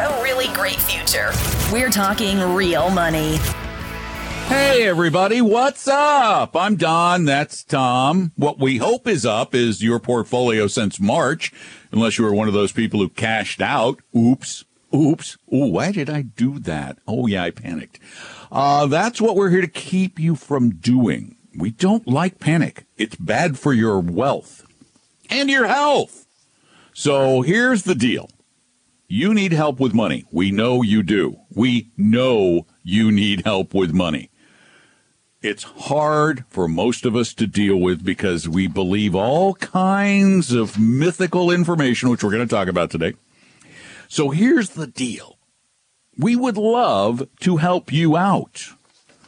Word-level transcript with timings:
A 0.00 0.22
really 0.22 0.48
great 0.54 0.80
future. 0.80 1.30
We're 1.72 1.90
talking 1.90 2.38
real 2.54 2.90
money. 2.90 3.38
Hey, 4.46 4.88
everybody, 4.88 5.40
what's 5.40 5.86
up? 5.86 6.56
I'm 6.56 6.74
Don. 6.74 7.24
That's 7.24 7.62
Tom. 7.62 8.32
What 8.34 8.58
we 8.58 8.78
hope 8.78 9.06
is 9.06 9.24
up 9.24 9.54
is 9.54 9.82
your 9.82 10.00
portfolio 10.00 10.66
since 10.66 10.98
March, 10.98 11.52
unless 11.92 12.18
you 12.18 12.24
were 12.24 12.34
one 12.34 12.48
of 12.48 12.54
those 12.54 12.72
people 12.72 12.98
who 12.98 13.08
cashed 13.10 13.62
out. 13.62 14.00
Oops. 14.16 14.64
Oops. 14.92 15.36
Oh, 15.52 15.66
why 15.66 15.92
did 15.92 16.10
I 16.10 16.22
do 16.22 16.58
that? 16.58 16.98
Oh, 17.06 17.28
yeah, 17.28 17.44
I 17.44 17.50
panicked. 17.52 18.00
Uh, 18.50 18.86
that's 18.86 19.20
what 19.20 19.36
we're 19.36 19.50
here 19.50 19.60
to 19.60 19.68
keep 19.68 20.18
you 20.18 20.34
from 20.34 20.70
doing. 20.70 21.36
We 21.56 21.70
don't 21.70 22.08
like 22.08 22.40
panic. 22.40 22.86
It's 22.96 23.14
bad 23.16 23.56
for 23.56 23.72
your 23.72 24.00
wealth 24.00 24.66
and 25.28 25.48
your 25.48 25.68
health. 25.68 26.26
So 26.92 27.42
here's 27.42 27.84
the 27.84 27.94
deal. 27.94 28.28
You 29.12 29.34
need 29.34 29.50
help 29.50 29.80
with 29.80 29.92
money. 29.92 30.24
We 30.30 30.52
know 30.52 30.82
you 30.82 31.02
do. 31.02 31.40
We 31.52 31.90
know 31.96 32.68
you 32.84 33.10
need 33.10 33.42
help 33.44 33.74
with 33.74 33.92
money. 33.92 34.30
It's 35.42 35.64
hard 35.64 36.44
for 36.48 36.68
most 36.68 37.04
of 37.04 37.16
us 37.16 37.34
to 37.34 37.48
deal 37.48 37.74
with 37.74 38.04
because 38.04 38.48
we 38.48 38.68
believe 38.68 39.16
all 39.16 39.54
kinds 39.54 40.52
of 40.52 40.78
mythical 40.78 41.50
information, 41.50 42.08
which 42.08 42.22
we're 42.22 42.30
going 42.30 42.46
to 42.46 42.54
talk 42.54 42.68
about 42.68 42.92
today. 42.92 43.14
So 44.06 44.30
here's 44.30 44.70
the 44.70 44.86
deal. 44.86 45.38
We 46.16 46.36
would 46.36 46.56
love 46.56 47.26
to 47.40 47.56
help 47.56 47.92
you 47.92 48.16
out, 48.16 48.62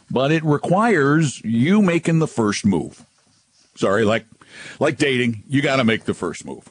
but 0.08 0.30
it 0.30 0.44
requires 0.44 1.42
you 1.44 1.82
making 1.82 2.20
the 2.20 2.28
first 2.28 2.64
move. 2.64 3.04
Sorry, 3.74 4.04
like 4.04 4.26
like 4.78 4.96
dating, 4.96 5.42
you 5.48 5.60
got 5.60 5.76
to 5.76 5.84
make 5.84 6.04
the 6.04 6.14
first 6.14 6.44
move. 6.44 6.70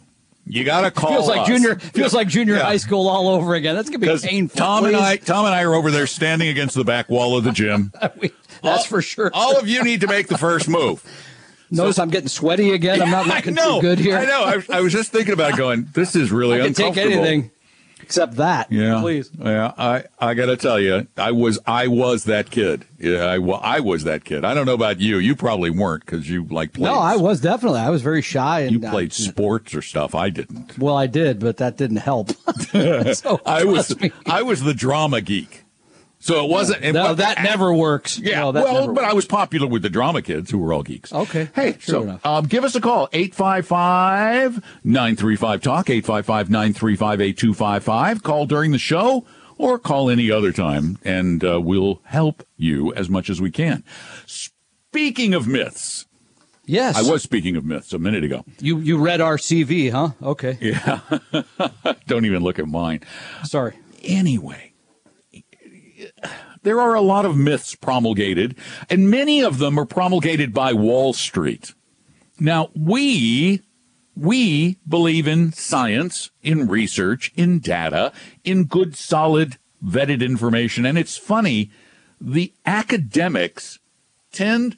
You 0.54 0.66
got 0.66 0.82
to 0.82 0.92
call. 0.92 1.12
feels 1.12 1.28
like 1.30 1.42
us. 1.42 1.48
junior 1.48 1.76
feels 1.80 2.14
like 2.14 2.28
junior 2.28 2.56
Yeah. 2.56 2.64
high 2.64 2.76
school 2.78 3.08
all 3.08 3.30
over 3.30 3.56
again. 3.56 3.74
That's 3.74 3.90
gonna 3.90 4.00
be 4.00 4.08
painful. 4.28 4.58
Tom 4.58 4.86
and. 4.86 4.98
I, 4.98 5.16
Tom 5.16 5.46
and 5.46 5.56
I 5.56 5.64
are 5.64 5.74
over 5.74 5.92
there 5.92 6.06
standing 6.08 6.50
against 6.50 6.76
the 6.76 6.84
back 6.84 7.10
wall 7.10 7.38
of 7.38 7.46
the 7.46 7.52
gym. 7.54 7.94
We- 8.20 8.34
that's 8.62 8.82
All- 8.82 8.84
for 8.84 9.02
sure. 9.02 9.32
All 9.34 9.58
of 9.58 9.68
you 9.70 9.82
need 9.84 10.02
to 10.02 10.08
make 10.08 10.28
the 10.28 10.38
first 10.38 10.68
move. 10.68 11.04
Notice 11.72 11.98
I'm 12.00 12.10
getting 12.10 12.28
sweaty 12.28 12.74
again. 12.74 13.02
I'm 13.02 13.10
not 13.12 13.28
looking 13.34 13.54
know. 13.54 13.80
too 13.80 13.88
good 13.88 14.00
here. 14.00 14.18
I 14.18 14.26
know. 14.26 14.44
I, 14.44 14.78
I 14.78 14.82
was 14.82 14.92
just 14.92 15.14
thinking 15.14 15.34
about 15.34 15.58
going, 15.58 15.88
this 15.94 16.18
is 16.18 16.32
really 16.34 16.60
I 16.62 16.66
can 16.66 16.74
take 16.74 16.88
uncomfortable. 16.88 17.26
anything 17.26 17.52
except 18.12 18.36
that. 18.36 18.70
Yeah. 18.70 19.00
please. 19.00 19.32
Yeah. 19.40 19.74
I, 19.78 20.04
I 20.20 20.34
got 20.34 20.48
to 20.48 20.58
tell 20.58 20.80
you, 20.80 21.08
I 21.18 21.32
was, 21.32 21.60
I 21.66 21.88
was 21.88 22.26
that 22.26 22.52
kid. 22.52 22.86
Yeah. 23.00 23.24
I, 23.24 23.36
I 23.38 23.80
was 23.80 24.04
that 24.04 24.26
kid. 24.26 24.44
I 24.44 24.54
don't 24.54 24.66
know 24.66 24.74
about 24.74 25.00
you. 25.00 25.18
You 25.18 25.34
probably 25.34 25.70
weren't 25.70 26.06
because 26.06 26.30
you 26.30 26.44
like 26.46 26.74
played. 26.74 26.92
No, 26.92 27.00
I 27.00 27.16
was 27.16 27.40
definitely. 27.40 27.80
I 27.80 27.90
was 27.90 28.02
very 28.02 28.22
shy. 28.22 28.62
And 28.62 28.72
You 28.74 28.80
played 28.82 29.12
uh, 29.12 29.16
sports 29.16 29.74
or 29.74 29.82
stuff. 29.82 30.14
I 30.14 30.30
didn't. 30.30 30.78
well, 30.78 30.98
I 30.98 31.08
did, 31.08 31.40
but 31.40 31.58
that 31.58 31.78
didn't 31.78 31.98
help. 31.98 32.32
so 33.14 33.40
I 33.46 33.64
was, 33.64 33.98
me. 34.00 34.12
I 34.26 34.42
was 34.42 34.62
the 34.62 34.74
drama 34.74 35.22
geek. 35.22 35.64
So 36.24 36.46
it 36.46 36.50
wasn't. 36.50 36.84
it 36.86 36.94
No, 36.94 37.14
that 37.16 37.42
never 37.44 37.74
works. 37.74 38.20
Yeah, 38.20 38.42
No, 38.42 38.52
well, 38.52 38.94
but 38.94 39.04
I 39.04 39.14
was 39.14 39.26
popular 39.26 39.66
with 39.68 39.82
the 39.82 39.90
drama 39.90 40.22
kids 40.22 40.52
who 40.52 40.60
were 40.60 40.72
all 40.72 40.84
geeks. 40.84 41.12
Okay, 41.12 41.50
Hey, 41.56 41.72
true 41.74 42.06
so 42.06 42.20
um, 42.24 42.46
give 42.46 42.64
us 42.64 42.76
a 42.76 42.82
call, 42.82 43.08
855-935-TALK, 43.10 45.86
855-935-8255. 45.88 48.24
Call 48.24 48.46
during 48.46 48.72
the 48.72 48.78
show 48.78 49.26
or 49.58 49.78
call 49.80 50.10
any 50.10 50.32
other 50.32 50.52
time, 50.52 50.98
and 51.04 51.44
uh, 51.44 51.60
we'll 51.62 52.02
help 52.06 52.44
you 52.58 52.94
as 52.94 53.10
much 53.10 53.30
as 53.30 53.42
we 53.42 53.52
can. 53.52 53.84
Speaking 54.26 55.34
of 55.34 55.48
myths, 55.48 56.06
yes. 56.66 56.96
I 56.98 57.10
was 57.12 57.24
speaking 57.24 57.56
of 57.56 57.66
myths 57.66 57.94
a 57.94 58.00
minute 58.00 58.24
ago. 58.24 58.44
You 58.60 58.80
you 58.80 58.98
read 58.98 59.22
our 59.22 59.38
CV, 59.38 59.92
huh? 59.92 60.10
Okay. 60.22 60.58
Yeah. 60.62 61.00
Don't 62.08 62.26
even 62.26 62.44
look 62.44 62.60
at 62.60 62.68
mine. 62.68 63.02
Sorry. 63.44 63.76
anyway, 64.04 64.71
there 66.64 66.80
are 66.80 66.96
a 66.96 67.02
lot 67.02 67.26
of 67.26 67.38
myths 67.38 67.76
promulgated, 67.76 68.56
and 68.90 69.10
many 69.10 69.42
of 69.42 69.58
them 69.58 69.80
are 69.80 69.86
promulgated 69.86 70.54
by 70.54 70.74
Wall 70.74 71.14
Street. 71.14 71.74
Now, 72.40 72.70
we 72.76 73.62
we 74.16 74.78
believe 74.88 75.28
in 75.28 75.54
science, 75.54 76.32
in 76.42 76.68
research, 76.68 77.32
in 77.36 77.60
data, 77.60 78.12
in 78.44 78.66
good, 78.66 78.96
solid, 78.96 79.58
vetted 79.84 80.22
information. 80.22 80.86
And 80.86 80.98
it's 80.98 81.18
funny, 81.18 81.72
the 82.20 82.54
academics 82.66 83.80
tend 84.32 84.78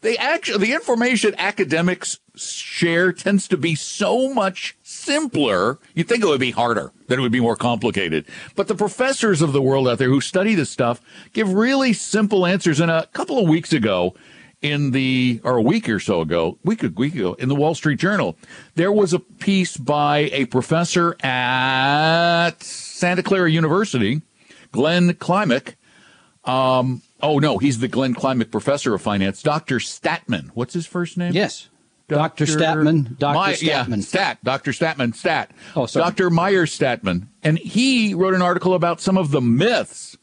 they 0.00 0.16
actually 0.16 0.66
the 0.66 0.72
information 0.72 1.34
academics 1.38 2.18
share 2.36 3.12
tends 3.12 3.48
to 3.48 3.56
be 3.56 3.74
so 3.74 4.32
much 4.32 4.76
simpler. 4.82 5.78
You'd 5.94 6.08
think 6.08 6.22
it 6.22 6.26
would 6.26 6.40
be 6.40 6.52
harder, 6.52 6.92
that 7.08 7.18
it 7.18 7.22
would 7.22 7.32
be 7.32 7.40
more 7.40 7.56
complicated. 7.56 8.26
But 8.54 8.68
the 8.68 8.74
professors 8.74 9.42
of 9.42 9.52
the 9.52 9.62
world 9.62 9.88
out 9.88 9.98
there 9.98 10.08
who 10.08 10.20
study 10.20 10.54
this 10.54 10.70
stuff 10.70 11.00
give 11.32 11.52
really 11.52 11.92
simple 11.92 12.46
answers. 12.46 12.80
And 12.80 12.90
a 12.90 13.06
couple 13.12 13.38
of 13.38 13.48
weeks 13.48 13.72
ago, 13.72 14.14
in 14.62 14.90
the 14.90 15.40
or 15.42 15.56
a 15.56 15.62
week 15.62 15.88
or 15.88 15.98
so 15.98 16.20
ago, 16.20 16.58
week 16.64 16.82
week 16.96 17.14
ago, 17.14 17.34
in 17.34 17.48
the 17.48 17.54
Wall 17.54 17.74
Street 17.74 17.98
Journal, 17.98 18.36
there 18.74 18.92
was 18.92 19.12
a 19.12 19.18
piece 19.18 19.76
by 19.76 20.30
a 20.32 20.46
professor 20.46 21.16
at 21.24 22.62
Santa 22.62 23.22
Clara 23.22 23.50
University, 23.50 24.22
Glenn 24.72 25.12
Klimek. 25.14 25.74
Um, 26.44 27.02
oh 27.22 27.38
no, 27.38 27.58
he's 27.58 27.78
the 27.80 27.88
Glenn 27.88 28.14
Klimek 28.14 28.50
Professor 28.50 28.94
of 28.94 29.02
Finance, 29.02 29.42
Dr. 29.42 29.76
Statman. 29.78 30.50
What's 30.54 30.74
his 30.74 30.86
first 30.86 31.16
name? 31.18 31.32
Yes. 31.34 31.68
Dr. 32.08 32.44
Statman. 32.46 33.16
Dr. 33.18 33.34
My- 33.34 33.52
Statman. 33.52 33.88
Yeah, 33.96 33.96
Stat. 34.02 34.38
Dr. 34.42 34.72
Statman. 34.72 35.14
Stat. 35.14 35.52
Oh, 35.76 35.86
sorry. 35.86 36.04
Dr. 36.06 36.28
Meir 36.30 36.64
Statman. 36.64 37.28
And 37.44 37.56
he 37.58 38.14
wrote 38.14 38.34
an 38.34 38.42
article 38.42 38.74
about 38.74 39.00
some 39.00 39.16
of 39.16 39.30
the 39.30 39.40
myths 39.40 40.16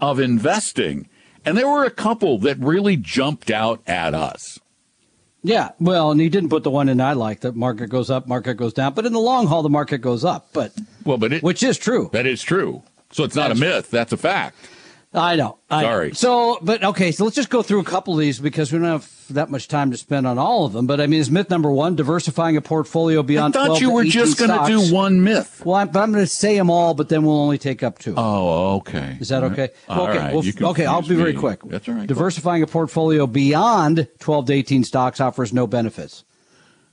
of 0.00 0.20
investing. 0.20 1.08
And 1.44 1.56
there 1.56 1.66
were 1.68 1.84
a 1.84 1.90
couple 1.90 2.38
that 2.40 2.58
really 2.58 2.96
jumped 2.96 3.50
out 3.50 3.80
at 3.86 4.14
us. 4.14 4.58
Yeah, 5.44 5.70
well, 5.80 6.10
and 6.12 6.20
he 6.20 6.28
didn't 6.28 6.50
put 6.50 6.62
the 6.64 6.70
one 6.70 6.88
in 6.88 7.00
I 7.00 7.14
like 7.14 7.40
that 7.40 7.56
market 7.56 7.88
goes 7.88 8.10
up, 8.10 8.28
market 8.28 8.54
goes 8.54 8.72
down, 8.72 8.92
but 8.94 9.06
in 9.06 9.12
the 9.12 9.18
long 9.18 9.48
haul, 9.48 9.62
the 9.62 9.68
market 9.70 9.98
goes 9.98 10.24
up. 10.24 10.48
But 10.52 10.72
Well, 11.04 11.16
but 11.18 11.32
it, 11.32 11.42
which 11.42 11.62
is 11.64 11.78
true. 11.78 12.10
that 12.12 12.26
is 12.26 12.42
true. 12.42 12.82
So 13.10 13.24
it's 13.24 13.34
not 13.34 13.50
a 13.50 13.54
That's- 13.54 13.76
myth. 13.84 13.90
That's 13.90 14.12
a 14.12 14.16
fact. 14.16 14.56
I 15.14 15.36
know. 15.36 15.58
I 15.68 15.82
know. 15.82 15.88
Sorry. 15.88 16.14
So, 16.14 16.58
but 16.62 16.82
okay, 16.82 17.12
so 17.12 17.24
let's 17.24 17.36
just 17.36 17.50
go 17.50 17.62
through 17.62 17.80
a 17.80 17.84
couple 17.84 18.14
of 18.14 18.20
these 18.20 18.40
because 18.40 18.72
we 18.72 18.78
don't 18.78 18.88
have 18.88 19.10
that 19.28 19.50
much 19.50 19.68
time 19.68 19.90
to 19.90 19.96
spend 19.98 20.26
on 20.26 20.38
all 20.38 20.64
of 20.64 20.72
them. 20.72 20.86
But 20.86 21.00
I 21.00 21.06
mean, 21.06 21.20
is 21.20 21.30
myth 21.30 21.50
number 21.50 21.70
one 21.70 21.96
diversifying 21.96 22.56
a 22.56 22.62
portfolio 22.62 23.22
beyond? 23.22 23.54
I 23.56 23.60
thought 23.60 23.78
12 23.78 23.80
you 23.82 23.90
were 23.92 24.00
18 24.02 24.10
just 24.10 24.38
going 24.38 24.50
to 24.50 24.66
do 24.66 24.94
one 24.94 25.22
myth. 25.22 25.62
Well, 25.66 25.76
I'm, 25.76 25.88
I'm 25.88 26.12
going 26.12 26.24
to 26.24 26.26
say 26.26 26.56
them 26.56 26.70
all, 26.70 26.94
but 26.94 27.10
then 27.10 27.24
we'll 27.24 27.38
only 27.38 27.58
take 27.58 27.82
up 27.82 27.98
two. 27.98 28.14
Oh, 28.16 28.76
okay. 28.76 29.18
Is 29.20 29.28
that 29.28 29.42
okay? 29.44 29.68
All 29.88 30.08
okay. 30.08 30.18
right. 30.18 30.34
well, 30.34 30.44
You 30.44 30.52
okay. 30.68 30.86
I'll 30.86 31.02
be 31.02 31.08
confused 31.08 31.20
very 31.20 31.34
quick. 31.34 31.60
That's 31.64 31.88
all 31.88 31.94
right. 31.94 32.06
Diversifying 32.06 32.62
a 32.62 32.66
portfolio 32.66 33.26
beyond 33.26 34.08
12 34.20 34.46
to 34.46 34.52
18 34.54 34.84
stocks 34.84 35.20
offers 35.20 35.52
no 35.52 35.66
benefits. 35.66 36.24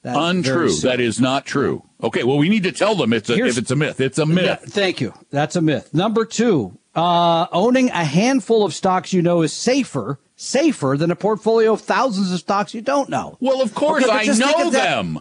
That's 0.01 0.17
Untrue. 0.17 0.73
That 0.81 0.99
is 1.01 1.19
not 1.19 1.45
true. 1.45 1.83
Okay, 2.01 2.23
well, 2.23 2.37
we 2.37 2.47
need 2.47 2.63
to 2.63 2.71
tell 2.71 2.95
them 2.95 3.11
it's 3.11 3.29
a, 3.29 3.35
Here's- 3.35 3.53
if 3.57 3.63
it's 3.63 3.71
a 3.71 3.75
myth. 3.75 3.99
It's 3.99 4.17
a 4.17 4.25
myth. 4.25 4.45
Yeah, 4.45 4.55
thank 4.55 5.01
you. 5.01 5.13
That's 5.29 5.57
a 5.57 5.61
myth. 5.61 5.93
Number 5.93 6.25
two, 6.25 6.77
uh, 6.99 7.47
owning 7.51 7.89
a 7.89 8.03
handful 8.03 8.65
of 8.65 8.73
stocks 8.73 9.13
you 9.13 9.21
know 9.21 9.41
is 9.41 9.53
safer, 9.53 10.19
safer 10.35 10.95
than 10.97 11.11
a 11.11 11.15
portfolio 11.15 11.73
of 11.73 11.81
thousands 11.81 12.31
of 12.31 12.39
stocks 12.39 12.73
you 12.73 12.81
don't 12.81 13.09
know. 13.09 13.37
Well, 13.39 13.61
of 13.61 13.73
course, 13.73 14.03
Okay, 14.03 14.13
I 14.13 14.25
know 14.25 14.69
that- 14.71 14.71
them. 14.71 15.19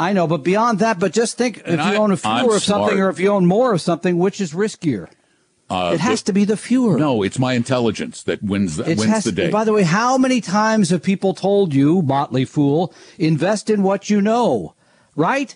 I 0.00 0.12
know, 0.12 0.28
but 0.28 0.44
beyond 0.44 0.78
that, 0.78 1.00
but 1.00 1.12
just 1.12 1.36
think 1.36 1.60
And 1.64 1.80
if 1.80 1.86
you 1.86 1.92
I- 1.94 1.96
own 1.96 2.12
a 2.12 2.18
I'm 2.22 2.44
fewer 2.44 2.56
of 2.56 2.62
something 2.62 2.88
smart. 2.96 3.00
or 3.00 3.08
if 3.10 3.18
you 3.18 3.30
own 3.32 3.46
more 3.46 3.72
of 3.72 3.80
something, 3.80 4.16
which 4.18 4.40
is 4.40 4.52
riskier? 4.52 5.08
Uh, 5.68 5.90
it 5.92 6.00
has 6.00 6.22
to 6.22 6.32
be 6.32 6.44
the 6.44 6.56
fewer. 6.56 6.96
No, 6.98 7.22
it's 7.22 7.38
my 7.38 7.52
intelligence 7.54 8.22
that 8.22 8.42
wins 8.42 8.76
the, 8.76 8.84
It 8.88 8.96
wins 8.98 9.10
has 9.10 9.24
the 9.24 9.30
to- 9.32 9.36
day. 9.36 9.50
By 9.50 9.64
the 9.64 9.72
way, 9.72 9.82
how 9.82 10.16
many 10.16 10.40
times 10.40 10.90
have 10.90 11.02
people 11.02 11.34
told 11.34 11.74
you, 11.74 12.00
motley 12.00 12.44
fool, 12.44 12.94
invest 13.18 13.68
in 13.68 13.82
what 13.82 14.08
you 14.08 14.20
know, 14.22 14.74
right? 15.16 15.54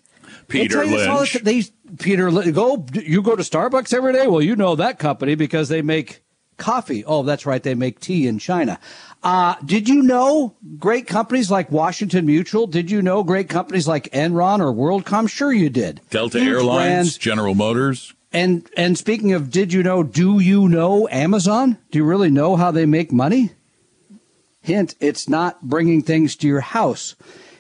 Peter 0.49 0.83
you 0.85 0.91
this 0.99 1.07
all 1.07 1.19
Lynch. 1.21 1.35
They, 1.45 1.63
Peter, 1.99 2.31
go. 2.53 2.87
You 2.93 3.23
go 3.23 3.37
to 3.37 3.43
Starbucks 3.43 3.93
every 3.95 4.13
day. 4.13 4.27
Well, 4.27 4.43
you 4.43 4.57
know 4.57 4.77
that 4.77 4.99
company 4.99 5.35
because 5.35 5.69
they 5.69 5.83
make 5.83 6.23
coffee. 6.57 7.05
Oh, 7.05 7.23
that's 7.23 7.47
right. 7.47 7.63
They 7.63 7.75
make 7.75 8.01
tea 8.01 8.27
in 8.27 8.39
China. 8.39 8.79
Uh, 9.23 9.55
did 9.65 9.89
you 9.89 10.03
know 10.03 10.57
great 10.79 11.07
companies 11.07 11.51
like 11.51 11.71
Washington 11.71 12.27
Mutual? 12.27 12.67
Did 12.67 12.91
you 12.91 13.03
know 13.03 13.23
great 13.23 13.49
companies 13.49 13.87
like 13.87 14.11
Enron 14.11 14.61
or 14.61 14.73
WorldCom? 14.73 15.29
Sure, 15.29 15.53
you 15.53 15.71
did. 15.71 16.01
Delta 16.11 16.41
Huge 16.41 16.49
Airlines, 16.49 16.83
brands. 16.83 17.19
General 17.19 17.55
Motors. 17.55 18.15
And 18.33 18.69
and 18.77 18.97
speaking 18.97 19.33
of, 19.33 19.51
did 19.51 19.73
you 19.73 19.83
know? 19.83 20.03
Do 20.03 20.41
you 20.41 20.69
know 20.69 21.07
Amazon? 21.11 21.79
Do 21.91 21.99
you 21.99 22.05
really 22.05 22.31
know 22.31 22.57
how 22.57 22.71
they 22.71 22.87
make 22.87 23.13
money? 23.13 23.51
Hint: 24.61 24.95
It's 25.01 25.29
not 25.29 25.63
bringing 25.63 26.03
things 26.03 26.35
to 26.37 26.47
your 26.47 26.61
house. 26.61 27.15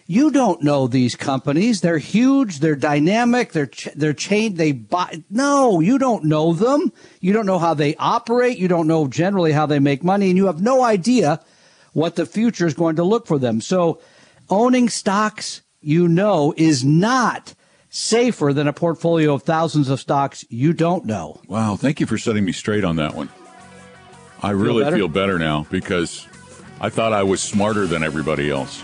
You 0.06 0.30
don't 0.30 0.62
know 0.62 0.86
these 0.86 1.16
companies. 1.16 1.80
They're 1.80 1.98
huge. 1.98 2.58
They're 2.58 2.76
dynamic. 2.76 3.52
They're 3.52 3.66
ch- 3.66 3.88
they're 3.94 4.12
chained. 4.12 4.56
They 4.56 4.72
buy. 4.72 5.22
No, 5.30 5.80
you 5.80 5.98
don't 5.98 6.24
know 6.24 6.52
them. 6.52 6.92
You 7.20 7.32
don't 7.32 7.46
know 7.46 7.58
how 7.58 7.74
they 7.74 7.94
operate. 7.96 8.58
You 8.58 8.68
don't 8.68 8.86
know 8.86 9.06
generally 9.06 9.52
how 9.52 9.66
they 9.66 9.78
make 9.78 10.02
money, 10.02 10.28
and 10.28 10.36
you 10.36 10.46
have 10.46 10.60
no 10.60 10.82
idea 10.82 11.40
what 11.92 12.16
the 12.16 12.26
future 12.26 12.66
is 12.66 12.74
going 12.74 12.96
to 12.96 13.04
look 13.04 13.26
for 13.26 13.38
them. 13.38 13.60
So, 13.60 14.00
owning 14.50 14.88
stocks 14.88 15.62
you 15.80 16.08
know 16.08 16.54
is 16.56 16.84
not 16.84 17.54
safer 17.88 18.52
than 18.52 18.66
a 18.66 18.72
portfolio 18.72 19.34
of 19.34 19.42
thousands 19.42 19.90
of 19.90 20.00
stocks 20.00 20.44
you 20.48 20.72
don't 20.72 21.04
know. 21.04 21.40
Wow, 21.46 21.76
thank 21.76 22.00
you 22.00 22.06
for 22.06 22.16
setting 22.16 22.44
me 22.44 22.52
straight 22.52 22.84
on 22.84 22.96
that 22.96 23.14
one. 23.14 23.28
I 24.42 24.50
really 24.50 24.82
better, 24.82 24.96
feel 24.96 25.08
better 25.08 25.38
now 25.38 25.66
because 25.70 26.26
I 26.80 26.88
thought 26.88 27.12
I 27.12 27.22
was 27.22 27.40
smarter 27.42 27.86
than 27.86 28.02
everybody 28.02 28.50
else. 28.50 28.82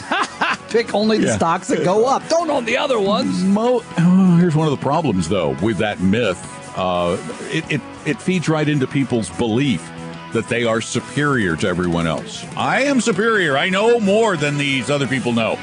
Pick 0.68 0.94
only 0.94 1.18
the 1.18 1.28
yeah. 1.28 1.36
stocks 1.36 1.68
that 1.68 1.84
go 1.84 2.06
up. 2.06 2.26
Don't 2.28 2.50
own 2.50 2.64
the 2.64 2.76
other 2.76 3.00
ones. 3.00 3.42
Mo- 3.44 3.82
oh, 3.98 4.36
here's 4.40 4.56
one 4.56 4.66
of 4.66 4.78
the 4.78 4.82
problems, 4.82 5.28
though, 5.28 5.56
with 5.62 5.78
that 5.78 6.00
myth. 6.00 6.38
Uh, 6.76 7.16
it, 7.52 7.70
it, 7.70 7.80
it 8.04 8.20
feeds 8.20 8.48
right 8.48 8.68
into 8.68 8.86
people's 8.86 9.30
belief 9.30 9.88
that 10.32 10.48
they 10.48 10.64
are 10.64 10.80
superior 10.80 11.56
to 11.56 11.68
everyone 11.68 12.06
else. 12.06 12.44
I 12.56 12.82
am 12.82 13.00
superior. 13.00 13.56
I 13.56 13.68
know 13.68 14.00
more 14.00 14.36
than 14.36 14.58
these 14.58 14.90
other 14.90 15.06
people 15.06 15.32
know. 15.32 15.58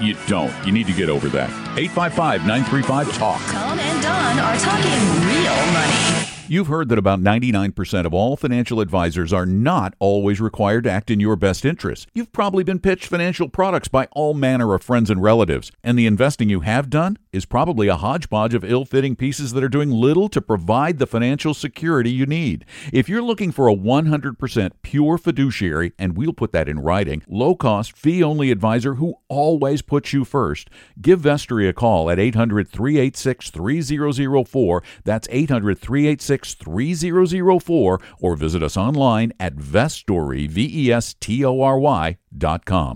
You 0.00 0.16
don't. 0.26 0.52
You 0.64 0.72
need 0.72 0.86
to 0.86 0.92
get 0.92 1.08
over 1.08 1.28
that. 1.30 1.50
855 1.76 2.46
935 2.46 3.12
TALK. 3.14 3.40
Tom 3.40 3.78
and 3.78 4.02
Don 4.02 4.38
are 4.38 4.56
talking 4.58 5.26
real 5.26 5.72
money. 5.72 6.25
You've 6.48 6.68
heard 6.68 6.88
that 6.90 6.98
about 6.98 7.20
99% 7.20 8.06
of 8.06 8.14
all 8.14 8.36
financial 8.36 8.80
advisors 8.80 9.32
are 9.32 9.46
not 9.46 9.94
always 9.98 10.40
required 10.40 10.84
to 10.84 10.90
act 10.92 11.10
in 11.10 11.18
your 11.18 11.34
best 11.34 11.64
interest. 11.64 12.06
You've 12.14 12.32
probably 12.32 12.62
been 12.62 12.78
pitched 12.78 13.06
financial 13.06 13.48
products 13.48 13.88
by 13.88 14.06
all 14.12 14.32
manner 14.32 14.72
of 14.72 14.84
friends 14.84 15.10
and 15.10 15.20
relatives, 15.20 15.72
and 15.82 15.98
the 15.98 16.06
investing 16.06 16.48
you 16.48 16.60
have 16.60 16.88
done 16.88 17.18
is 17.36 17.44
probably 17.44 17.86
a 17.86 17.96
hodgepodge 17.96 18.54
of 18.54 18.64
ill 18.64 18.84
fitting 18.84 19.14
pieces 19.14 19.52
that 19.52 19.62
are 19.62 19.68
doing 19.68 19.90
little 19.90 20.28
to 20.30 20.40
provide 20.40 20.98
the 20.98 21.06
financial 21.06 21.54
security 21.54 22.10
you 22.10 22.26
need. 22.26 22.64
If 22.92 23.08
you're 23.08 23.22
looking 23.22 23.52
for 23.52 23.68
a 23.68 23.76
100% 23.76 24.70
pure 24.82 25.18
fiduciary, 25.18 25.92
and 25.98 26.16
we'll 26.16 26.32
put 26.32 26.52
that 26.52 26.68
in 26.68 26.80
writing, 26.80 27.22
low 27.28 27.54
cost, 27.54 27.96
fee 27.96 28.22
only 28.22 28.50
advisor 28.50 28.94
who 28.94 29.14
always 29.28 29.82
puts 29.82 30.12
you 30.12 30.24
first, 30.24 30.70
give 31.00 31.20
Vestory 31.20 31.68
a 31.68 31.72
call 31.72 32.10
at 32.10 32.18
800 32.18 32.68
386 32.68 33.50
3004. 33.50 34.82
That's 35.04 35.28
800 35.30 35.78
386 35.78 36.54
3004 36.54 38.00
or 38.20 38.36
visit 38.36 38.62
us 38.62 38.76
online 38.76 39.32
at 39.38 39.56
Vestory, 39.56 40.48
V-E-S-T-O-R-Y 40.48 42.16
dot 42.36 42.64
com. 42.64 42.94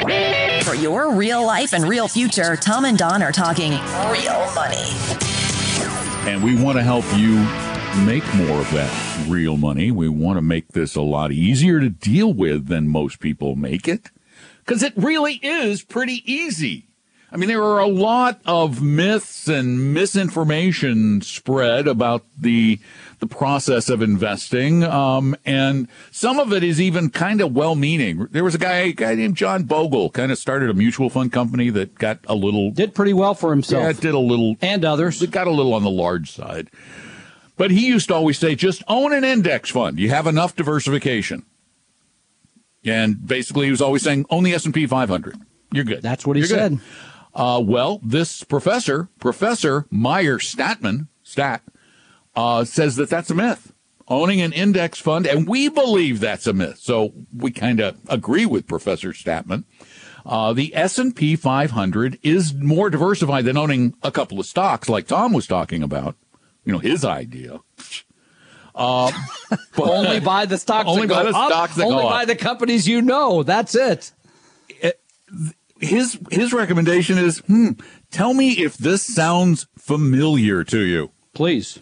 For 0.71 0.77
your 0.77 1.13
real 1.13 1.45
life 1.45 1.73
and 1.73 1.83
real 1.83 2.07
future, 2.07 2.55
Tom 2.55 2.85
and 2.85 2.97
Don 2.97 3.25
are 3.25 3.33
talking 3.33 3.73
real 3.73 4.55
money. 4.55 4.87
And 6.31 6.45
we 6.45 6.63
want 6.63 6.79
to 6.79 6.83
help 6.85 7.05
you 7.17 7.39
make 8.07 8.23
more 8.37 8.61
of 8.61 8.71
that 8.71 9.27
real 9.29 9.57
money. 9.57 9.91
We 9.91 10.09
want 10.09 10.37
to 10.37 10.43
make 10.43 10.69
this 10.69 10.95
a 10.95 11.01
lot 11.01 11.33
easier 11.33 11.81
to 11.81 11.89
deal 11.89 12.33
with 12.33 12.69
than 12.69 12.87
most 12.87 13.19
people 13.19 13.57
make 13.57 13.89
it. 13.89 14.13
Because 14.65 14.85
it 14.85 14.93
really 14.95 15.41
is 15.43 15.83
pretty 15.83 16.23
easy. 16.25 16.87
I 17.33 17.37
mean, 17.37 17.49
there 17.49 17.63
are 17.63 17.79
a 17.79 17.87
lot 17.87 18.41
of 18.45 18.83
myths 18.83 19.47
and 19.47 19.95
misinformation 19.95 21.21
spread 21.21 21.87
about 21.87 22.25
the 22.37 22.81
the 23.21 23.27
process 23.27 23.91
of 23.91 24.01
investing, 24.01 24.83
um, 24.83 25.37
and 25.45 25.89
some 26.11 26.39
of 26.39 26.55
it 26.55 26.65
is 26.65 26.81
even 26.81 27.11
kind 27.11 27.43
of 27.43 27.55
well-meaning. 27.55 28.27
There 28.31 28.43
was 28.43 28.55
a 28.55 28.59
guy, 28.59 28.77
a 28.77 28.93
guy 28.93 29.15
named 29.15 29.37
John 29.37 29.65
Bogle, 29.65 30.09
kind 30.09 30.33
of 30.33 30.39
started 30.39 30.71
a 30.71 30.75
mutual 30.75 31.11
fund 31.11 31.31
company 31.31 31.69
that 31.69 31.97
got 31.97 32.21
a 32.27 32.35
little 32.35 32.71
did 32.71 32.95
pretty 32.95 33.13
well 33.13 33.35
for 33.35 33.51
himself. 33.51 33.85
Yeah, 33.85 33.93
did 33.93 34.15
a 34.15 34.19
little, 34.19 34.57
and 34.63 34.85
others. 34.85 35.23
It 35.23 35.31
got 35.31 35.47
a 35.47 35.51
little 35.51 35.75
on 35.75 35.85
the 35.85 35.91
large 35.91 36.33
side, 36.33 36.71
but 37.57 37.71
he 37.71 37.87
used 37.87 38.09
to 38.09 38.15
always 38.15 38.39
say, 38.39 38.55
"Just 38.55 38.83
own 38.89 39.13
an 39.13 39.23
index 39.23 39.71
fund. 39.71 40.01
You 40.01 40.09
have 40.09 40.27
enough 40.27 40.57
diversification." 40.57 41.45
And 42.85 43.25
basically, 43.25 43.67
he 43.67 43.71
was 43.71 43.83
always 43.83 44.03
saying, 44.03 44.25
"Own 44.31 44.43
the 44.43 44.55
S 44.55 44.65
and 44.65 44.75
P 44.75 44.87
500. 44.87 45.37
You're 45.73 45.85
good." 45.85 46.03
That's 46.03 46.27
what 46.27 46.37
he 46.37 46.41
You're 46.41 46.49
said. 46.49 46.81
Uh, 47.35 47.63
well, 47.65 48.01
this 48.03 48.43
professor, 48.45 49.09
Professor 49.19 49.87
Meir 49.91 50.39
Statman, 50.39 51.09
Stat, 51.23 51.63
uh, 52.35 52.65
says 52.65 52.97
that 52.97 53.11
that's 53.11 53.31
a 53.31 53.35
myth. 53.35 53.73
Owning 54.09 54.41
an 54.41 54.53
index 54.53 54.99
fund, 54.99 55.25
and 55.25 55.47
we 55.47 55.69
believe 55.69 56.19
that's 56.19 56.49
a 56.49 56.53
myth. 56.53 56.79
So 56.81 57.13
we 57.33 57.53
kind 57.53 57.79
of 57.79 57.97
agree 58.09 58.45
with 58.45 58.67
Professor 58.67 59.13
Statman. 59.13 59.65
Uh, 60.27 60.53
the 60.53 60.75
S&P 60.75 61.37
500 61.37 62.19
is 62.23 62.53
more 62.53 62.91
diversified 62.91 63.45
than 63.45 63.57
owning 63.57 63.95
a 64.03 64.11
couple 64.11 64.41
of 64.41 64.47
stocks 64.47 64.89
like 64.89 65.07
Tom 65.07 65.33
was 65.33 65.47
talking 65.47 65.83
about. 65.83 66.17
You 66.65 66.73
know, 66.73 66.79
his 66.79 67.05
idea. 67.05 67.61
Uh, 68.75 69.11
but 69.77 69.89
only 69.89 70.21
buy 70.21 70.47
the 70.47 70.59
stocks 70.59 70.89
only 70.89 71.07
that 71.07 71.15
go 71.15 71.31
the 71.31 71.37
up, 71.37 71.51
stocks 71.51 71.75
that 71.77 71.85
only 71.85 72.03
buy 72.03 72.23
up. 72.23 72.29
the 72.29 72.37
companies 72.37 72.87
you 72.87 73.03
know. 73.03 73.43
That's 73.43 73.75
it. 73.75 74.13
it. 74.69 75.01
His 75.81 76.19
his 76.31 76.53
recommendation 76.53 77.19
is, 77.19 77.39
hmm, 77.39 77.71
tell 78.11 78.35
me 78.35 78.53
if 78.53 78.77
this 78.77 79.03
sounds 79.03 79.67
familiar 79.79 80.63
to 80.65 80.81
you. 80.81 81.11
Please. 81.35 81.81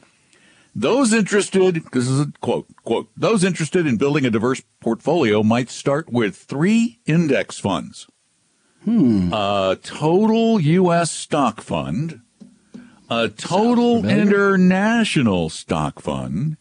Those 0.75 1.13
interested, 1.13 1.83
this 1.93 2.07
is 2.07 2.21
a 2.21 2.33
quote, 2.41 2.69
quote, 2.85 3.09
those 3.17 3.43
interested 3.43 3.85
in 3.85 3.97
building 3.97 4.25
a 4.25 4.31
diverse 4.31 4.63
portfolio 4.81 5.43
might 5.43 5.71
start 5.71 6.13
with 6.13 6.37
three 6.37 7.01
index 7.05 7.59
funds. 7.59 8.07
Hmm. 8.85 9.33
A 9.33 9.77
total 9.83 10.61
U.S. 10.61 11.11
stock 11.11 11.61
fund, 11.61 12.21
a 13.11 13.29
total 13.29 14.07
international 14.07 15.49
stock 15.49 16.01
fund. 16.01 16.57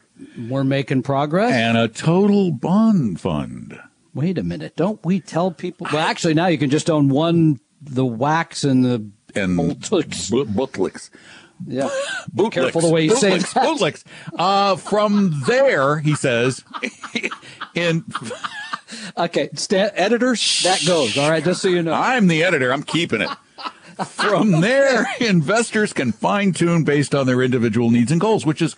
We're 0.50 0.64
making 0.64 1.04
progress. 1.04 1.54
And 1.54 1.78
a 1.78 1.88
total 1.88 2.52
bond 2.52 3.22
fund. 3.22 3.80
Wait 4.18 4.40
a 4.40 4.44
minute. 4.44 4.76
Don't 4.76 5.06
we 5.06 5.20
tell 5.20 5.52
people? 5.52 5.86
Well, 5.94 6.02
actually, 6.02 6.34
now 6.34 6.48
you 6.48 6.58
can 6.58 6.72
just 6.72 6.90
own 6.90 7.08
one, 7.08 7.60
the 7.80 8.04
wax 8.04 8.64
and 8.64 8.84
the 8.84 9.08
and 9.36 9.56
booklets. 9.56 11.12
Yeah. 11.68 11.88
Bootlicks. 12.36 12.52
Careful 12.52 12.82
the 12.82 12.90
way 12.90 13.04
you 13.04 13.16
say 13.16 13.38
that. 13.38 13.46
Bootlicks. 13.50 14.04
Uh, 14.34 14.76
from 14.78 15.44
there, 15.46 16.00
he 16.00 16.16
says, 16.16 16.64
in. 17.76 18.06
okay, 19.16 19.50
st- 19.54 19.92
editors, 19.94 20.64
that 20.64 20.84
goes. 20.88 21.16
All 21.16 21.30
right, 21.30 21.44
just 21.44 21.62
so 21.62 21.68
you 21.68 21.84
know. 21.84 21.94
I'm 21.94 22.26
the 22.26 22.44
editor. 22.44 22.74
I'm 22.74 22.82
keeping 22.82 23.22
it. 23.22 23.30
From 24.04 24.62
there, 24.62 25.06
investors 25.20 25.94
can 25.94 26.12
fine 26.12 26.54
tune 26.54 26.84
based 26.86 27.14
on 27.14 27.28
their 27.28 27.44
individual 27.44 27.92
needs 27.92 28.12
and 28.12 28.20
goals, 28.20 28.48
which 28.48 28.64
is. 28.64 28.76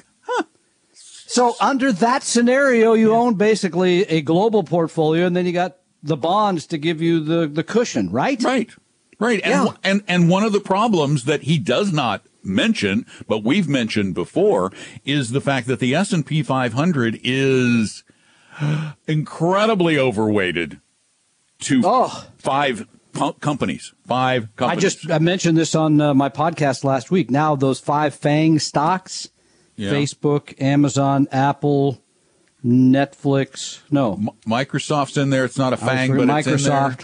So, 1.29 1.55
under 1.61 1.91
that 1.91 2.23
scenario, 2.23 2.93
you 2.93 3.13
own 3.13 3.35
basically 3.35 4.01
a 4.05 4.19
global 4.21 4.63
portfolio, 4.63 5.27
and 5.27 5.35
then 5.35 5.45
you 5.45 5.51
got 5.51 5.77
the 6.01 6.17
bonds 6.17 6.65
to 6.65 6.79
give 6.79 7.03
you 7.03 7.19
the, 7.19 7.45
the 7.45 7.63
cushion, 7.63 8.09
right? 8.09 8.41
Right. 8.41 8.71
Right. 9.19 9.39
And, 9.43 9.67
yeah. 9.67 9.73
and, 9.83 10.03
and 10.07 10.27
one 10.27 10.43
of 10.43 10.53
the 10.53 10.59
problems 10.59 11.25
that 11.25 11.43
he 11.43 11.59
does 11.59 11.93
not 11.93 12.23
mention, 12.41 13.05
but 13.27 13.43
we've 13.43 13.69
mentioned 13.69 14.15
before, 14.15 14.71
is 15.05 15.29
the 15.29 15.39
fact 15.39 15.67
that 15.67 15.79
the 15.79 15.93
S&P 15.93 16.41
500 16.41 17.19
is 17.23 18.03
incredibly 19.07 19.99
overweighted 19.99 20.81
to 21.59 21.83
oh. 21.85 22.25
five 22.39 22.87
companies. 23.39 23.93
Five 24.07 24.55
companies. 24.55 24.77
I 24.77 24.81
just 24.81 25.11
I 25.11 25.19
mentioned 25.19 25.59
this 25.59 25.75
on 25.75 26.01
uh, 26.01 26.15
my 26.15 26.29
podcast 26.29 26.83
last 26.83 27.11
week. 27.11 27.29
Now 27.29 27.55
those 27.55 27.79
five 27.79 28.15
FANG 28.15 28.57
stocks, 28.57 29.29
yeah. 29.79 29.91
Facebook, 29.91 30.61
Amazon, 30.61 31.27
Apple, 31.31 32.01
Netflix. 32.65 33.79
No, 33.89 34.13
M- 34.13 34.29
Microsoft's 34.45 35.17
in 35.17 35.29
there. 35.29 35.45
It's 35.45 35.57
not 35.57 35.73
a 35.73 35.77
FANG, 35.77 36.15
but 36.15 36.27
Microsoft. 36.27 36.53
it's 36.53 36.65
in 36.65 36.69
there. 36.69 36.97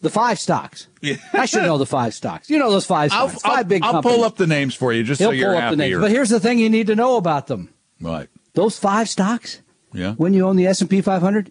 The 0.00 0.10
five 0.10 0.38
stocks. 0.38 0.86
Yeah. 1.00 1.16
I 1.32 1.46
should 1.46 1.64
know 1.64 1.76
the 1.76 1.86
five 1.86 2.14
stocks. 2.14 2.48
You 2.48 2.58
know 2.58 2.70
those 2.70 2.86
five 2.86 3.10
stocks. 3.10 3.34
I'll, 3.34 3.40
5 3.40 3.58
I'll, 3.58 3.64
big 3.64 3.82
I'll 3.82 3.92
companies. 3.94 4.16
pull 4.16 4.24
up 4.24 4.36
the 4.36 4.46
names 4.46 4.74
for 4.74 4.92
you 4.92 5.02
just 5.02 5.18
He'll 5.18 5.30
so 5.30 5.32
you're 5.32 5.52
pull 5.52 5.60
up 5.60 5.70
the 5.70 5.76
names. 5.76 5.98
But 5.98 6.10
here's 6.12 6.28
the 6.28 6.38
thing 6.38 6.58
you 6.60 6.70
need 6.70 6.86
to 6.86 6.94
know 6.94 7.16
about 7.16 7.48
them. 7.48 7.72
Right. 8.00 8.28
Those 8.54 8.78
five 8.78 9.08
stocks, 9.08 9.60
yeah. 9.92 10.14
when 10.14 10.34
you 10.34 10.46
own 10.46 10.54
the 10.54 10.68
S&P 10.68 11.00
500, 11.00 11.50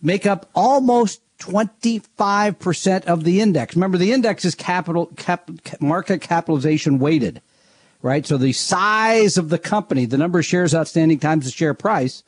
make 0.00 0.24
up 0.24 0.48
almost 0.54 1.20
25% 1.40 3.04
of 3.04 3.24
the 3.24 3.40
index. 3.40 3.74
Remember, 3.74 3.98
the 3.98 4.12
index 4.12 4.44
is 4.44 4.54
capital 4.54 5.06
cap, 5.16 5.50
market 5.80 6.20
capitalization 6.22 6.98
weighted, 6.98 7.42
right? 8.04 8.26
So 8.26 8.36
the 8.36 8.52
size 8.52 9.38
of 9.38 9.48
the 9.48 9.58
company, 9.58 10.04
the 10.04 10.18
number 10.18 10.38
of 10.38 10.44
shares 10.44 10.74
outstanding 10.74 11.18
times 11.18 11.46
the 11.46 11.50
share 11.50 11.72
price, 11.74 12.22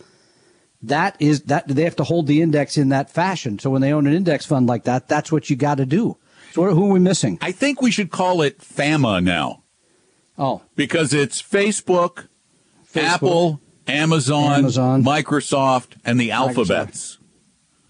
That 0.83 1.17
is 1.21 1.43
that 1.43 1.69
they 1.69 1.85
have 1.85 1.97
to 1.97 2.05
hold 2.05 2.27
the 2.27 2.41
index 2.41 2.77
in 2.77 2.89
that 2.89 3.11
fashion. 3.11 3.59
So 3.59 3.71
when 3.71 3.83
they 3.83 3.93
own 3.93 4.07
an 4.07 4.15
index 4.15 4.47
fund 4.47 4.67
like 4.67 4.85
that, 4.85 5.07
that's 5.07 5.31
what 5.31 5.51
you 5.51 5.57
got 5.57 5.77
to 5.77 5.87
do. 5.87 6.17
So 6.53 6.63
who 6.75 6.91
are 6.91 6.93
we 6.95 6.99
missing? 6.99 7.39
I 7.43 7.53
think 7.53 7.83
we 7.83 7.91
should 7.91 8.11
call 8.11 8.41
it 8.41 8.59
FAMA 8.59 9.23
now. 9.23 9.63
Oh, 10.39 10.63
because 10.77 11.13
it's 11.13 11.41
Facebook, 11.43 12.29
Facebook 12.93 13.03
Apple, 13.03 13.61
Amazon, 13.87 14.53
Amazon, 14.53 15.03
Microsoft, 15.03 15.97
and 16.05 16.21
the 16.21 16.31
alphabets. 16.31 17.19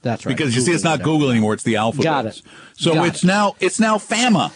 That's 0.02 0.24
right. 0.24 0.36
Because 0.36 0.54
you 0.54 0.60
see, 0.62 0.72
it's 0.72 0.84
not 0.84 1.02
Google 1.02 1.30
anymore; 1.30 1.54
it's 1.54 1.64
the 1.64 1.76
alphabets. 1.76 2.04
Got 2.04 2.26
it. 2.26 2.42
So 2.76 2.94
Got 2.94 3.08
it's 3.08 3.24
it. 3.24 3.26
now 3.26 3.54
it's 3.60 3.78
now 3.80 3.98
FAMA. 3.98 4.52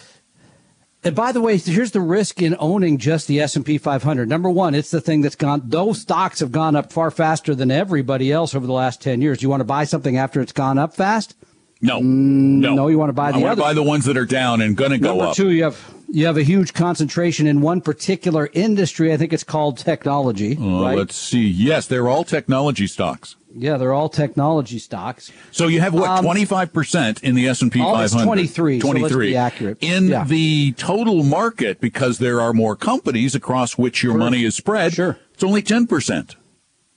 And 1.02 1.16
by 1.16 1.32
the 1.32 1.40
way, 1.40 1.56
here's 1.56 1.92
the 1.92 2.00
risk 2.00 2.42
in 2.42 2.54
owning 2.58 2.98
just 2.98 3.26
the 3.26 3.40
S&P 3.40 3.78
500. 3.78 4.28
Number 4.28 4.50
one, 4.50 4.74
it's 4.74 4.90
the 4.90 5.00
thing 5.00 5.22
that's 5.22 5.34
gone, 5.34 5.62
those 5.64 6.00
stocks 6.02 6.40
have 6.40 6.52
gone 6.52 6.76
up 6.76 6.92
far 6.92 7.10
faster 7.10 7.54
than 7.54 7.70
everybody 7.70 8.30
else 8.30 8.54
over 8.54 8.66
the 8.66 8.72
last 8.74 9.00
10 9.00 9.22
years. 9.22 9.42
You 9.42 9.48
want 9.48 9.60
to 9.60 9.64
buy 9.64 9.84
something 9.84 10.18
after 10.18 10.42
it's 10.42 10.52
gone 10.52 10.76
up 10.76 10.94
fast? 10.94 11.34
No, 11.80 12.00
no, 12.00 12.74
no, 12.74 12.88
you 12.88 12.98
want 12.98 13.08
to 13.08 13.14
buy 13.14 13.32
the 13.32 13.38
I 13.38 13.40
want 13.40 13.56
to 13.56 13.62
buy 13.62 13.72
the 13.72 13.82
ones 13.82 14.04
that 14.04 14.18
are 14.18 14.26
down 14.26 14.60
and 14.60 14.76
going 14.76 14.90
to 14.90 14.98
go 14.98 15.12
up. 15.12 15.16
Number 15.16 15.30
up. 15.30 15.36
two, 15.36 15.50
you 15.50 15.62
have, 15.64 15.94
you 16.10 16.26
have 16.26 16.36
a 16.36 16.42
huge 16.42 16.74
concentration 16.74 17.46
in 17.46 17.62
one 17.62 17.80
particular 17.80 18.50
industry. 18.52 19.10
I 19.14 19.16
think 19.16 19.32
it's 19.32 19.44
called 19.44 19.78
technology, 19.78 20.58
Uh, 20.60 20.82
right? 20.82 20.98
Let's 20.98 21.16
see. 21.16 21.46
Yes, 21.48 21.86
they're 21.86 22.08
all 22.08 22.24
technology 22.24 22.86
stocks. 22.86 23.36
Yeah, 23.56 23.76
they're 23.78 23.92
all 23.92 24.08
technology 24.08 24.78
stocks. 24.78 25.32
So 25.50 25.66
you 25.66 25.80
have 25.80 25.92
what 25.92 26.08
Um, 26.08 26.24
twenty 26.24 26.44
five 26.44 26.72
percent 26.72 27.22
in 27.22 27.34
the 27.34 27.48
S 27.48 27.62
and 27.62 27.72
P 27.72 27.80
Oh, 27.80 27.92
five 27.94 28.04
it's 28.04 28.14
hundred. 28.14 28.26
23, 28.26 28.80
so 28.80 28.88
let's 28.90 29.16
be 29.16 29.36
accurate. 29.36 29.78
in 29.80 30.08
Yeah. 30.08 30.24
the 30.24 30.72
total 30.78 31.24
market 31.24 31.80
because 31.80 32.18
there 32.18 32.40
are 32.40 32.52
more 32.52 32.76
companies 32.76 33.34
across 33.34 33.76
which 33.76 34.02
your 34.04 34.16
money 34.16 34.44
is 34.44 34.54
spread. 34.54 34.92
Sure. 34.94 35.18
it's 35.34 35.42
only 35.42 35.62
ten 35.62 35.86
percent. 35.88 36.36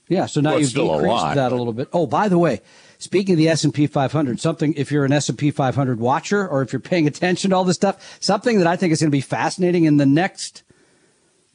Yeah, 0.08 0.26
so 0.26 0.40
now 0.42 0.50
Well, 0.50 0.60
you've 0.60 0.68
still 0.68 0.92
a 0.92 0.96
decreased 0.98 1.08
lot. 1.08 1.34
that 1.36 1.50
a 1.50 1.56
little 1.56 1.72
bit. 1.72 1.88
Oh, 1.92 2.06
by 2.06 2.28
the 2.28 2.38
way, 2.38 2.60
speaking 2.98 3.32
of 3.32 3.38
the 3.38 3.48
S 3.48 3.64
and 3.64 3.72
P 3.72 3.86
500, 3.86 4.38
something 4.38 4.74
if 4.76 4.92
you're 4.92 5.06
an 5.06 5.12
S 5.12 5.30
and 5.30 5.38
P 5.38 5.50
500 5.50 5.98
watcher 5.98 6.46
or 6.46 6.60
if 6.62 6.72
you're 6.74 6.80
paying 6.80 7.06
attention 7.06 7.50
to 7.50 7.56
all 7.56 7.64
this 7.64 7.76
stuff, 7.76 8.16
something 8.20 8.58
that 8.58 8.66
I 8.66 8.76
think 8.76 8.92
is 8.92 9.00
going 9.00 9.10
to 9.10 9.16
be 9.16 9.22
fascinating 9.22 9.84
in 9.84 9.96
the 9.96 10.04
next 10.06 10.62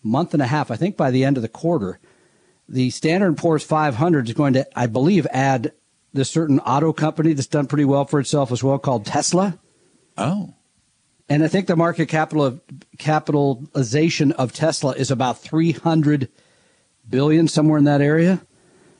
month 0.03 0.34
and 0.34 0.41
a 0.41 0.48
half. 0.48 0.72
I 0.72 0.75
think 0.77 0.98
by 0.98 1.12
the 1.12 1.24
end 1.24 1.38
of 1.38 1.44
the 1.44 1.48
quarter, 1.50 2.00
the 2.69 2.89
Standard 2.91 3.27
and 3.27 3.38
Poor's 3.38 3.63
500 3.63 4.27
is 4.27 4.33
going 4.33 4.53
to, 4.53 4.67
I 4.79 4.85
believe, 4.88 5.25
add 5.31 5.73
this 6.13 6.29
certain 6.29 6.59
auto 6.61 6.93
company 6.93 7.33
that's 7.33 7.47
done 7.47 7.65
pretty 7.67 7.85
well 7.85 8.05
for 8.05 8.19
itself 8.19 8.51
as 8.51 8.63
well, 8.63 8.77
called 8.79 9.05
Tesla. 9.05 9.57
Oh, 10.17 10.53
And 11.27 11.43
I 11.43 11.47
think 11.47 11.67
the 11.67 11.75
market 11.75 12.07
capital 12.07 12.43
of, 12.45 12.61
capitalization 13.33 14.31
of 14.33 14.51
Tesla 14.53 14.91
is 14.93 15.11
about 15.11 15.39
300 15.41 16.29
billion, 17.09 17.47
somewhere 17.47 17.77
in 17.77 17.85
that 17.85 18.01
area. 18.01 18.41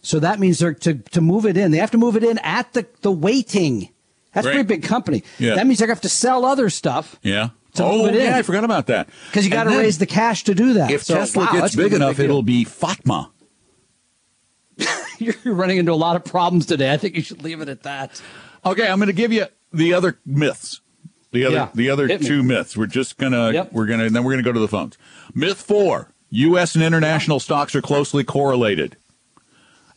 So 0.02 0.20
that 0.20 0.40
means 0.40 0.60
they're 0.60 0.74
to, 0.76 0.94
to 0.96 1.22
move 1.22 1.46
it 1.46 1.58
in. 1.58 1.72
They 1.72 1.78
have 1.78 1.92
to 1.92 1.98
move 1.98 2.16
it 2.16 2.24
in 2.24 2.38
at 2.40 2.72
the, 2.74 2.88
the 3.02 3.12
weighting. 3.12 3.90
That's 4.34 4.48
a 4.48 4.52
pretty 4.52 4.64
big 4.68 4.84
company. 4.84 5.24
Yeah. 5.40 5.56
That 5.56 5.68
means 5.68 5.80
they're 5.80 5.88
going 5.88 5.96
to 5.98 6.00
have 6.00 6.10
to 6.12 6.16
sell 6.16 6.46
other 6.46 6.70
stuff 6.70 7.20
yeah. 7.24 7.50
Oh, 7.78 7.98
move 8.04 8.08
it 8.08 8.16
in. 8.16 8.26
yeah, 8.26 8.38
I 8.38 8.42
forgot 8.42 8.64
about 8.64 8.88
that. 8.88 9.10
because 9.28 9.46
you 9.46 9.52
got 9.52 9.66
to 9.66 9.70
raise 9.78 9.98
the 10.00 10.06
cash 10.06 10.44
to 10.46 10.56
do 10.56 10.74
that. 10.74 10.92
If 10.92 11.04
So, 11.04 11.16
Tesla 11.16 11.46
wow, 11.46 11.52
gets 11.52 11.76
big 11.76 11.94
enough, 11.94 12.18
deal. 12.18 12.26
it'll 12.26 12.44
be 12.44 12.66
FATMA. 12.66 13.30
You're 15.20 15.36
running 15.54 15.78
into 15.78 15.92
a 15.92 15.94
lot 15.94 16.16
of 16.16 16.24
problems 16.26 16.66
today. 16.66 16.92
I 16.94 16.98
think 16.98 17.16
you 17.16 17.22
should 17.22 17.44
leave 17.44 17.62
it 17.62 17.70
at 17.70 17.84
that. 17.84 18.22
Okay, 18.66 18.88
I'm 18.88 18.98
going 19.00 19.08
to 19.08 19.14
give 19.14 19.32
you 19.34 19.46
the 19.74 19.94
other 19.94 20.20
myths. 20.26 20.82
The 21.32 21.46
other, 21.46 21.56
Yeah, 21.56 21.70
the 21.76 21.90
other 21.92 22.08
hit 22.08 22.22
me. 22.22 22.28
two 22.28 22.42
myths. 22.44 22.76
We're 22.76 22.88
just 22.88 23.18
gonna, 23.18 23.52
Yep. 23.52 23.72
we're 23.74 23.86
gonna, 23.86 24.10
then 24.10 24.24
we're 24.24 24.32
gonna 24.32 24.42
go 24.44 24.52
to 24.52 24.60
the 24.60 24.68
phones. 24.68 24.98
Myth 25.36 25.62
four: 25.62 26.12
U.S. 26.32 26.74
and 26.74 26.84
international 26.84 27.40
stocks 27.40 27.76
are 27.76 27.82
closely 27.84 28.24
correlated. 28.24 28.98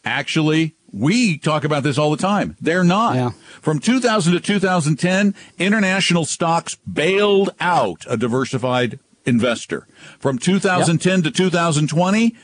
Actually, 0.04 0.74
we 0.92 1.38
talk 1.38 1.64
about 1.64 1.84
this 1.84 1.96
all 1.96 2.10
the 2.10 2.16
time. 2.16 2.56
They're 2.60 2.84
not. 2.84 3.14
Yeah. 3.14 3.30
From 3.60 3.78
2000 3.78 4.32
to 4.34 4.40
2010, 4.40 5.34
international 5.58 6.24
stocks 6.24 6.74
bailed 6.74 7.50
out 7.60 8.04
a 8.08 8.16
diversified 8.16 8.98
investor. 9.24 9.86
From 10.18 10.38
2010 10.38 11.22
to 11.22 11.30
2020, 11.30 12.36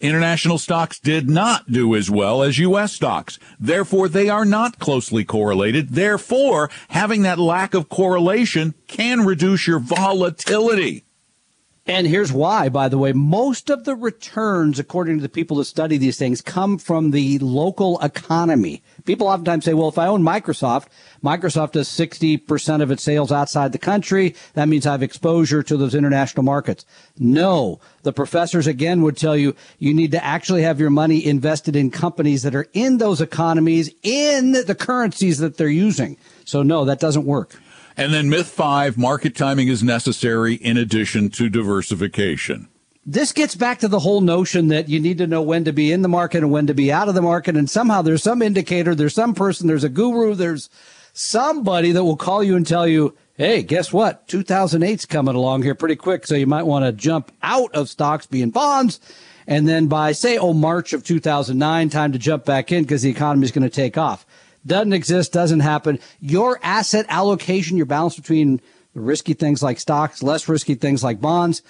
international 0.00 0.58
stocks 0.58 0.98
did 0.98 1.28
not 1.28 1.70
do 1.70 1.94
as 1.94 2.10
well 2.10 2.42
as 2.42 2.58
U.S. 2.58 2.92
stocks. 2.92 3.38
Therefore, 3.58 4.08
they 4.08 4.28
are 4.28 4.44
not 4.44 4.78
closely 4.78 5.24
correlated. 5.24 5.90
Therefore, 5.90 6.70
having 6.88 7.22
that 7.22 7.38
lack 7.38 7.74
of 7.74 7.88
correlation 7.88 8.74
can 8.86 9.24
reduce 9.24 9.66
your 9.66 9.78
volatility. 9.78 11.04
And 11.86 12.06
here's 12.06 12.30
why, 12.30 12.68
by 12.68 12.88
the 12.88 12.98
way. 12.98 13.12
Most 13.12 13.70
of 13.70 13.84
the 13.84 13.96
returns, 13.96 14.78
according 14.78 15.16
to 15.16 15.22
the 15.22 15.30
people 15.30 15.56
that 15.56 15.64
study 15.64 15.96
these 15.96 16.18
things, 16.18 16.42
come 16.42 16.76
from 16.76 17.10
the 17.10 17.38
local 17.38 17.98
economy. 18.00 18.82
People 19.06 19.26
oftentimes 19.26 19.64
say, 19.64 19.72
well, 19.72 19.88
if 19.88 19.98
I 19.98 20.06
own 20.06 20.22
Microsoft, 20.22 20.86
Microsoft 21.24 21.72
does 21.72 21.88
60% 21.88 22.82
of 22.82 22.90
its 22.90 23.02
sales 23.02 23.32
outside 23.32 23.72
the 23.72 23.78
country. 23.78 24.36
That 24.54 24.68
means 24.68 24.86
I 24.86 24.92
have 24.92 25.02
exposure 25.02 25.62
to 25.62 25.76
those 25.76 25.94
international 25.94 26.42
markets. 26.42 26.84
No. 27.18 27.80
The 28.02 28.12
professors 28.12 28.66
again 28.66 29.00
would 29.02 29.16
tell 29.16 29.36
you, 29.36 29.56
you 29.78 29.94
need 29.94 30.12
to 30.12 30.22
actually 30.22 30.62
have 30.62 30.80
your 30.80 30.90
money 30.90 31.24
invested 31.24 31.76
in 31.76 31.90
companies 31.90 32.42
that 32.42 32.54
are 32.54 32.68
in 32.74 32.98
those 32.98 33.22
economies 33.22 33.90
in 34.02 34.52
the 34.52 34.76
currencies 34.78 35.38
that 35.38 35.56
they're 35.56 35.68
using. 35.68 36.18
So 36.44 36.62
no, 36.62 36.84
that 36.84 37.00
doesn't 37.00 37.24
work. 37.24 37.56
And 38.00 38.14
then 38.14 38.30
myth 38.30 38.48
five, 38.48 38.96
market 38.96 39.36
timing 39.36 39.68
is 39.68 39.82
necessary 39.82 40.54
in 40.54 40.78
addition 40.78 41.28
to 41.32 41.50
diversification. 41.50 42.68
this 43.04 43.30
gets 43.32 43.54
back 43.54 43.78
to 43.80 43.88
the 43.88 43.98
whole 43.98 44.22
notion 44.22 44.68
that 44.68 44.88
you 44.88 44.98
need 44.98 45.18
to 45.18 45.26
know 45.26 45.42
when 45.42 45.64
to 45.64 45.72
be 45.72 45.92
in 45.92 46.00
the 46.00 46.08
market 46.08 46.38
and 46.38 46.50
when 46.50 46.66
to 46.66 46.72
be 46.72 46.90
out 46.90 47.10
of 47.10 47.14
the 47.14 47.20
market. 47.20 47.58
And 47.58 47.68
somehow 47.68 48.00
there's 48.00 48.22
some 48.22 48.40
indicator, 48.40 48.94
there's 48.94 49.14
some 49.14 49.34
person, 49.34 49.66
there's 49.66 49.84
a 49.84 49.90
guru, 49.90 50.34
there's 50.34 50.70
somebody 51.12 51.92
that 51.92 52.02
will 52.02 52.16
call 52.16 52.42
you 52.42 52.56
and 52.56 52.66
tell 52.66 52.88
you, 52.88 53.14
Hey, 53.34 53.62
guess 53.62 53.92
what? 53.92 54.26
2008's 54.28 55.04
coming 55.04 55.34
along 55.34 55.62
here 55.62 55.74
pretty 55.74 55.96
quick. 55.96 56.26
So 56.26 56.34
you 56.34 56.46
might 56.46 56.64
want 56.64 56.86
to 56.86 56.92
jump 56.92 57.32
out 57.42 57.74
of 57.74 57.90
stocks, 57.90 58.26
be 58.26 58.40
in 58.40 58.50
bonds. 58.50 58.98
And 59.46 59.68
then 59.68 59.88
by 59.88 60.12
say, 60.12 60.38
oh, 60.38 60.52
March 60.52 60.92
of 60.92 61.04
2009, 61.04 61.88
time 61.88 62.12
to 62.12 62.18
jump 62.18 62.44
back 62.44 62.70
in 62.70 62.84
because 62.84 63.02
the 63.02 63.10
economy 63.10 63.44
is 63.44 63.50
going 63.50 63.68
to 63.68 63.74
take 63.74 63.98
off. 63.98 64.24
Doesn't 64.66 64.92
exist, 64.92 65.32
doesn't 65.32 65.60
happen. 65.60 65.98
Your 66.20 66.58
asset 66.62 67.06
allocation, 67.08 67.76
your 67.76 67.86
balance 67.86 68.16
between 68.16 68.60
risky 68.94 69.34
things 69.34 69.62
like 69.62 69.80
stocks, 69.80 70.22
less 70.22 70.48
risky 70.48 70.74
things 70.74 71.02
like 71.02 71.20
bonds, 71.20 71.62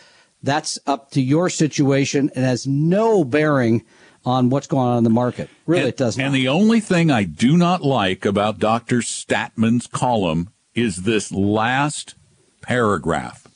that's 0.43 0.79
up 0.87 1.11
to 1.13 1.21
your 1.21 1.51
situation 1.51 2.31
and 2.35 2.45
has 2.45 2.67
no 2.67 3.25
bearing 3.25 3.85
on 4.25 4.51
what's 4.51 4.67
going 4.67 4.89
on 4.89 4.99
in 4.99 5.05
the 5.05 5.11
market. 5.11 5.49
Really, 5.67 5.83
and, 5.83 5.89
it 5.89 5.97
does 5.97 6.19
not. 6.19 6.27
And 6.27 6.35
the 6.35 6.49
only 6.49 6.81
thing 6.81 7.11
I 7.11 7.25
do 7.25 7.57
not 7.57 7.83
like 7.83 8.25
about 8.25 8.59
Dr. 8.59 8.99
Statman's 8.99 9.87
column 9.87 10.51
is 10.75 11.03
this 11.03 11.31
last 11.33 12.15
paragraph. 12.63 13.47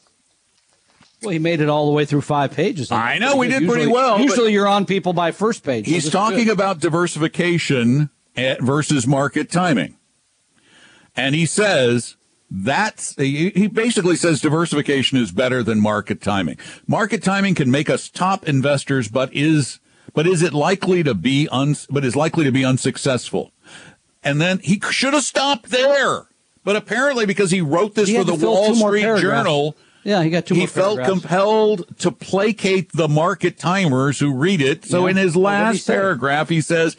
well, 1.22 1.32
he 1.32 1.38
made 1.38 1.60
it 1.60 1.68
all 1.68 1.86
the 1.86 1.92
way 1.92 2.04
through 2.04 2.20
five 2.22 2.52
pages. 2.52 2.90
I 2.90 3.18
know, 3.18 3.36
we 3.36 3.48
did 3.48 3.68
pretty 3.68 3.86
well, 3.86 4.20
Usually 4.20 4.52
you're 4.52 4.68
on 4.68 4.84
people 4.86 5.12
by 5.12 5.32
first 5.32 5.64
page. 5.64 5.86
He's 5.86 6.10
talking 6.10 6.48
about 6.50 6.80
diversification 6.80 8.02
at- 8.02 8.08
versus 8.36 9.06
market 9.06 9.50
timing. 9.50 9.96
And 11.16 11.34
he 11.34 11.46
says 11.46 12.16
that's, 12.50 13.14
he 13.16 13.66
basically 13.68 14.16
says 14.16 14.40
diversification 14.40 15.18
is 15.18 15.32
better 15.32 15.62
than 15.62 15.80
market 15.80 16.20
timing. 16.20 16.58
Market 16.86 17.22
timing 17.22 17.54
can 17.54 17.70
make 17.70 17.88
us 17.88 18.08
top 18.08 18.48
investors, 18.48 19.08
but 19.08 19.32
is, 19.32 19.80
but 20.12 20.26
is 20.26 20.42
it 20.42 20.52
likely 20.52 21.02
to 21.02 21.14
be 21.14 21.48
un, 21.50 21.74
but 21.90 22.04
is 22.04 22.16
likely 22.16 22.44
to 22.44 22.52
be 22.52 22.64
unsuccessful? 22.64 23.52
And 24.22 24.40
then 24.40 24.58
he 24.60 24.80
should 24.90 25.14
have 25.14 25.24
stopped 25.24 25.70
there. 25.70 26.26
But 26.64 26.76
apparently 26.76 27.26
because 27.26 27.50
he 27.50 27.60
wrote 27.60 27.94
this 27.94 28.08
He 28.08 28.16
for 28.16 28.24
the 28.24 28.34
Wall 28.34 28.74
Street. 28.74 29.02
Journal, 29.02 29.76
Yeah, 30.02 30.22
he 30.22 30.30
got 30.30 30.46
two 30.46 30.54
he 30.54 30.66
felt 30.66 31.02
compelled 31.04 31.98
to 31.98 32.10
placate 32.10 32.92
the 32.92 33.08
market 33.08 33.58
timers 33.58 34.18
who 34.18 34.34
read 34.34 34.62
it. 34.62 34.84
So 34.84 35.04
Yeah. 35.04 35.10
in 35.10 35.16
his 35.18 35.36
last 35.36 35.86
paragraph, 35.86 36.48
he 36.48 36.60
says, 36.60 36.96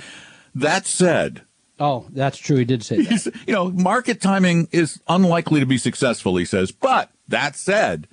that 0.56 0.88
said, 0.88 1.44
Oh, 1.80 2.08
that's 2.12 2.38
true. 2.38 2.56
He 2.58 2.66
did 2.66 2.84
say 2.84 3.02
that. 3.02 3.34
you 3.48 3.54
know, 3.54 3.70
market 3.70 4.22
timing 4.22 4.70
is 4.72 5.02
unlikely 5.08 5.60
to 5.60 5.66
be 5.66 5.78
successful, 5.78 6.38
he 6.38 6.46
says. 6.46 6.72
But 6.72 7.12
that 7.28 7.56
said, 7.56 8.08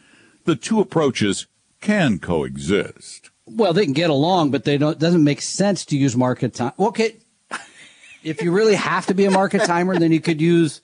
the 0.44 0.56
two 0.56 0.80
approaches 0.80 1.46
can 1.80 2.18
coexist. 2.18 3.30
Well, 3.46 3.72
they 3.72 3.84
can 3.84 3.92
get 3.92 4.11
along, 4.11 4.50
but 4.50 4.64
they 4.64 4.78
don't. 4.78 4.92
It 4.92 4.99
doesn't 4.99 5.22
make 5.22 5.40
sense 5.42 5.84
to 5.87 5.96
use 5.96 6.16
market 6.16 6.54
time. 6.54 6.72
Okay, 6.78 7.16
if 8.22 8.42
you 8.42 8.52
really 8.52 8.75
have 8.75 9.06
to 9.06 9.14
be 9.14 9.25
a 9.25 9.30
market 9.30 9.62
timer, 9.64 9.99
then 9.99 10.12
you 10.12 10.20
could 10.20 10.40
use 10.40 10.80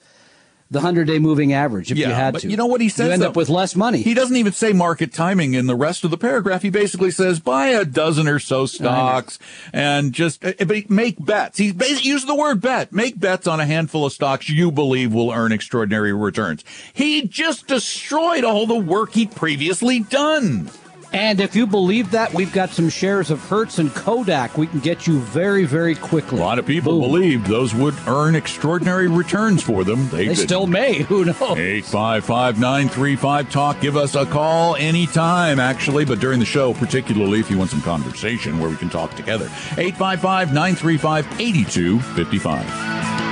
the 0.71 0.81
hundred-day 0.81 1.19
moving 1.19 1.53
average 1.53 1.91
if 1.91 1.99
you 1.99 2.07
had 2.07 2.33
but 2.33 2.43
to. 2.43 2.51
you 2.51 2.57
know 2.57 2.67
what 2.67 2.81
he 2.81 2.89
says? 2.89 3.07
You 3.07 3.13
end 3.13 3.23
though? 3.23 3.29
up 3.29 3.37
with 3.37 3.49
less 3.49 3.75
money. 3.75 4.03
He 4.03 4.15
doesn't 4.15 4.37
even 4.37 4.53
say 4.53 4.73
market 4.73 5.13
timing 5.13 5.55
in 5.55 5.67
the 5.67 5.75
rest 5.75 6.05
of 6.05 6.11
the 6.11 6.19
paragraph. 6.19 6.63
He 6.63 6.71
basically 6.71 7.11
says 7.11 7.41
buy 7.41 7.69
a 7.69 7.85
dozen 7.85 8.29
or 8.29 8.39
so 8.39 8.67
stocks 8.67 9.39
and 9.73 10.13
just 10.13 10.45
eh, 10.45 10.53
but 10.59 10.91
make 10.91 11.25
bets. 11.25 11.59
He 11.59 11.75
used 12.03 12.27
the 12.27 12.35
word 12.35 12.61
bet. 12.61 12.93
Make 12.93 13.19
bets 13.19 13.47
on 13.47 13.61
a 13.61 13.67
handful 13.67 14.05
of 14.05 14.13
stocks 14.13 14.49
you 14.49 14.71
believe 14.71 15.13
will 15.13 15.31
earn 15.31 15.53
extraordinary 15.53 16.13
returns. 16.13 16.65
He 16.93 17.27
just 17.27 17.67
destroyed 17.67 18.45
all 18.45 18.67
the 18.67 18.77
work 18.77 19.13
he'd 19.13 19.35
previously 19.35 20.01
done. 20.01 20.71
And 21.13 21.41
if 21.41 21.57
you 21.57 21.67
believe 21.67 22.11
that, 22.11 22.35
we've 22.35 22.53
got 22.53 22.71
some 22.71 22.89
shares 22.89 23.31
of 23.31 23.41
Hertz 23.49 23.79
and 23.79 23.95
Kodak 23.95 24.59
we 24.59 24.67
can 24.67 24.81
get 24.81 25.07
you 25.07 25.19
very, 25.21 25.65
very 25.65 25.95
quickly. 25.95 26.39
A 26.39 26.43
lot 26.43 26.59
of 26.59 26.67
people 26.67 27.01
Boom. 27.01 27.11
believed 27.11 27.47
those 27.47 27.75
would 27.75 27.95
earn 28.07 28.35
extraordinary 28.35 29.09
returns 29.09 29.63
for 29.63 29.85
them. 29.85 30.09
They, 30.11 30.29
they 30.29 30.35
still 30.35 30.67
may. 30.67 31.03
Who 31.09 31.25
knows? 31.25 31.41
855 31.41 32.59
935 32.59 33.51
Talk. 33.51 33.81
Give 33.81 33.97
us 33.97 34.15
a 34.15 34.27
call 34.27 34.77
anytime, 34.77 35.59
actually, 35.59 36.05
but 36.05 36.21
during 36.21 36.41
the 36.41 36.47
show, 36.47 36.75
particularly 36.75 37.41
if 37.41 37.51
you 37.51 37.57
want 37.59 37.71
some 37.71 37.83
conversation 37.83 38.59
where 38.59 38.69
we 38.69 38.77
can 38.77 38.91
talk 38.91 39.15
together. 39.15 39.47
855 39.77 40.53
935 40.53 41.41
8255. 41.41 43.28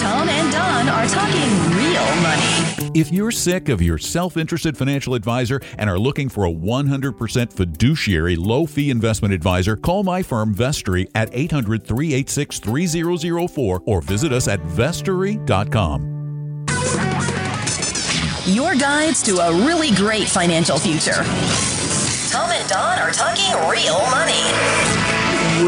Tom 0.00 0.28
and 0.28 0.52
Don 0.52 0.88
are 0.88 1.06
talking 1.06 1.50
real 1.76 2.22
money. 2.22 2.76
If 2.98 3.12
you're 3.12 3.30
sick 3.30 3.68
of 3.68 3.82
your 3.82 3.98
self 3.98 4.36
interested 4.36 4.76
financial 4.76 5.14
advisor 5.14 5.60
and 5.78 5.90
are 5.90 5.98
looking 5.98 6.28
for 6.28 6.46
a 6.46 6.50
100% 6.50 7.52
fiduciary 7.52 8.36
low 8.36 8.66
fee 8.66 8.90
investment 8.90 9.34
advisor, 9.34 9.76
call 9.76 10.02
my 10.02 10.22
firm 10.22 10.54
Vestory 10.54 11.08
at 11.14 11.28
800 11.32 11.84
386 11.84 12.58
3004 12.60 13.82
or 13.84 14.00
visit 14.00 14.32
us 14.32 14.48
at 14.48 14.60
vestory.com. 14.60 16.16
Your 18.46 18.74
guides 18.76 19.22
to 19.24 19.38
a 19.38 19.52
really 19.66 19.90
great 19.94 20.28
financial 20.28 20.78
future. 20.78 21.24
Tom 22.30 22.50
and 22.50 22.68
Don 22.68 22.98
are 22.98 23.10
talking 23.10 23.52
real 23.68 23.98
money. 24.10 24.42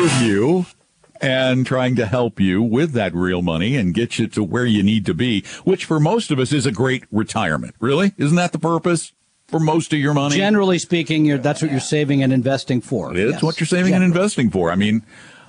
With 0.01 0.23
you 0.23 0.67
and 1.21 1.67
trying 1.67 1.97
to 1.97 2.07
help 2.07 2.41
you 2.41 2.63
with 2.63 2.93
that 2.93 3.15
real 3.15 3.43
money 3.43 3.77
and 3.77 3.95
get 3.95 4.19
you 4.19 4.27
to 4.29 4.43
where 4.43 4.67
you 4.67 4.83
need 4.83 5.07
to 5.07 5.15
be, 5.15 5.45
which 5.65 5.85
for 5.85 6.01
most 6.01 6.31
of 6.31 6.39
us 6.39 6.53
is 6.53 6.67
a 6.67 6.73
great 6.73 7.05
retirement. 7.11 7.75
Really? 7.81 8.13
Isn't 8.17 8.37
that 8.37 8.53
the 8.53 8.59
purpose? 8.59 9.13
For 9.49 9.59
most 9.59 9.95
of 9.95 9.99
your 9.99 10.13
money? 10.13 10.37
Generally 10.37 10.79
speaking, 10.81 11.41
that's 11.41 11.63
what 11.63 11.71
you're 11.71 11.81
saving 11.81 12.23
and 12.23 12.35
investing 12.35 12.83
for. 12.83 13.17
It's 13.17 13.33
yes. 13.33 13.43
what 13.43 13.59
you're 13.59 13.67
saving 13.67 13.93
Generally. 13.93 14.05
and 14.05 14.15
investing 14.15 14.51
for. 14.51 14.71
I 14.71 14.75
mean, 14.75 15.03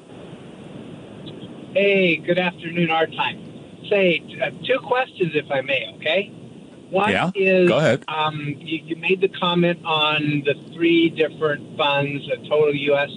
Hey, 1.73 2.17
good 2.17 2.39
afternoon, 2.39 2.91
our 2.91 3.07
time 3.07 3.48
say 3.89 4.23
uh, 4.43 4.51
two 4.65 4.79
questions, 4.81 5.33
if 5.35 5.51
I 5.51 5.61
may. 5.61 5.93
Okay. 5.97 6.33
One 6.91 7.11
yeah, 7.11 7.31
is 7.35 7.69
go 7.69 7.79
ahead. 7.79 8.05
Um, 8.09 8.55
you, 8.59 8.79
you, 8.85 8.97
made 8.97 9.21
the 9.21 9.29
comment 9.29 9.81
on 9.85 10.43
the 10.47 10.55
three 10.73 11.11
different 11.11 11.77
funds: 11.77 12.27
a 12.29 12.37
total 12.49 12.75
U.S., 12.75 13.11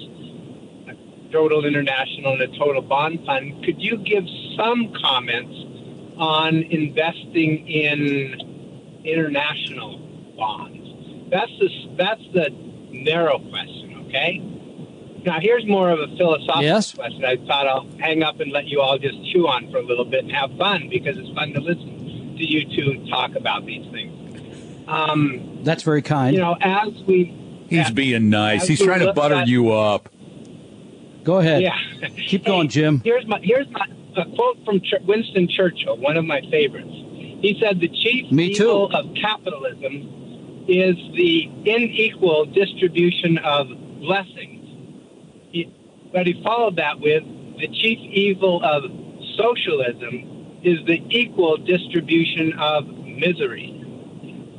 a 0.88 1.32
total 1.32 1.63
international, 1.63 2.34
and 2.34 2.42
a 2.42 2.60
total 2.60 2.82
bond 2.82 3.25
fund. 3.25 3.63
Could 3.63 3.82
you 3.82 3.98
give 3.98 4.25
some 4.58 4.94
comments 5.01 5.56
on 6.18 6.63
investing 6.63 7.66
in 7.66 9.01
international 9.06 10.00
bonds? 10.38 11.30
That's 11.32 11.51
the 11.60 11.70
that's 11.98 12.24
the 12.34 12.50
narrow 12.92 13.40
question. 13.40 14.06
Okay. 14.08 14.61
Now, 15.24 15.40
here's 15.40 15.66
more 15.68 15.92
of 15.92 16.00
a 16.00 16.08
philosophical 16.18 16.63
yes. 16.63 16.94
question. 16.94 17.24
I 17.24 17.38
thought 17.38 17.68
I'll 17.68 17.88
hang 18.00 18.24
up 18.24 18.40
and 18.40 18.51
let 18.51 18.68
you 18.68 18.82
all 18.82 18.98
just 18.98 19.24
chew 19.32 19.48
on 19.48 19.72
for 19.72 19.78
a 19.78 19.84
little 19.84 20.06
bit 20.06 20.24
and 20.24 20.32
have 20.32 20.51
fun 20.58 20.90
because 20.90 21.18
it's 21.18 21.30
fun 21.36 21.54
to 21.54 21.60
listen 21.60 22.36
to 22.38 22.44
you 22.44 22.66
two 22.75 23.08
talk 23.08 23.36
about 23.36 23.66
these 23.66 23.90
things. 23.92 24.88
Um, 24.88 25.60
That's 25.63 25.84
very 25.84 26.01
kind. 26.01 26.36
You 26.36 26.42
know, 26.42 26.57
as 26.60 26.92
we. 27.03 27.38
He's 27.70 27.79
yeah, 27.79 27.92
being 27.92 28.29
nice. 28.29 28.68
He's 28.68 28.81
trying 28.81 29.00
to 29.00 29.14
butter 29.14 29.36
at, 29.36 29.48
you 29.48 29.72
up. 29.72 30.10
Go 31.24 31.38
ahead. 31.38 31.62
Yeah. 31.62 31.77
Keep 32.18 32.46
going, 32.46 32.68
Jim. 32.68 33.01
Here's 33.03 33.25
my 33.27 33.40
here's 33.42 33.70
my 33.70 33.86
a 34.18 34.25
quote 34.36 34.57
from 34.66 34.81
Ch- 34.81 34.96
Winston 35.03 35.48
Churchill, 35.48 35.98
one 35.98 36.18
of 36.18 36.25
my 36.25 36.42
favorites. 36.51 36.90
He 36.90 37.57
said, 37.62 37.79
"The 37.79 37.88
chief 37.88 38.31
Me 38.31 38.48
evil 38.48 38.90
too. 38.90 38.96
of 38.96 39.16
capitalism 39.16 40.66
is 40.68 40.96
the 41.16 41.50
unequal 41.66 42.46
distribution 42.46 43.38
of 43.38 43.70
blessings." 44.01 44.61
But 46.12 46.28
he 46.28 46.42
followed 46.44 46.76
that 46.76 47.00
with 47.00 47.24
the 47.58 47.68
chief 47.68 48.00
evil 48.00 48.62
of 48.64 48.84
socialism 49.38 50.60
is 50.64 50.80
the 50.86 51.04
equal 51.10 51.58
distribution 51.58 52.54
of 52.60 52.88
misery. 52.88 53.78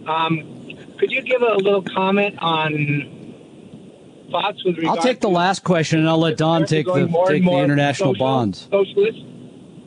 Um, 0.07 0.77
could 0.99 1.11
you 1.11 1.23
give 1.23 1.43
a 1.43 1.55
little 1.55 1.83
comment 1.83 2.37
on 2.38 4.27
thoughts 4.31 4.65
with 4.65 4.77
regard? 4.79 4.99
I'll 4.99 5.03
take 5.03 5.21
the 5.21 5.29
last 5.29 5.62
question, 5.65 6.01
and 6.01 6.09
I'll 6.09 6.19
let 6.19 6.37
Don 6.37 6.67
take 6.67 6.87
the 6.87 7.07
take 7.29 7.45
the 7.45 7.59
international 7.59 8.15
social, 8.15 8.25
bonds. 8.25 8.69
Socialist. 8.71 9.19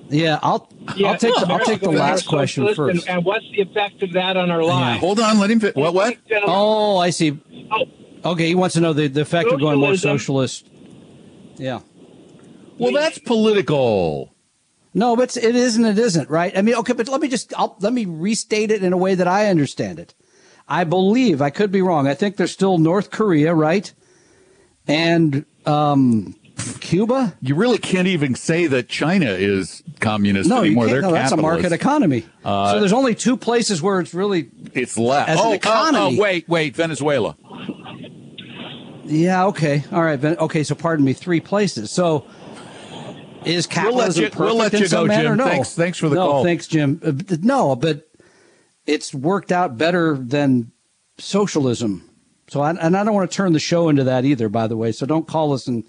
Yeah, 0.09 0.39
I'll 0.43 0.69
yeah, 0.95 1.09
I'll 1.09 1.17
take 1.17 1.35
the, 1.35 1.47
I'll 1.49 1.65
take 1.65 1.81
the 1.81 1.91
last 1.91 2.27
question 2.27 2.73
first. 2.75 3.07
And, 3.07 3.17
and, 3.17 3.25
what's 3.25 3.49
the 3.51 3.61
effect 3.61 4.03
of 4.03 4.13
that 4.13 4.37
on 4.37 4.51
our 4.51 4.63
lives? 4.63 4.99
Hold 4.99 5.19
on, 5.19 5.39
let 5.39 5.49
him. 5.49 5.59
Fit. 5.59 5.75
What? 5.75 5.93
What? 5.93 6.17
Oh, 6.43 6.97
I 6.97 7.09
see. 7.09 7.39
Oh. 7.71 8.31
Okay, 8.31 8.47
he 8.47 8.55
wants 8.55 8.75
to 8.75 8.81
know 8.81 8.93
the, 8.93 9.07
the 9.07 9.21
effect 9.21 9.49
Socialism. 9.49 9.55
of 9.55 9.59
going 9.61 9.79
more 9.79 9.97
socialist. 9.97 10.69
Yeah. 11.57 11.79
Well, 12.77 12.91
that's 12.91 13.19
political. 13.19 14.33
No, 14.93 15.15
but 15.15 15.35
it 15.35 15.55
isn't. 15.55 15.83
It 15.83 15.99
isn't 15.99 16.29
right. 16.29 16.57
I 16.57 16.61
mean, 16.61 16.75
okay, 16.75 16.93
but 16.93 17.07
let 17.09 17.21
me 17.21 17.27
just 17.27 17.53
I'll, 17.57 17.75
let 17.79 17.93
me 17.93 18.05
restate 18.05 18.71
it 18.71 18.83
in 18.83 18.93
a 18.93 18.97
way 18.97 19.15
that 19.15 19.27
I 19.27 19.49
understand 19.49 19.99
it. 19.99 20.13
I 20.67 20.83
believe 20.83 21.41
I 21.41 21.49
could 21.49 21.71
be 21.71 21.81
wrong. 21.81 22.07
I 22.07 22.13
think 22.13 22.37
there's 22.37 22.51
still 22.51 22.77
North 22.77 23.11
Korea, 23.11 23.53
right, 23.53 23.91
and 24.87 25.45
um, 25.65 26.35
Cuba. 26.79 27.35
You 27.41 27.55
really 27.55 27.77
can't 27.77 28.07
even 28.07 28.35
say 28.35 28.67
that 28.67 28.87
China 28.87 29.31
is 29.31 29.83
communist 29.99 30.49
no, 30.49 30.61
anymore. 30.61 30.87
They're 30.87 31.01
no, 31.01 31.11
that's 31.11 31.31
a 31.31 31.37
market 31.37 31.71
economy. 31.71 32.25
Uh, 32.43 32.73
so 32.73 32.79
there's 32.79 32.93
only 32.93 33.15
two 33.15 33.37
places 33.37 33.81
where 33.81 33.99
it's 33.99 34.13
really 34.13 34.49
it's 34.73 34.97
left. 34.97 35.29
As 35.29 35.39
oh, 35.39 35.49
an 35.49 35.55
economy. 35.55 35.97
Oh, 35.99 36.17
oh, 36.17 36.21
wait, 36.21 36.47
wait, 36.47 36.75
Venezuela. 36.75 37.35
Yeah. 39.05 39.45
Okay. 39.47 39.83
All 39.91 40.03
right. 40.03 40.23
Okay. 40.23 40.63
So 40.63 40.75
pardon 40.75 41.05
me. 41.05 41.13
Three 41.13 41.39
places. 41.39 41.91
So 41.91 42.25
is 43.45 43.67
capitalism 43.67 44.21
we'll 44.21 44.23
you, 44.23 44.29
perfect 44.31 44.39
we'll 44.39 44.55
let 44.55 44.73
you 44.73 44.79
in 44.79 44.87
some 44.87 45.07
go, 45.07 45.13
manner? 45.13 45.29
Jim. 45.29 45.37
No. 45.37 45.45
Thanks. 45.45 45.75
Thanks 45.75 45.97
for 45.97 46.09
the 46.09 46.15
no, 46.15 46.27
call. 46.27 46.43
Thanks, 46.43 46.67
Jim. 46.67 46.99
Uh, 47.05 47.35
no, 47.41 47.75
but 47.75 48.09
it's 48.85 49.13
worked 49.13 49.51
out 49.51 49.77
better 49.77 50.17
than 50.17 50.71
socialism. 51.17 52.09
So, 52.47 52.61
I, 52.61 52.71
and 52.71 52.95
I 52.95 53.03
don't 53.03 53.13
want 53.13 53.29
to 53.29 53.35
turn 53.35 53.53
the 53.53 53.59
show 53.59 53.89
into 53.89 54.03
that 54.03 54.25
either. 54.25 54.49
By 54.49 54.67
the 54.67 54.77
way, 54.77 54.91
so 54.91 55.05
don't 55.05 55.27
call 55.27 55.53
us 55.53 55.67
and 55.67 55.83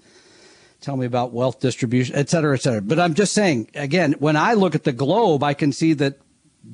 tell 0.81 0.95
me 0.95 1.05
about 1.05 1.33
wealth 1.33 1.59
distribution, 1.59 2.15
et 2.15 2.29
cetera, 2.29 2.55
et 2.55 2.61
cetera. 2.61 2.81
But 2.81 2.99
I'm 2.99 3.15
just 3.15 3.33
saying 3.33 3.69
again, 3.73 4.13
when 4.19 4.35
I 4.35 4.53
look 4.53 4.75
at 4.75 4.83
the 4.83 4.93
globe, 4.93 5.43
I 5.43 5.53
can 5.53 5.71
see 5.71 5.93
that 5.93 6.19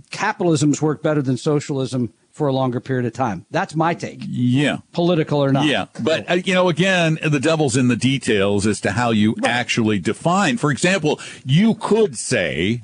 capitalism's 0.09 0.81
worked 0.81 1.03
better 1.03 1.21
than 1.21 1.37
socialism 1.37 2.13
for 2.33 2.47
a 2.47 2.53
longer 2.53 2.79
period 2.79 3.05
of 3.05 3.13
time. 3.13 3.45
That's 3.51 3.75
my 3.75 3.93
take. 3.93 4.23
Yeah. 4.27 4.77
Political 4.91 5.39
or 5.39 5.51
not. 5.51 5.67
Yeah. 5.67 5.85
But, 6.01 6.29
uh, 6.29 6.33
you 6.33 6.53
know, 6.55 6.67
again, 6.67 7.19
the 7.23 7.39
devil's 7.39 7.77
in 7.77 7.87
the 7.87 7.95
details 7.95 8.65
as 8.65 8.81
to 8.81 8.91
how 8.91 9.11
you 9.11 9.35
right. 9.35 9.51
actually 9.51 9.99
define. 9.99 10.57
For 10.57 10.71
example, 10.71 11.19
you 11.45 11.75
could 11.75 12.17
say, 12.17 12.81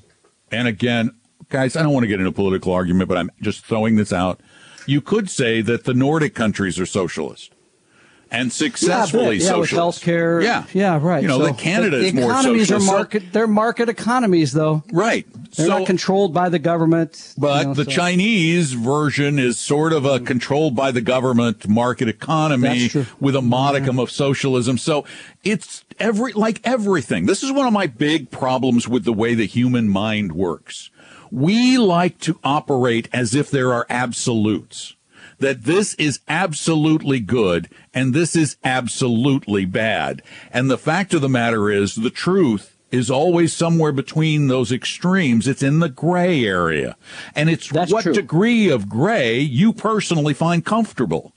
and 0.52 0.68
again, 0.68 1.12
guys, 1.50 1.76
I 1.76 1.82
don't 1.82 1.94
want 1.94 2.04
to 2.04 2.08
get 2.08 2.20
into 2.20 2.30
a 2.30 2.34
political 2.34 2.72
argument, 2.74 3.10
but 3.10 3.18
I'm 3.18 3.32
just 3.42 3.66
throwing 3.66 3.96
this 3.96 4.14
out. 4.14 4.40
You 4.86 5.02
could 5.02 5.30
say 5.32 5.62
that 5.62 5.84
the 5.84 5.96
Nordic 5.96 6.36
countries 6.36 6.80
are 6.80 6.86
socialist 6.86 7.52
and 8.32 8.52
successfully 8.52 9.38
yeah, 9.38 9.44
yeah, 9.44 9.50
socialist. 9.50 10.06
with 10.06 10.16
healthcare. 10.16 10.44
Yeah, 10.44 10.66
yeah, 10.74 11.00
right. 11.02 11.22
You 11.22 11.28
know, 11.28 11.40
so 11.40 11.46
that 11.46 11.58
Canada 11.58 11.98
the, 11.98 12.06
is 12.06 12.14
the 12.14 12.22
more 12.22 12.32
economies 12.32 12.68
socialist. 12.68 12.90
Are 12.90 12.98
market, 12.98 13.24
they're 13.34 13.48
market 13.48 13.90
economies, 13.90 14.52
though. 14.54 14.84
Right. 14.92 15.26
They're 15.56 15.68
so, 15.68 15.80
not 15.80 15.88
controlled 15.88 16.34
by 16.34 16.50
the 16.50 16.60
government. 16.60 17.34
But 17.38 17.62
you 17.62 17.68
know, 17.68 17.74
the 17.74 17.86
so. 17.86 17.92
Chinese 17.92 18.74
version 18.74 19.40
is 19.40 19.58
sort 19.58 19.94
of 19.94 20.06
a 20.06 20.20
mm. 20.20 20.28
controlled 20.28 20.76
by 20.76 20.92
the 20.92 21.02
government 21.02 21.68
market 21.68 22.08
economy 22.08 22.90
with 23.20 23.36
a 23.36 23.42
modicum 23.42 23.98
yeah. 23.98 24.04
of 24.04 24.12
socialism. 24.12 24.78
So 24.78 25.06
it's 25.44 25.84
every 26.00 26.34
like 26.34 26.62
everything. 26.64 27.26
This 27.26 27.44
is 27.44 27.52
one 27.52 27.66
of 27.66 27.74
my 27.74 27.88
big 27.88 28.30
problems 28.30 28.88
with 28.88 29.06
the 29.06 29.14
way 29.14 29.34
the 29.34 29.48
human 29.48 29.90
mind 29.90 30.34
works. 30.34 30.92
We 31.32 31.78
like 31.78 32.20
to 32.22 32.40
operate 32.44 33.08
as 33.14 33.36
if 33.36 33.52
there 33.52 33.74
are 33.74 33.86
absolutes 33.90 34.96
that 35.40 35.64
this 35.64 35.94
is 35.96 36.20
absolutely 36.28 37.20
good 37.20 37.70
and 37.94 38.14
this 38.14 38.36
is 38.36 38.58
absolutely 38.64 39.66
bad. 39.66 40.22
And 40.52 40.70
the 40.70 40.78
fact 40.78 41.14
of 41.14 41.22
the 41.22 41.30
matter 41.30 41.70
is 41.70 41.96
the 41.96 42.10
truth 42.10 42.76
is 42.92 43.10
always 43.12 43.54
somewhere 43.54 43.92
between 43.92 44.48
those 44.48 44.72
extremes. 44.72 45.48
It's 45.48 45.62
in 45.64 45.80
the 45.80 45.90
gray 45.90 46.44
area. 46.46 46.98
And 47.36 47.50
it's 47.50 47.70
That's 47.70 47.92
what 47.92 48.04
true. 48.04 48.14
degree 48.14 48.70
of 48.70 48.90
gray 48.90 49.40
you 49.40 49.74
personally 49.74 50.34
find 50.34 50.66
comfortable. 50.66 51.34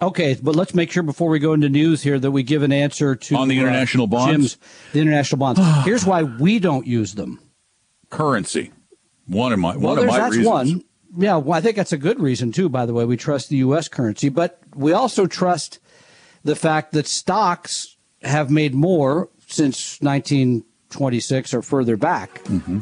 Okay, 0.00 0.36
but 0.42 0.56
let's 0.56 0.74
make 0.74 0.90
sure 0.90 1.02
before 1.04 1.28
we 1.28 1.38
go 1.38 1.52
into 1.52 1.68
news 1.68 2.02
here 2.02 2.18
that 2.18 2.30
we 2.32 2.42
give 2.42 2.62
an 2.62 2.72
answer 2.72 3.14
to 3.14 3.36
On 3.36 3.46
the 3.48 3.56
uh, 3.58 3.62
international 3.62 4.08
bonds? 4.08 4.32
Jim's, 4.56 4.58
the 4.92 5.00
international 5.00 5.38
bonds. 5.38 5.60
Here's 5.84 6.04
why 6.04 6.24
we 6.24 6.58
don't 6.58 6.86
use 6.86 7.14
them. 7.14 7.38
Currency. 8.10 8.72
One 9.26 9.52
of 9.52 9.60
my, 9.60 9.76
Well, 9.76 9.94
one 9.94 9.98
of 9.98 10.06
my 10.06 10.18
that's 10.18 10.36
reasons. 10.36 10.46
one. 10.48 10.84
Yeah, 11.16 11.36
well, 11.36 11.58
I 11.58 11.60
think 11.60 11.76
that's 11.76 11.92
a 11.92 11.98
good 11.98 12.20
reason 12.20 12.52
too. 12.52 12.68
By 12.68 12.86
the 12.86 12.94
way, 12.94 13.04
we 13.04 13.16
trust 13.16 13.48
the 13.50 13.56
U.S. 13.56 13.88
currency, 13.88 14.28
but 14.28 14.60
we 14.74 14.92
also 14.92 15.26
trust 15.26 15.78
the 16.44 16.56
fact 16.56 16.92
that 16.92 17.06
stocks 17.06 17.96
have 18.22 18.50
made 18.50 18.74
more 18.74 19.28
since 19.46 20.00
1926 20.00 21.54
or 21.54 21.62
further 21.62 21.96
back 21.96 22.42
Mm-hmm. 22.44 22.80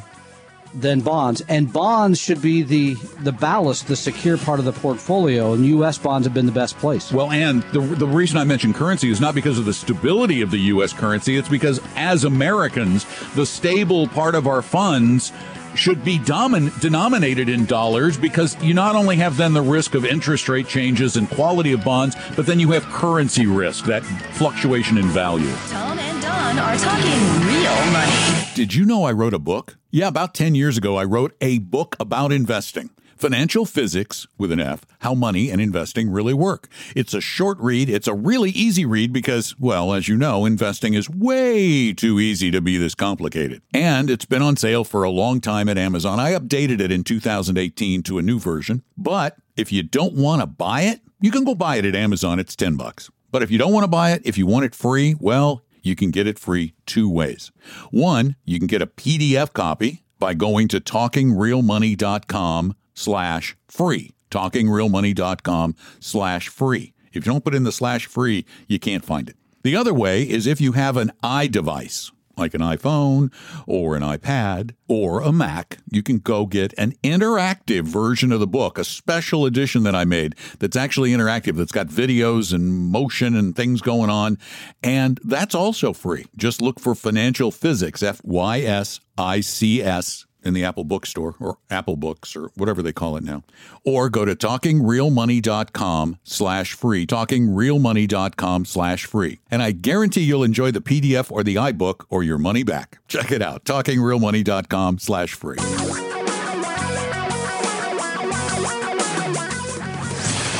than 0.72 1.00
bonds, 1.00 1.40
and 1.48 1.72
bonds 1.72 2.20
should 2.20 2.40
be 2.40 2.62
the 2.62 2.94
the 3.24 3.32
ballast, 3.32 3.88
the 3.88 3.96
secure 3.96 4.38
part 4.38 4.60
of 4.60 4.64
the 4.64 4.72
portfolio. 4.72 5.52
And 5.52 5.66
U.S. 5.66 5.98
bonds 5.98 6.24
have 6.26 6.32
been 6.34 6.46
the 6.46 6.52
best 6.52 6.78
place. 6.78 7.10
Well, 7.10 7.32
and 7.32 7.62
the, 7.72 7.80
the 7.80 8.06
reason 8.06 8.38
I 8.38 8.44
mention 8.44 8.72
currency 8.72 9.10
is 9.10 9.20
not 9.20 9.34
because 9.34 9.58
of 9.58 9.64
the 9.64 9.72
stability 9.74 10.40
of 10.42 10.52
the 10.52 10.58
U.S. 10.74 10.92
currency. 10.92 11.36
It's 11.36 11.48
because 11.48 11.80
as 11.96 12.22
Americans, 12.22 13.04
the 13.34 13.44
stable 13.46 14.06
part 14.06 14.36
of 14.36 14.46
our 14.46 14.62
funds 14.62 15.32
should 15.76 16.04
be 16.04 16.18
domin- 16.18 16.78
denominated 16.80 17.48
in 17.48 17.64
dollars 17.64 18.16
because 18.18 18.60
you 18.62 18.74
not 18.74 18.96
only 18.96 19.16
have 19.16 19.36
then 19.36 19.52
the 19.52 19.62
risk 19.62 19.94
of 19.94 20.04
interest 20.04 20.48
rate 20.48 20.66
changes 20.68 21.16
and 21.16 21.28
quality 21.30 21.72
of 21.72 21.84
bonds, 21.84 22.16
but 22.36 22.46
then 22.46 22.60
you 22.60 22.70
have 22.72 22.84
currency 22.86 23.46
risk, 23.46 23.84
that 23.86 24.04
fluctuation 24.34 24.98
in 24.98 25.06
value. 25.06 25.52
Tom 25.68 25.98
and 25.98 26.22
Don 26.22 26.58
are 26.58 26.76
talking 26.76 27.20
real 27.46 27.92
money. 27.92 28.12
Did 28.54 28.74
you 28.74 28.84
know 28.84 29.04
I 29.04 29.12
wrote 29.12 29.34
a 29.34 29.38
book? 29.38 29.78
Yeah, 29.90 30.08
about 30.08 30.34
10 30.34 30.54
years 30.54 30.76
ago, 30.78 30.96
I 30.96 31.04
wrote 31.04 31.34
a 31.40 31.58
book 31.58 31.96
about 31.98 32.32
investing. 32.32 32.90
Financial 33.20 33.66
Fysics 33.66 34.26
with 34.38 34.50
an 34.50 34.60
F, 34.60 34.86
How 35.00 35.14
Money 35.14 35.50
and 35.50 35.60
Investing 35.60 36.08
Really 36.08 36.32
Work. 36.32 36.68
It's 36.96 37.12
a 37.12 37.20
short 37.20 37.58
read. 37.58 37.90
It's 37.90 38.08
a 38.08 38.14
really 38.14 38.48
easy 38.48 38.86
read 38.86 39.12
because, 39.12 39.54
well, 39.60 39.92
as 39.92 40.08
you 40.08 40.16
know, 40.16 40.46
investing 40.46 40.94
is 40.94 41.10
way 41.10 41.92
too 41.92 42.18
easy 42.18 42.50
to 42.50 42.62
be 42.62 42.78
this 42.78 42.94
complicated. 42.94 43.60
And 43.74 44.08
it's 44.08 44.24
been 44.24 44.40
on 44.40 44.56
sale 44.56 44.84
for 44.84 45.02
a 45.02 45.10
long 45.10 45.42
time 45.42 45.68
at 45.68 45.76
Amazon. 45.76 46.18
I 46.18 46.32
updated 46.32 46.80
it 46.80 46.90
in 46.90 47.04
2018 47.04 48.02
to 48.04 48.16
a 48.16 48.22
new 48.22 48.38
version. 48.38 48.84
But 48.96 49.36
if 49.54 49.70
you 49.70 49.82
don't 49.82 50.14
want 50.14 50.40
to 50.40 50.46
buy 50.46 50.84
it, 50.84 51.02
you 51.20 51.30
can 51.30 51.44
go 51.44 51.54
buy 51.54 51.76
it 51.76 51.84
at 51.84 51.94
Amazon. 51.94 52.38
It's 52.38 52.56
10 52.56 52.76
bucks. 52.76 53.10
But 53.30 53.42
if 53.42 53.50
you 53.50 53.58
don't 53.58 53.74
want 53.74 53.84
to 53.84 53.90
buy 53.90 54.12
it, 54.12 54.22
if 54.24 54.38
you 54.38 54.46
want 54.46 54.64
it 54.64 54.74
free, 54.74 55.14
well, 55.20 55.62
you 55.82 55.94
can 55.94 56.10
get 56.10 56.26
it 56.26 56.38
free 56.38 56.72
two 56.86 57.10
ways. 57.10 57.52
One, 57.90 58.36
you 58.46 58.58
can 58.58 58.66
get 58.66 58.80
a 58.80 58.86
PDF 58.86 59.52
copy 59.52 60.04
by 60.18 60.32
going 60.32 60.68
to 60.68 60.80
talkingrealmoney.com 60.80 62.76
slash 63.00 63.56
free. 63.68 64.12
Talkingrealmoney.com 64.30 65.74
slash 65.98 66.48
free. 66.48 66.94
If 67.12 67.26
you 67.26 67.32
don't 67.32 67.44
put 67.44 67.54
in 67.54 67.64
the 67.64 67.72
slash 67.72 68.06
free, 68.06 68.44
you 68.68 68.78
can't 68.78 69.04
find 69.04 69.28
it. 69.28 69.36
The 69.62 69.76
other 69.76 69.92
way 69.92 70.22
is 70.22 70.46
if 70.46 70.60
you 70.60 70.72
have 70.72 70.96
an 70.96 71.10
iDevice, 71.22 72.12
like 72.36 72.54
an 72.54 72.60
iPhone 72.60 73.32
or 73.66 73.96
an 73.96 74.02
iPad 74.02 74.74
or 74.88 75.20
a 75.20 75.32
Mac, 75.32 75.78
you 75.90 76.02
can 76.02 76.18
go 76.18 76.46
get 76.46 76.72
an 76.78 76.94
interactive 77.02 77.82
version 77.82 78.32
of 78.32 78.40
the 78.40 78.46
book, 78.46 78.78
a 78.78 78.84
special 78.84 79.44
edition 79.44 79.82
that 79.82 79.94
I 79.94 80.04
made 80.04 80.34
that's 80.58 80.76
actually 80.76 81.10
interactive, 81.10 81.56
that's 81.56 81.72
got 81.72 81.88
videos 81.88 82.54
and 82.54 82.72
motion 82.72 83.36
and 83.36 83.54
things 83.54 83.82
going 83.82 84.08
on. 84.08 84.38
And 84.82 85.18
that's 85.24 85.54
also 85.54 85.92
free. 85.92 86.26
Just 86.36 86.62
look 86.62 86.80
for 86.80 86.94
Financial 86.94 87.50
Fysics, 87.50 88.02
F 88.02 88.20
Y 88.24 88.60
S 88.60 89.00
I 89.18 89.40
C 89.40 89.82
S 89.82 90.24
in 90.42 90.54
the 90.54 90.64
Apple 90.64 90.84
bookstore 90.84 91.34
or 91.40 91.58
Apple 91.70 91.96
Books 91.96 92.36
or 92.36 92.50
whatever 92.54 92.82
they 92.82 92.92
call 92.92 93.16
it 93.16 93.22
now. 93.24 93.42
Or 93.84 94.08
go 94.08 94.24
to 94.24 94.34
talkingrealmoney.com 94.34 96.18
slash 96.24 96.72
free, 96.74 97.06
talkingrealmoney.com 97.06 98.64
slash 98.64 99.04
free. 99.06 99.40
And 99.50 99.62
I 99.62 99.72
guarantee 99.72 100.22
you'll 100.22 100.44
enjoy 100.44 100.70
the 100.70 100.80
PDF 100.80 101.30
or 101.30 101.42
the 101.42 101.56
iBook 101.56 102.04
or 102.08 102.22
your 102.22 102.38
money 102.38 102.62
back. 102.62 102.98
Check 103.08 103.32
it 103.32 103.42
out, 103.42 103.64
talkingrealmoney.com 103.64 104.98
slash 104.98 105.34
free. 105.34 105.58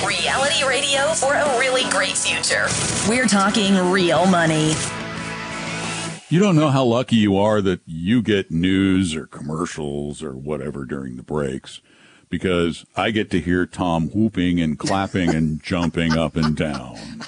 Reality 0.07 0.65
radio 0.67 1.13
for 1.15 1.35
a 1.35 1.59
really 1.59 1.89
great 1.91 2.17
future. 2.17 2.67
We're 3.09 3.27
talking 3.27 3.77
real 3.91 4.27
money. 4.27 4.75
You 6.31 6.39
don't 6.39 6.55
know 6.57 6.71
how 6.71 6.85
lucky 6.85 7.17
you 7.17 7.37
are 7.37 7.61
that 7.61 7.81
you 7.87 8.23
get 8.23 8.51
news 8.53 9.17
or 9.17 9.27
commercials 9.27 10.23
or 10.23 10.33
whatever 10.33 10.85
during 10.85 11.17
the 11.17 11.25
breaks 11.25 11.81
because 12.29 12.87
I 12.95 13.11
get 13.11 13.33
to 13.33 13.41
hear 13.41 13.67
Tom 13.67 14.09
whooping 14.11 14.61
and 14.61 14.79
clapping 14.79 15.35
and 15.35 15.61
jumping 15.65 16.17
up 16.17 16.37
and 16.37 16.57
down. 16.57 17.25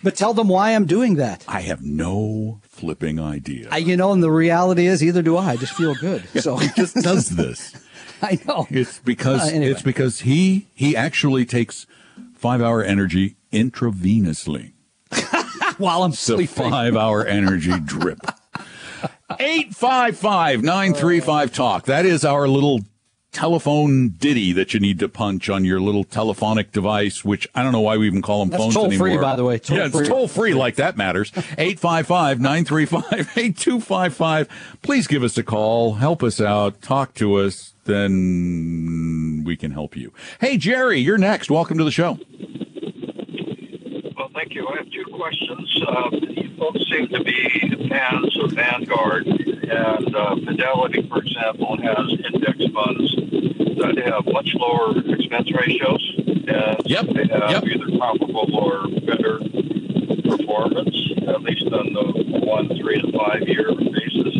But 0.00 0.14
tell 0.14 0.32
them 0.32 0.46
why 0.46 0.70
I'm 0.76 0.86
doing 0.86 1.16
that. 1.16 1.44
I 1.48 1.62
have 1.62 1.82
no 1.82 2.60
flipping 2.62 3.18
idea. 3.18 3.68
I, 3.72 3.78
you 3.78 3.96
know, 3.96 4.12
and 4.12 4.22
the 4.22 4.30
reality 4.30 4.86
is, 4.86 5.02
either 5.02 5.22
do 5.22 5.36
I. 5.36 5.50
I 5.52 5.56
just 5.56 5.72
feel 5.74 5.96
good. 5.96 6.22
So 6.40 6.56
he 6.56 6.68
just 6.76 6.94
does 6.94 7.30
this. 7.36 7.74
I 8.22 8.38
know. 8.46 8.68
It's 8.70 9.00
because 9.00 9.42
Uh, 9.42 9.56
anyway. 9.56 9.72
it's 9.72 9.82
because 9.82 10.20
he 10.20 10.68
he 10.72 10.94
actually 10.96 11.44
takes 11.44 11.86
five 12.34 12.62
hour 12.62 12.80
energy 12.82 13.34
intravenously. 13.52 14.72
While 15.78 16.02
I'm 16.02 16.10
The 16.12 16.16
sleeping. 16.16 16.70
five 16.70 16.96
hour 16.96 17.24
energy 17.24 17.78
drip. 17.84 18.20
855 19.38 20.62
935 20.62 21.52
Talk. 21.52 21.84
That 21.86 22.06
is 22.06 22.24
our 22.24 22.46
little 22.48 22.80
telephone 23.32 24.08
ditty 24.10 24.52
that 24.52 24.72
you 24.72 24.80
need 24.80 24.98
to 25.00 25.08
punch 25.08 25.50
on 25.50 25.64
your 25.64 25.78
little 25.80 26.04
telephonic 26.04 26.72
device, 26.72 27.22
which 27.24 27.46
I 27.54 27.62
don't 27.62 27.72
know 27.72 27.80
why 27.80 27.96
we 27.98 28.06
even 28.06 28.22
call 28.22 28.38
them 28.40 28.48
That's 28.50 28.62
phones 28.62 28.74
toll 28.74 28.90
free, 28.92 29.10
anymore. 29.10 29.22
by 29.22 29.36
the 29.36 29.44
way. 29.44 29.58
Toll 29.58 29.76
yeah, 29.76 29.86
it's 29.86 29.96
free. 29.96 30.06
toll 30.06 30.28
free 30.28 30.54
like 30.54 30.76
that 30.76 30.96
matters. 30.96 31.32
855 31.58 32.40
935 32.40 33.04
8255. 33.36 34.48
Please 34.82 35.06
give 35.06 35.22
us 35.22 35.36
a 35.36 35.42
call. 35.42 35.94
Help 35.94 36.22
us 36.22 36.40
out. 36.40 36.80
Talk 36.80 37.12
to 37.14 37.34
us. 37.34 37.74
Then 37.84 39.42
we 39.44 39.56
can 39.56 39.70
help 39.72 39.96
you. 39.96 40.12
Hey, 40.40 40.56
Jerry, 40.56 40.98
you're 41.00 41.18
next. 41.18 41.50
Welcome 41.50 41.78
to 41.78 41.84
the 41.84 41.90
show. 41.92 42.18
Well, 44.16 44.30
thank 44.34 44.54
you. 44.54 44.66
I 44.66 44.76
have 44.78 44.90
two 44.90 44.95
questions. 45.16 45.82
Uh, 45.86 46.10
you 46.12 46.50
folks 46.58 46.80
seem 46.90 47.08
to 47.08 47.24
be 47.24 47.88
fans 47.88 48.36
of 48.42 48.52
Vanguard, 48.52 49.26
and 49.26 50.14
uh, 50.14 50.36
Fidelity, 50.44 51.02
for 51.08 51.18
example, 51.18 51.76
has 51.80 52.06
index 52.32 52.58
funds 52.72 53.16
that 53.80 53.96
have 54.04 54.26
much 54.32 54.54
lower 54.54 54.96
expense 55.14 55.50
ratios, 55.52 56.14
and 56.48 56.76
Yep, 56.84 57.06
they 57.14 57.26
have 57.28 57.50
yep. 57.50 57.64
either 57.64 57.98
comparable 57.98 58.54
or 58.54 58.88
better 59.08 59.38
performance, 60.28 60.96
at 61.26 61.42
least 61.42 61.66
on 61.72 61.92
the 61.92 62.38
one, 62.44 62.68
three, 62.78 63.00
and 63.00 63.12
five 63.14 63.42
year 63.48 63.72
basis. 63.74 64.36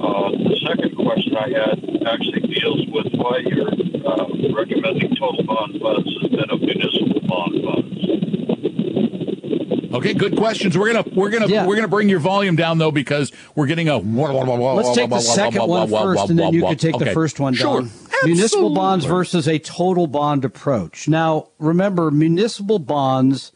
Uh, 0.00 0.30
the 0.48 0.58
second 0.66 0.96
question 0.96 1.36
I 1.36 1.48
had 1.52 1.78
actually 2.06 2.40
deals 2.48 2.86
with 2.88 3.12
why 3.14 3.38
you're 3.44 3.68
uh, 3.68 4.26
recommending 4.54 5.14
total 5.16 5.44
bond 5.44 5.80
funds 5.80 6.08
instead 6.22 6.50
of 6.50 6.60
municipal 6.60 7.20
bond 7.28 7.62
funds. 7.64 7.85
Okay, 9.96 10.12
good 10.14 10.36
questions. 10.36 10.76
We're 10.76 10.92
gonna 10.92 11.04
we're 11.14 11.30
gonna 11.30 11.46
Yeah. 11.46 11.66
we're 11.66 11.76
gonna 11.76 11.88
bring 11.88 12.08
your 12.08 12.18
volume 12.20 12.54
down 12.56 12.78
though 12.78 12.90
because 12.90 13.32
we're 13.54 13.66
getting 13.66 13.88
a. 13.88 13.96
Let's 13.98 14.94
take 14.94 15.10
the 15.10 15.20
second 15.20 15.66
one 15.66 15.88
first, 15.88 16.28
and 16.30 16.38
then 16.38 16.52
you 16.52 16.62
can 16.62 16.76
take 16.76 16.98
the 16.98 17.12
first 17.12 17.40
one 17.40 17.54
Sure. 17.54 17.80
down. 17.80 17.90
Municipal 18.24 18.74
bonds 18.74 19.04
versus 19.04 19.46
a 19.46 19.58
total 19.58 20.06
bond 20.06 20.44
approach. 20.44 21.06
Now, 21.08 21.48
remember, 21.58 22.10
municipal 22.10 22.78
bonds 22.78 23.52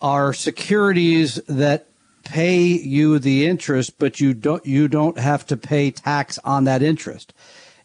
are 0.00 0.32
securities 0.32 1.40
that 1.48 1.86
pay 2.24 2.58
you 2.60 3.18
the 3.18 3.46
interest, 3.46 3.98
but 3.98 4.20
you 4.20 4.34
don't 4.34 4.64
you 4.66 4.88
don't 4.88 5.18
have 5.18 5.46
to 5.46 5.56
pay 5.56 5.90
tax 5.90 6.38
on 6.44 6.64
that 6.64 6.82
interest. 6.82 7.32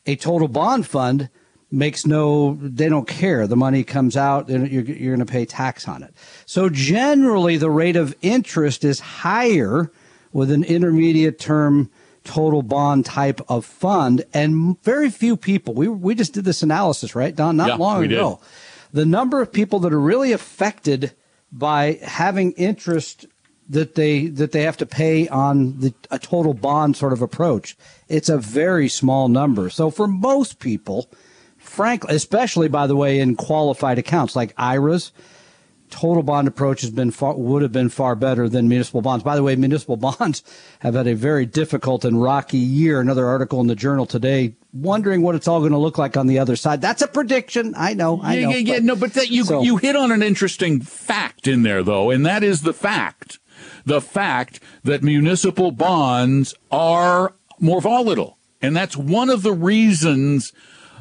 A 0.05 0.15
total 0.15 0.47
bond 0.47 0.85
fund 0.85 1.29
makes 1.73 2.05
no 2.05 2.53
they 2.61 2.87
don't 2.87 3.07
care. 3.07 3.47
The 3.47 3.55
money 3.55 3.83
comes 3.83 4.15
out 4.15 4.47
and 4.47 4.71
you're, 4.71 4.83
you're 4.83 5.15
going 5.15 5.25
to 5.25 5.31
pay 5.31 5.43
tax 5.45 5.87
on 5.87 6.03
it. 6.03 6.13
So 6.45 6.69
generally 6.69 7.57
the 7.57 7.71
rate 7.71 7.95
of 7.95 8.15
interest 8.21 8.83
is 8.83 8.99
higher 8.99 9.91
with 10.31 10.51
an 10.51 10.63
intermediate 10.63 11.39
term 11.39 11.89
total 12.23 12.61
bond 12.61 13.05
type 13.05 13.41
of 13.49 13.65
fund 13.65 14.23
and 14.33 14.81
very 14.83 15.09
few 15.09 15.35
people 15.35 15.73
we, 15.73 15.89
we 15.89 16.15
just 16.15 16.31
did 16.33 16.45
this 16.45 16.63
analysis 16.63 17.15
right 17.15 17.35
don? 17.35 17.57
Not 17.57 17.67
Yeah, 17.67 17.75
long 17.75 17.99
we 18.01 18.07
did. 18.07 18.17
ago. 18.17 18.39
The 18.93 19.05
number 19.05 19.41
of 19.41 19.51
people 19.51 19.79
that 19.79 19.91
are 19.91 19.99
really 19.99 20.31
affected 20.31 21.11
by 21.51 21.99
having 22.03 22.51
interest 22.53 23.25
that 23.67 23.95
they 23.95 24.27
that 24.27 24.51
they 24.51 24.61
have 24.61 24.77
to 24.77 24.85
pay 24.85 25.27
on 25.27 25.79
the 25.79 25.93
a 26.11 26.19
total 26.19 26.53
bond 26.53 26.95
sort 26.97 27.13
of 27.13 27.21
approach 27.21 27.75
it's 28.09 28.29
a 28.29 28.37
very 28.37 28.87
small 28.87 29.27
number. 29.27 29.69
So 29.71 29.89
for 29.89 30.07
most 30.07 30.59
people 30.59 31.09
frankly 31.73 32.15
especially 32.15 32.67
by 32.67 32.87
the 32.87 32.95
way 32.95 33.19
in 33.19 33.35
qualified 33.35 33.97
accounts 33.97 34.35
like 34.35 34.53
IRAs 34.57 35.11
total 35.93 36.23
bond 36.23 36.47
approach 36.47 36.81
has 36.81 36.89
been 36.89 37.11
far, 37.11 37.35
would 37.35 37.61
have 37.61 37.71
been 37.71 37.89
far 37.89 38.15
better 38.15 38.49
than 38.49 38.67
municipal 38.67 39.01
bonds. 39.01 39.23
By 39.23 39.35
the 39.35 39.43
way, 39.43 39.55
municipal 39.55 39.95
bonds 40.19 40.43
have 40.79 40.95
had 40.95 41.07
a 41.07 41.13
very 41.13 41.45
difficult 41.45 42.03
and 42.03 42.21
rocky 42.21 42.57
year. 42.57 42.99
Another 42.99 43.27
article 43.27 43.61
in 43.61 43.67
the 43.67 43.75
journal 43.75 44.05
today, 44.05 44.55
wondering 44.73 45.21
what 45.21 45.35
it's 45.35 45.47
all 45.47 45.59
going 45.59 45.71
to 45.71 45.77
look 45.77 45.97
like 45.97 46.17
on 46.17 46.27
the 46.27 46.39
other 46.39 46.55
side. 46.55 46.81
That's 46.81 47.03
a 47.03 47.07
prediction. 47.07 47.73
I 47.77 47.93
know. 47.93 48.19
I 48.21 48.35
yeah, 48.35 48.45
know. 48.45 48.49
yeah, 48.49 48.73
yeah. 48.73 48.79
No, 48.79 48.95
but 48.95 49.13
that 49.13 49.29
you 49.29 49.43
so- 49.43 49.61
you 49.61 49.77
hit 49.77 49.95
on 49.95 50.11
an 50.11 50.23
interesting 50.23 50.81
fact 50.81 51.47
in 51.47 51.61
there, 51.61 51.83
though, 51.83 52.09
and 52.09 52.25
that 52.25 52.43
is 52.43 52.61
the 52.61 52.73
fact, 52.73 53.39
the 53.85 54.01
fact 54.01 54.59
that 54.83 55.03
municipal 55.03 55.71
bonds 55.71 56.55
are 56.71 57.33
more 57.59 57.81
volatile, 57.81 58.39
and 58.61 58.75
that's 58.75 58.97
one 58.97 59.29
of 59.29 59.43
the 59.43 59.53
reasons 59.53 60.53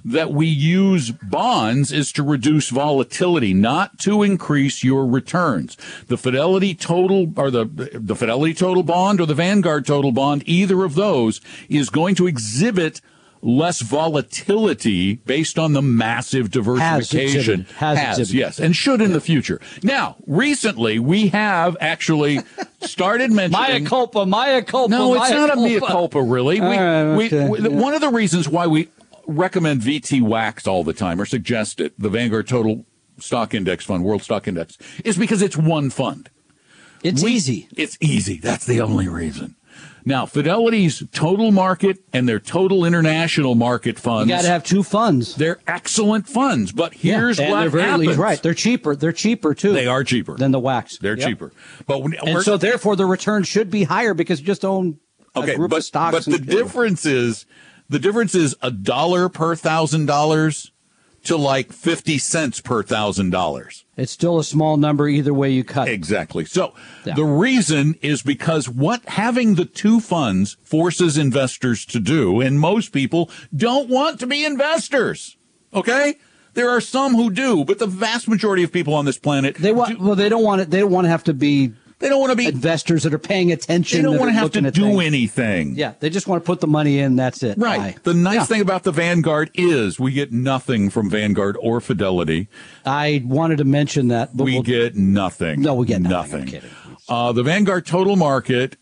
that 0.05 0.33
we 0.33 0.47
use 0.47 1.11
bonds 1.11 1.93
is 1.93 2.13
to 2.13 2.23
reduce 2.23 2.71
volatility, 2.71 3.55
not 3.55 3.99
to 4.01 4.23
increase 4.23 4.83
your 4.83 5.07
returns. 5.07 5.77
The 6.09 6.17
Fidelity 6.19 6.75
Total 6.75 7.33
or 7.37 7.51
the 7.51 7.65
the 7.95 8.17
Fidelity 8.17 8.55
Total 8.55 8.83
Bond 8.83 9.21
or 9.21 9.27
the 9.27 9.35
Vanguard 9.35 9.87
Total 9.87 10.13
Bond, 10.13 10.43
either 10.47 10.85
of 10.85 10.95
those 10.95 11.41
is 11.69 11.89
going 11.91 12.15
to 12.17 12.27
exhibit 12.27 13.01
less 13.45 13.81
volatility 13.81 15.15
based 15.17 15.59
on 15.59 15.73
the 15.73 15.83
massive 15.83 16.51
diversification. 16.51 17.63
exhibited. 17.63 17.67
Has 17.77 18.19
exhibited. 18.21 18.35
yes, 18.39 18.59
and 18.61 18.75
should 18.77 19.01
in 19.01 19.13
the 19.13 19.21
future. 19.21 19.61
Now, 19.83 20.17
recently 20.27 20.99
we 21.01 21.29
have 21.29 21.77
actually 21.81 22.41
started 22.83 23.31
Maya 23.33 23.49
mentioning 23.49 23.85
culpa, 23.87 24.25
mea 24.27 24.63
culpa. 24.63 24.91
no, 24.91 25.15
it's 25.15 25.31
Maya 25.31 25.35
not 25.47 25.59
a 25.59 25.61
mea 25.61 25.81
culpa, 25.81 26.23
really. 26.23 26.61
We, 26.61 26.67
right, 26.69 27.17
we, 27.17 27.29
we- 27.29 27.59
yeah. 27.61 27.69
One 27.69 27.95
of 27.95 28.01
the 28.01 28.11
reasons 28.11 28.49
why 28.49 28.67
we 28.69 28.89
recommend 29.27 29.81
VT 29.83 30.23
Wax 30.23 30.67
all 30.67 30.85
the 30.85 30.93
time 30.93 31.21
or 31.21 31.27
suggest 31.27 31.81
it, 31.81 31.99
the 31.99 32.09
Vanguard 32.09 32.49
Total 32.49 32.85
Stock 33.19 33.55
Index 33.55 33.85
Fund, 33.85 34.05
World 34.05 34.23
Stock 34.23 34.49
Index, 34.49 34.77
is 35.05 35.17
because 35.17 35.43
it's 35.43 35.57
one 35.57 35.91
fund. 35.91 36.31
It's 37.03 37.23
We- 37.23 37.33
easy. 37.33 37.69
It's 37.77 37.97
easy. 38.01 38.39
That's 38.39 38.65
the 38.67 38.81
only 38.81 39.09
reason. 39.09 39.57
Now, 40.05 40.27
Fidelity's 40.27 41.05
total 41.13 41.53
market 41.53 41.99
and 42.13 42.29
their 42.29 42.41
total 42.41 42.85
international 42.85 43.55
market 43.55 43.99
funds, 44.01 44.29
You 44.29 44.35
got 44.37 44.43
to 44.43 44.49
have 44.49 44.65
two 44.65 44.83
funds. 44.83 45.37
they're 45.37 45.61
excellent 45.67 46.29
funds. 46.29 46.73
But 46.73 46.93
here's 46.95 47.39
yeah, 47.39 47.51
what 47.51 47.71
they're 47.73 47.81
happens. 47.83 48.17
Right. 48.17 48.43
They're 48.43 48.53
cheaper. 48.55 48.97
They're 48.97 49.13
cheaper 49.13 49.55
too. 49.55 49.73
They 49.73 49.87
are 49.87 50.03
cheaper. 50.03 50.37
than 50.37 50.51
the 50.51 50.59
wax. 50.59 50.99
They're 50.99 51.17
Yep. 51.17 51.29
cheaper. 51.29 51.53
But 51.87 52.03
when, 52.03 52.15
and 52.15 52.43
so 52.43 52.57
therefore 52.57 52.97
the 52.97 53.07
return 53.07 53.45
should 53.45 53.71
be 53.71 53.85
higher 53.85 54.13
because 54.13 54.41
you 54.41 54.47
just 54.47 54.65
own 54.65 54.99
a 55.37 55.41
Okay, 55.41 55.55
group 55.55 55.71
but, 55.71 55.79
of 55.79 55.85
stocks. 55.85 56.27
but 56.27 56.33
the 56.33 56.39
difference 56.45 57.07
is 57.07 57.47
the 57.89 57.99
difference 57.99 58.35
is 58.35 58.55
a 58.63 58.71
dollar 58.71 59.29
per 59.29 59.55
thousand 59.57 60.07
dollars 60.07 60.71
to 61.25 61.37
like 61.37 61.73
fifty 61.73 62.19
cents 62.19 62.61
per 62.61 62.83
thousand 62.83 63.31
dollars. 63.31 63.85
It's 63.97 64.11
still 64.11 64.39
a 64.41 64.45
small 64.45 64.77
number 64.77 65.09
either 65.09 65.33
way 65.33 65.51
you 65.51 65.63
cut. 65.63 65.87
it. 65.89 65.93
Exactly. 65.93 66.45
So 66.45 66.75
Yeah. 67.05 67.15
the 67.15 67.25
reason 67.25 67.95
is 68.03 68.23
because 68.23 68.69
what 68.69 69.05
having 69.07 69.55
the 69.55 69.65
two 69.65 70.01
funds 70.01 70.57
forces 70.63 71.17
investors 71.17 71.85
to 71.87 72.01
do, 72.01 72.41
and 72.41 72.59
most 72.59 72.91
people 72.93 73.31
don't 73.55 73.89
want 73.89 74.19
to 74.21 74.27
be 74.27 74.45
investors. 74.45 75.37
Okay? 75.73 76.17
There 76.55 76.69
are 76.69 76.81
some 76.81 77.15
who 77.15 77.31
do, 77.31 77.65
but 77.65 77.79
the 77.79 77.87
vast 77.87 78.29
majority 78.29 78.63
of 78.65 78.73
people 78.73 78.93
on 78.93 79.05
this 79.05 79.17
planet 79.19 79.55
They 79.57 79.73
want. 79.73 79.99
do- 79.99 80.05
Well, 80.05 80.17
they 80.17 80.29
don't 80.29 80.43
want 80.43 80.61
it. 80.61 80.71
They 80.71 80.81
don't 80.81 80.91
want 80.91 81.05
to 81.05 81.09
have 81.11 81.25
to 81.25 81.33
be 81.35 81.73
they 82.03 82.09
don't 82.09 82.19
want 82.19 82.33
to 82.33 82.37
be 82.37 82.47
investors 82.47 83.05
that 83.05 83.15
are 83.15 83.19
paying 83.19 83.53
attention. 83.53 83.99
they 83.99 84.03
don't 84.03 84.19
want 84.19 84.29
to 84.31 84.35
have 84.35 84.51
to 84.51 84.61
do 84.61 84.83
things. 84.83 85.03
anything. 85.03 85.75
Yeah, 85.77 85.95
they 86.01 86.11
just 86.11 86.27
want 86.27 86.43
to 86.43 86.47
put 86.47 86.61
the 86.61 86.67
money 86.67 86.99
in. 86.99 87.15
That's 87.15 87.45
it. 87.45 87.57
Right. 87.57 87.95
Bye. 87.95 87.97
The 88.03 88.13
nice 88.15 88.35
Yeah. 88.35 88.45
thing 88.47 88.61
about 88.61 88.83
the 88.83 88.91
Vanguard 88.91 89.51
is 89.55 90.01
we 90.01 90.11
get 90.11 90.33
nothing 90.33 90.91
from 90.91 91.09
Vanguard 91.09 91.57
or 91.61 91.81
Fidelity. 91.81 92.49
I 92.85 93.23
wanted 93.25 93.59
to 93.59 93.65
mention 93.65 94.09
that, 94.09 94.37
but 94.37 94.45
we 94.45 94.55
we'll, 94.55 94.63
get 94.63 94.97
nothing. 94.97 95.63
No, 95.63 95.75
we 95.75 95.87
get 95.87 96.03
nothing. 96.03 96.47
Kidding. 96.47 96.71
Uh, 97.09 97.31
the 97.31 97.45
Vanguard 97.45 97.87
total 97.87 98.17
market 98.17 98.77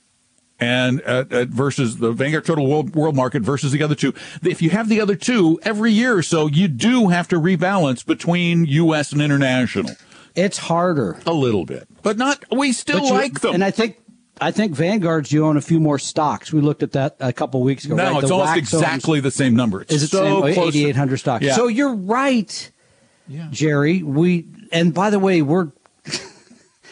and 0.59 1.03
uh, 1.03 1.25
uh, 1.31 1.45
versus 1.49 1.99
the 1.99 2.13
Vanguard 2.13 2.47
total 2.47 2.67
world, 2.67 2.95
world 2.95 3.17
market 3.17 3.43
versus 3.43 3.73
the 3.73 3.83
other 3.83 3.95
two. 3.95 4.15
If 4.43 4.63
you 4.63 4.71
have 4.71 4.89
the 4.89 5.01
other 5.01 5.15
two 5.15 5.61
every 5.63 5.93
year 5.93 6.17
or 6.17 6.23
so, 6.23 6.47
you 6.47 6.69
do 6.69 7.09
have 7.09 7.29
to 7.29 7.37
rebalance 7.37 8.05
between 8.05 8.65
U.S. 8.65 9.13
and 9.13 9.21
international 9.21 9.93
it's 10.35 10.59
harder. 10.59 11.19
a 11.27 11.33
little 11.33 11.65
bit, 11.65 11.87
but 12.03 12.17
not. 12.17 12.45
We 12.51 12.73
still 12.73 13.05
you- 13.05 13.13
like 13.13 13.41
them. 13.41 13.55
And 13.55 13.65
I 13.65 13.71
think 13.71 13.97
I 14.41 14.51
think 14.53 14.73
Vanguard's 14.73 15.31
you 15.33 15.45
own 15.47 15.57
a 15.57 15.61
few 15.61 15.81
more 15.81 15.99
stocks. 15.99 16.53
We 16.53 16.61
looked 16.61 16.83
at 16.83 16.93
that 16.93 17.17
a 17.21 17.33
couple 17.33 17.61
weeks 17.63 17.85
ago. 17.85 17.97
no, 17.97 18.05
right? 18.05 18.17
it's 18.19 18.29
The 18.29 18.35
almost 18.35 18.49
wax 18.57 18.75
owns- 18.75 18.83
exactly 18.83 19.21
the 19.21 19.31
same 19.31 19.55
number. 19.55 19.83
It's 19.83 19.93
Is 19.93 20.03
it 20.05 20.09
so 20.11 20.23
same? 20.25 20.33
Oh, 20.33 20.41
close. 20.55 20.75
8,800 20.77 21.17
stocks. 21.19 21.45
Yeah. 21.45 21.55
So 21.57 21.67
you're 21.69 21.95
right, 21.95 22.71
Jerry. 23.51 24.03
We 24.03 24.47
and 24.73 24.95
by 24.95 25.11
the 25.11 25.19
way, 25.19 25.43
we're 25.43 25.73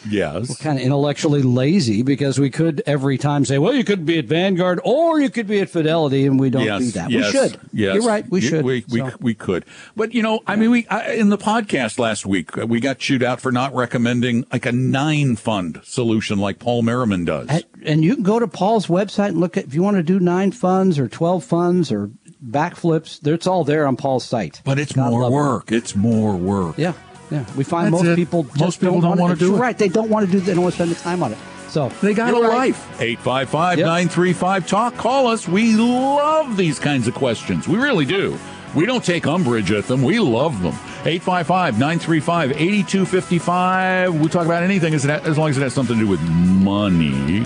yes. 0.07 0.49
We're 0.49 0.55
kind 0.55 0.77
of 0.79 0.85
intellectually 0.85 1.41
lazy 1.41 2.03
because 2.03 2.39
we 2.39 2.49
could 2.49 2.81
every 2.85 3.17
time 3.17 3.45
say, 3.45 3.57
well, 3.57 3.73
you 3.73 3.83
could 3.83 4.05
be 4.05 4.19
at 4.19 4.25
Vanguard 4.25 4.79
or 4.83 5.19
you 5.19 5.29
could 5.29 5.47
be 5.47 5.59
at 5.59 5.69
Fidelity, 5.69 6.25
and 6.25 6.39
we 6.39 6.49
don't 6.49 6.63
yes, 6.63 6.79
do 6.81 6.91
that. 6.91 7.09
Yes, 7.11 7.25
we 7.33 7.39
should. 7.39 7.59
Yes, 7.73 7.95
You're 7.95 8.03
right. 8.03 8.29
We 8.29 8.41
should. 8.41 8.63
We, 8.65 8.85
we, 8.89 8.99
So- 8.99 9.11
we 9.19 9.33
could. 9.33 9.65
But, 9.95 10.13
you 10.13 10.21
know, 10.21 10.41
I 10.47 10.55
mean, 10.55 10.71
we 10.71 10.87
I, 10.87 11.13
in 11.13 11.29
the 11.29 11.37
podcast 11.37 11.97
last 11.99 12.25
week, 12.25 12.57
uh, 12.57 12.65
we 12.67 12.79
got 12.79 12.99
chewed 12.99 13.23
out 13.23 13.41
for 13.41 13.51
not 13.51 13.73
recommending 13.73 14.45
like 14.51 14.65
a 14.65 14.71
nine 14.71 15.35
fund 15.35 15.81
solution 15.83 16.39
like 16.39 16.59
Paul 16.59 16.81
Merriman 16.83 17.25
does. 17.25 17.47
And- 17.49 17.63
and 17.85 18.03
you 18.03 18.15
can 18.15 18.23
go 18.23 18.39
to 18.39 18.47
Paul's 18.47 18.87
website 18.87 19.29
and 19.29 19.39
look 19.39 19.55
at 19.55 19.63
if 19.65 19.73
you 19.73 19.81
want 19.81 19.95
to 19.95 20.03
do 20.03 20.19
nine 20.19 20.51
funds 20.51 20.99
or 20.99 21.07
twelve 21.07 21.45
funds 21.45 21.93
or 21.93 22.11
backflips. 22.45 23.25
It's 23.25 23.47
all 23.47 23.63
there 23.63 23.87
on 23.87 23.95
Paul's 23.95 24.25
site. 24.25 24.61
but 24.65 24.77
it's 24.77 24.91
God 24.93 25.11
more 25.11 25.21
love 25.23 25.31
it. 25.31 25.35
work. 25.35 25.71
It's 25.71 25.95
more 25.95 26.35
work. 26.35 26.77
Yeah, 26.77 26.93
yeah. 27.31 27.45
We 27.55 27.63
find 27.63 27.93
That's 27.93 28.03
most 28.03 28.11
it. 28.11 28.15
people 28.15 28.43
just 28.43 28.59
Most 28.59 28.79
people 28.81 29.01
don't 29.01 29.09
wanna- 29.11 29.21
wanna 29.21 29.35
do 29.35 29.47
You're 29.47 29.57
it. 29.57 29.59
Right? 29.61 29.77
They 29.77 29.87
don't 29.89 30.09
want 30.09 30.25
to 30.25 30.31
do. 30.31 30.39
They 30.39 30.53
don't 30.53 30.63
want 30.63 30.73
to 30.75 30.77
spend 30.77 30.91
the 30.91 30.95
time 31.01 31.23
on 31.23 31.31
it. 31.31 31.37
So 31.69 31.91
They 32.01 32.13
got 32.15 32.33
a 32.33 32.39
right. 32.41 32.73
life. 32.73 32.87
855 32.99 33.77
935 33.79 34.65
Talk. 34.67 34.97
Call 34.97 35.27
us. 35.27 35.47
We 35.47 35.75
love 35.75 36.57
these 36.57 36.79
kinds 36.79 37.07
of 37.07 37.13
questions. 37.13 37.67
We 37.67 37.77
really 37.77 38.05
do. 38.05 38.37
We 38.75 38.85
don't 38.85 39.03
take 39.03 39.25
umbrage 39.27 39.71
at 39.71 39.87
them. 39.87 40.01
We 40.03 40.19
love 40.19 40.61
them. 40.63 40.73
855 41.05 41.77
935 41.79 42.51
8255. 42.53 44.15
We 44.19 44.27
talk 44.29 44.45
about 44.45 44.63
anything 44.63 44.93
as, 44.93 45.05
as 45.05 45.37
long 45.37 45.49
as 45.49 45.57
it 45.57 45.61
has 45.61 45.73
something 45.73 45.95
to 45.97 46.05
do 46.05 46.07
with 46.09 46.21
money. 46.21 47.45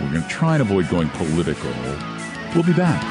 We're 0.00 0.10
going 0.10 0.22
to 0.22 0.28
try 0.28 0.54
and 0.54 0.62
avoid 0.62 0.88
going 0.90 1.08
political. 1.10 1.70
We'll 2.54 2.64
be 2.64 2.72
back. 2.74 3.02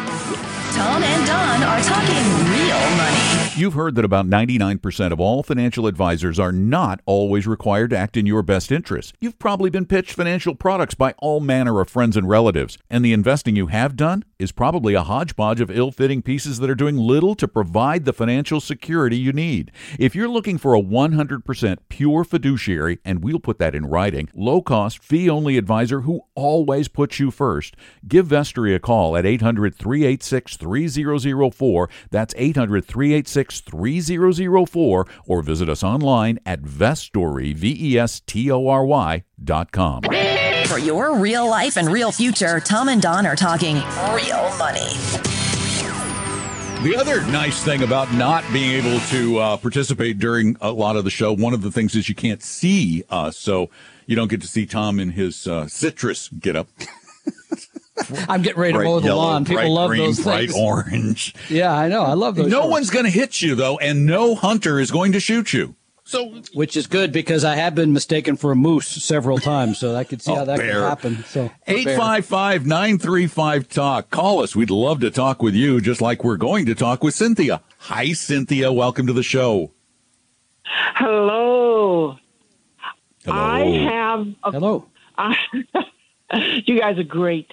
Tom 0.76 1.02
and 1.02 1.26
Don 1.26 1.64
are 1.64 1.80
talking 1.80 2.26
real 2.52 2.98
money. 2.98 3.52
You've 3.56 3.76
heard 3.76 3.96
that 3.96 4.04
about 4.04 4.28
99% 4.28 5.14
of 5.14 5.22
all 5.22 5.42
financial 5.42 5.88
advisors 5.88 6.38
are 6.38 6.52
not 6.52 7.00
always 7.06 7.48
required 7.48 7.92
to 7.92 7.98
act 7.98 8.18
in 8.18 8.26
your 8.26 8.44
best 8.44 8.74
interest. 8.74 9.16
You've 9.22 9.40
probably 9.40 9.70
been 9.70 9.86
pitched 9.86 10.12
financial 10.12 10.54
products 10.54 10.94
by 10.94 11.14
all 11.20 11.40
manner 11.40 11.80
of 11.80 11.88
friends 11.88 12.18
and 12.18 12.28
relatives, 12.28 12.78
and 12.90 13.06
the 13.06 13.14
investing 13.14 13.56
you 13.56 13.68
have 13.68 13.96
done 13.96 14.26
is 14.38 14.52
probably 14.52 14.94
a 14.94 15.04
hodgepodge 15.04 15.62
of 15.62 15.72
ill 15.72 15.92
fitting 15.92 16.22
pieces 16.22 16.60
that 16.60 16.70
are 16.70 16.76
doing 16.76 16.98
little 16.98 17.36
to 17.36 17.48
provide 17.48 18.06
the 18.06 18.14
financial 18.14 18.60
security 18.60 19.18
you 19.18 19.32
need. 19.32 19.72
If 19.98 20.16
you're 20.16 20.28
looking 20.28 20.58
for 20.58 20.76
a 20.76 20.82
100% 20.82 21.78
pure 21.90 22.24
fiduciary, 22.24 23.00
and 23.06 23.24
we'll 23.24 23.40
put 23.40 23.60
that 23.60 23.76
in 23.76 23.86
writing, 23.86 24.30
low 24.34 24.62
cost, 24.62 25.04
fee 25.04 25.30
only 25.30 25.58
advisor 25.58 26.02
who 26.02 26.22
always 26.36 26.88
puts 26.88 27.20
you 27.20 27.32
first, 27.32 27.76
give 28.08 28.28
Vestory 28.28 28.76
a 28.76 28.80
call 28.80 29.16
at 29.16 29.26
800 29.26 29.76
386 29.76 30.58
3004. 30.58 31.90
That's 32.12 32.34
800 32.38 32.86
386 32.86 33.62
3004, 33.62 35.08
or 35.26 35.42
visit 35.42 35.70
us 35.70 35.84
online 35.84 36.40
at 36.46 36.62
Vestory, 36.62 37.56
V 37.56 37.94
E 37.94 37.98
S 37.98 38.20
T 38.20 38.52
O 38.52 38.68
R 38.68 38.86
Y 38.86 39.24
dot 39.44 39.72
com. 39.72 40.02
For 40.68 40.80
your 40.80 41.16
real 41.18 41.48
life 41.48 41.78
and 41.78 41.88
real 41.88 42.12
future, 42.12 42.60
Tom 42.60 42.90
and 42.90 43.00
Don 43.02 43.28
are 43.28 43.36
talking 43.36 43.76
real 44.14 44.58
money. 44.58 44.90
The 46.84 46.96
other 47.00 47.22
nice 47.28 47.64
thing 47.64 47.84
about 47.84 48.12
not 48.14 48.44
being 48.52 48.72
able 48.84 49.00
to 49.08 49.38
uh, 49.38 49.58
participate 49.58 50.18
during 50.18 50.58
a 50.62 50.72
lot 50.72 50.96
of 50.96 51.04
the 51.04 51.12
show, 51.12 51.34
one 51.34 51.54
of 51.54 51.62
the 51.62 51.72
things 51.72 51.96
is 51.96 52.10
you 52.10 52.16
can't 52.16 52.42
see 52.42 53.04
us, 53.12 53.38
so 53.38 53.70
you 54.08 54.16
don't 54.16 54.28
get 54.28 54.42
to 54.42 54.48
see 54.48 54.66
Tom 54.66 55.00
in 55.00 55.12
his 55.12 55.46
uh, 55.46 55.68
citrus 55.68 56.30
get 56.30 56.56
up. 56.56 56.68
I'm 58.28 58.42
getting 58.42 58.60
ready 58.60 58.74
to 58.74 58.84
mow 58.84 59.00
the 59.00 59.16
lawn. 59.16 59.46
People 59.46 59.72
love 59.72 59.90
green, 59.90 60.04
those 60.04 60.24
bright 60.24 60.50
things. 60.50 60.60
orange. 60.60 61.36
Yeah, 61.48 61.74
I 61.74 61.88
know. 61.88 62.02
I 62.02 62.14
love 62.14 62.36
those. 62.36 62.48
No 62.48 62.62
shorts. 62.62 62.72
one's 62.72 62.90
going 62.90 63.06
to 63.06 63.12
hit 63.12 63.42
you 63.42 63.54
though, 63.56 63.78
and 63.78 64.06
no 64.06 64.36
hunter 64.36 64.80
is 64.80 64.90
going 64.90 65.12
to 65.12 65.20
shoot 65.20 65.54
you. 65.54 65.76
So 66.08 66.28
which 66.54 66.78
is 66.78 66.86
good 66.86 67.12
because 67.12 67.44
I 67.44 67.56
have 67.56 67.74
been 67.74 67.92
mistaken 67.92 68.38
for 68.38 68.52
a 68.52 68.56
moose 68.56 68.88
several 69.04 69.40
times, 69.40 69.80
so 69.80 69.96
I 69.96 70.04
could 70.04 70.22
see 70.22 70.36
how 70.36 70.46
that 70.46 70.60
bear. 70.60 70.74
could 70.74 70.82
happen. 70.84 71.24
So 71.26 71.50
Eight 71.66 71.90
five 71.98 72.28
five 72.28 72.64
nine 72.66 73.00
three 73.00 73.26
five 73.26 73.68
talk. 73.68 74.12
Call 74.12 74.44
us. 74.44 74.56
We'd 74.56 74.70
love 74.70 75.00
to 75.00 75.10
talk 75.10 75.42
with 75.42 75.56
you, 75.56 75.82
just 75.82 76.02
like 76.02 76.24
we're 76.24 76.38
going 76.38 76.68
to 76.68 76.76
talk 76.76 77.04
with 77.04 77.16
Cynthia. 77.16 77.62
Hi, 77.80 78.14
Cynthia. 78.14 78.72
Welcome 78.72 79.08
to 79.08 79.14
the 79.14 79.24
show. 79.24 79.72
Hello. 80.64 82.18
Hello. 83.24 83.36
I 83.36 83.62
have 83.90 84.28
a, 84.44 84.52
hello. 84.52 84.86
I, 85.18 85.36
you 86.66 86.80
guys 86.80 87.00
are 87.00 87.04
great. 87.04 87.52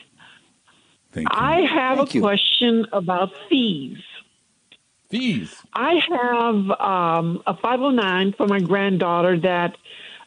Thank 1.13 1.27
you. 1.33 1.39
I 1.41 1.61
have 1.63 1.97
Thank 1.97 2.11
a 2.11 2.15
you. 2.15 2.21
question 2.21 2.87
about 2.93 3.31
fees. 3.49 3.97
Fees. 5.13 5.55
I 5.75 5.93
have 6.09 6.81
um, 6.81 7.43
a 7.47 7.55
509 7.55 8.33
for 8.33 8.47
my 8.47 8.61
granddaughter 8.61 9.39
that 9.41 9.77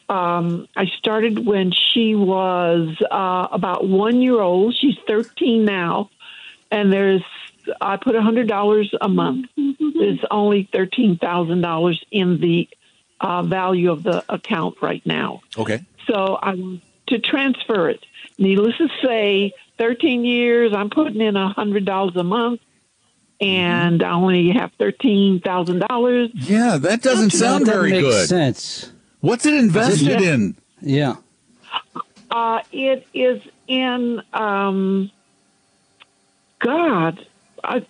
Um, 0.08 0.68
I 0.76 0.86
started 0.98 1.44
when 1.44 1.72
she 1.72 2.14
was 2.14 2.94
uh, 3.10 3.48
about 3.50 3.88
one 3.88 4.22
year 4.22 4.40
old. 4.40 4.76
She's 4.80 4.94
13 5.08 5.64
now, 5.64 6.10
and 6.70 6.92
there's 6.92 7.24
I 7.80 7.96
put 7.96 8.14
$100 8.14 8.88
a 9.00 9.08
month. 9.08 9.50
There's 9.56 10.24
only 10.30 10.68
$13,000 10.72 11.98
in 12.12 12.40
the 12.40 12.68
uh, 13.20 13.42
value 13.42 13.90
of 13.90 14.04
the 14.04 14.24
account 14.28 14.76
right 14.80 15.04
now. 15.04 15.40
Okay. 15.58 15.84
So 16.06 16.38
I 16.40 16.54
want 16.54 16.82
to 17.08 17.18
transfer 17.18 17.90
it. 17.90 18.06
Needless 18.38 18.76
to 18.78 18.88
say, 19.04 19.52
13 19.78 20.24
years, 20.24 20.72
I'm 20.72 20.90
putting 20.90 21.20
in 21.20 21.34
$100 21.34 22.16
a 22.16 22.22
month, 22.22 22.60
and 23.40 24.02
I 24.02 24.10
only 24.12 24.50
have 24.50 24.72
$13,000. 24.78 26.30
Yeah, 26.34 26.76
that 26.78 27.02
doesn't 27.02 27.30
sound 27.30 27.66
that 27.66 27.72
very 27.72 27.90
makes 27.90 28.02
good. 28.02 28.28
sense. 28.28 28.92
What's 29.20 29.46
it 29.46 29.54
invested 29.54 30.20
in? 30.20 30.56
Yeah. 30.80 31.16
Uh, 32.30 32.60
it 32.72 33.06
is 33.14 33.42
in, 33.66 34.22
um, 34.32 35.10
God, 36.60 37.26
I, 37.62 37.84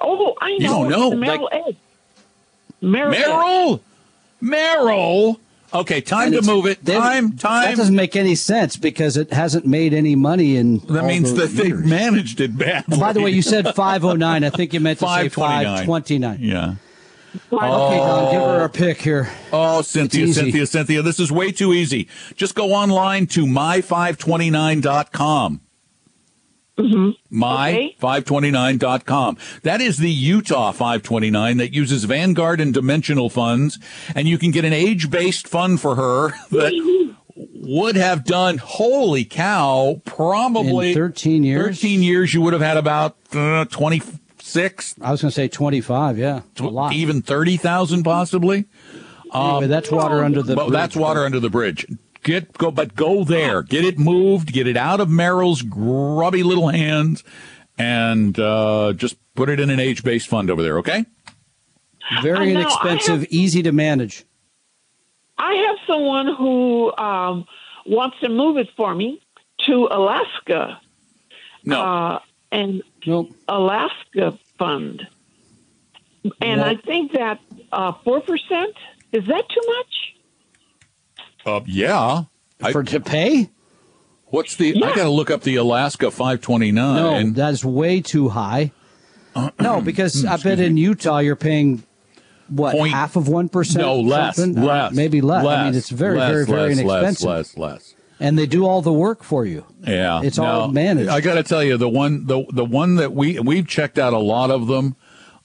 oh, 0.00 0.34
I 0.40 0.50
know. 0.50 0.56
You 0.58 0.66
don't 0.68 0.88
know, 0.90 1.12
It's 1.12 1.20
Merrill 1.20 1.48
Edge. 1.52 1.76
Merrill. 2.80 3.10
Merrill? 3.10 3.80
Merrill? 4.40 5.40
Okay, 5.74 6.00
time 6.00 6.32
And 6.32 6.44
to 6.44 6.50
move 6.50 6.66
it. 6.66 6.84
they- 6.84 6.94
Time, 6.94 7.34
That 7.36 7.76
doesn't 7.76 7.96
make 7.96 8.14
any 8.14 8.36
sense 8.36 8.76
because 8.76 9.16
it 9.16 9.32
hasn't 9.32 9.66
made 9.66 9.92
any 9.92 10.14
money 10.14 10.56
in. 10.56 10.78
That 10.88 11.04
means 11.04 11.34
that 11.34 11.56
they 11.56 11.72
managed 11.72 12.40
it 12.40 12.56
badly. 12.56 12.92
And 12.92 13.00
by 13.00 13.12
the 13.12 13.20
way, 13.20 13.30
you 13.30 13.42
said 13.42 13.74
509. 13.74 14.44
I 14.44 14.50
think 14.50 14.72
you 14.72 14.78
meant 14.80 15.00
to 15.00 15.06
say 15.06 15.28
529. 15.30 15.86
529. 15.86 16.38
Yeah. 16.40 16.74
Okay, 17.52 17.96
Don, 17.96 18.32
give 18.32 18.40
her 18.42 18.60
a 18.60 18.64
oh. 18.64 18.68
pick 18.68 19.02
here. 19.02 19.28
Oh, 19.52 19.82
Cynthia, 19.82 20.32
Cynthia, 20.32 20.66
Cynthia, 20.66 21.02
this 21.02 21.18
is 21.18 21.32
way 21.32 21.50
too 21.50 21.72
easy. 21.72 22.06
Just 22.36 22.54
go 22.54 22.72
online 22.72 23.26
to 23.28 23.44
my529.com. 23.44 25.60
Mm-hmm. 26.78 27.42
Okay. 27.42 27.96
My529.com. 28.00 29.38
That 29.62 29.80
is 29.80 29.98
the 29.98 30.10
Utah 30.10 30.72
529 30.72 31.58
that 31.58 31.72
uses 31.72 32.04
Vanguard 32.04 32.60
and 32.60 32.74
dimensional 32.74 33.30
funds. 33.30 33.78
And 34.14 34.26
you 34.26 34.38
can 34.38 34.50
get 34.50 34.64
an 34.64 34.72
age 34.72 35.10
based 35.10 35.46
fund 35.46 35.80
for 35.80 35.94
her 35.94 36.30
that 36.50 37.14
would 37.36 37.96
have 37.96 38.24
done, 38.24 38.58
holy 38.58 39.24
cow, 39.24 40.00
probably 40.04 40.90
In 40.90 40.94
13 40.94 41.44
years? 41.44 41.80
13 41.80 42.02
years, 42.02 42.34
you 42.34 42.40
would 42.40 42.52
have 42.52 42.62
had 42.62 42.76
about 42.76 43.16
uh, 43.32 43.64
26, 43.66 44.94
I 45.00 45.10
was 45.10 45.22
going 45.22 45.30
to 45.30 45.34
say 45.34 45.48
25. 45.48 46.18
Yeah, 46.18 46.42
a 46.58 46.62
lot. 46.64 46.92
even 46.92 47.22
30,000 47.22 48.02
possibly. 48.02 48.66
Anyway, 49.32 49.66
that's 49.66 49.90
water 49.90 50.22
under 50.22 50.42
the. 50.42 50.54
But 50.54 50.66
bridge. 50.66 50.72
that's 50.72 50.96
water 50.96 51.24
under 51.24 51.40
the 51.40 51.50
bridge. 51.50 51.86
Get 52.24 52.52
go, 52.58 52.70
but 52.70 52.96
go 52.96 53.22
there. 53.24 53.62
Get 53.62 53.84
it 53.84 53.98
moved. 53.98 54.52
Get 54.52 54.66
it 54.66 54.76
out 54.76 54.98
of 55.00 55.08
Merrill's 55.08 55.62
grubby 55.62 56.42
little 56.42 56.68
hands, 56.68 57.22
and 57.78 58.36
uh, 58.38 58.94
just 58.94 59.16
put 59.34 59.48
it 59.48 59.60
in 59.60 59.70
an 59.70 59.78
age-based 59.78 60.26
fund 60.26 60.50
over 60.50 60.62
there. 60.62 60.78
Okay. 60.78 61.04
Very 62.22 62.52
know, 62.52 62.60
inexpensive, 62.60 63.20
have- 63.20 63.28
easy 63.30 63.62
to 63.62 63.72
manage. 63.72 64.24
I 65.38 65.54
have 65.66 65.76
someone 65.86 66.34
who 66.34 66.94
um, 66.96 67.46
wants 67.86 68.18
to 68.20 68.28
move 68.28 68.56
it 68.56 68.68
for 68.76 68.94
me 68.94 69.20
to 69.66 69.88
Alaska. 69.90 70.80
No. 71.64 71.82
Uh, 71.82 72.18
and 72.52 72.82
Nope. 73.06 73.30
Alaska 73.48 74.38
Fund. 74.58 75.06
And 76.40 76.60
Well- 76.60 76.70
I 76.70 76.76
think 76.76 77.12
that 77.12 77.40
uh, 77.72 77.92
4%, 77.92 78.22
is 79.12 79.26
that 79.26 79.48
too 79.48 79.60
much? 79.66 80.13
Uh, 81.46 81.60
yeah. 81.66 82.24
I- 82.62 82.72
For 82.72 82.82
to 82.84 83.00
pay? 83.00 83.50
What's 84.26 84.56
the? 84.56 84.76
I 84.76 84.80
got 84.80 85.04
to 85.04 85.10
look 85.10 85.30
up 85.30 85.42
the 85.42 85.56
Alaska 85.56 86.10
529. 86.10 86.74
No, 86.74 87.30
that's 87.30 87.64
way 87.64 88.00
too 88.00 88.30
high. 88.30 88.72
no, 89.60 89.80
because 89.84 90.24
I 90.24 90.36
bet 90.38 90.58
in 90.58 90.76
Utah 90.76 91.18
you're 91.18 91.36
paying 91.36 91.84
what 92.48 92.72
Point- 92.74 92.92
half 92.92 93.14
of 93.16 93.28
one 93.28 93.48
percent? 93.48 93.82
no 93.84 94.00
less, 94.00 94.38
less, 94.38 94.92
maybe 94.92 95.20
less. 95.20 95.44
less. 95.44 95.58
I 95.58 95.64
mean, 95.66 95.74
it's 95.74 95.88
very, 95.90 96.18
less, 96.18 96.30
very, 96.30 96.46
very 96.46 96.74
less, 96.74 96.78
inexpensive, 96.78 97.28
Less, 97.28 97.56
less, 97.56 97.72
less. 97.72 97.94
and 98.18 98.36
they 98.38 98.46
do 98.46 98.66
all 98.66 98.82
the 98.82 98.92
work 98.92 99.22
for 99.22 99.46
you. 99.46 99.64
Yeah, 99.86 100.20
It's 100.22 100.38
all 100.38 100.68
managed. 100.68 101.08
I 101.10 101.20
got 101.20 101.34
to 101.34 101.42
tell 101.44 101.62
you, 101.62 101.76
the 101.76 101.88
one, 101.88 102.26
the 102.26 102.44
the 102.52 102.64
one 102.64 102.96
that 102.96 103.12
we 103.12 103.38
we've 103.38 103.66
checked 103.68 103.98
out 103.98 104.12
a 104.12 104.18
lot 104.18 104.50
of 104.50 104.66
them. 104.66 104.96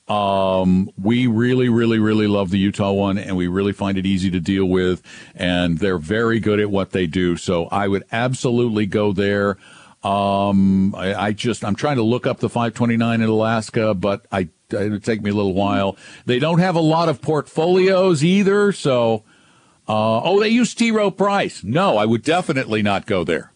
Um, 0.09 0.89
we 0.99 1.27
really, 1.27 1.69
really, 1.69 1.99
really 1.99 2.25
love 2.27 2.49
the 2.49 2.57
Utah 2.57 2.91
one, 2.91 3.19
and 3.19 3.37
we 3.37 3.47
really 3.47 3.73
find 3.73 3.97
it 3.97 4.07
easy 4.07 4.31
to 4.31 4.39
deal 4.39 4.65
with, 4.65 5.03
and 5.35 5.77
they're 5.77 5.99
very 5.99 6.39
good 6.39 6.59
at 6.59 6.71
what 6.71 6.91
they 6.91 7.05
do. 7.05 7.37
So 7.37 7.67
I 7.67 7.87
would 7.87 8.03
absolutely 8.11 8.87
go 8.87 9.13
there. 9.13 9.57
Um, 10.03 10.95
I, 10.95 11.13
I 11.13 11.31
just 11.33 11.63
I'm 11.63 11.75
trying 11.75 11.97
to 11.97 12.03
look 12.03 12.25
up 12.25 12.39
the 12.39 12.49
529 12.49 13.21
in 13.21 13.29
Alaska, 13.29 13.93
but 13.93 14.25
I 14.31 14.49
it 14.71 14.91
would 14.91 15.03
take 15.03 15.21
me 15.21 15.29
a 15.29 15.33
little 15.33 15.53
while. 15.53 15.95
They 16.25 16.39
don't 16.39 16.59
have 16.59 16.75
a 16.75 16.81
lot 16.81 17.09
of 17.09 17.21
portfolios 17.21 18.23
either, 18.23 18.71
so. 18.71 19.23
Uh, 19.87 20.21
oh, 20.21 20.39
they 20.39 20.49
use 20.49 20.75
T. 20.75 20.91
Rowe 20.91 21.09
Price. 21.09 21.63
No, 21.63 21.97
I 21.97 22.05
would 22.05 22.21
definitely 22.21 22.83
not 22.83 23.07
go 23.07 23.23
there. 23.23 23.51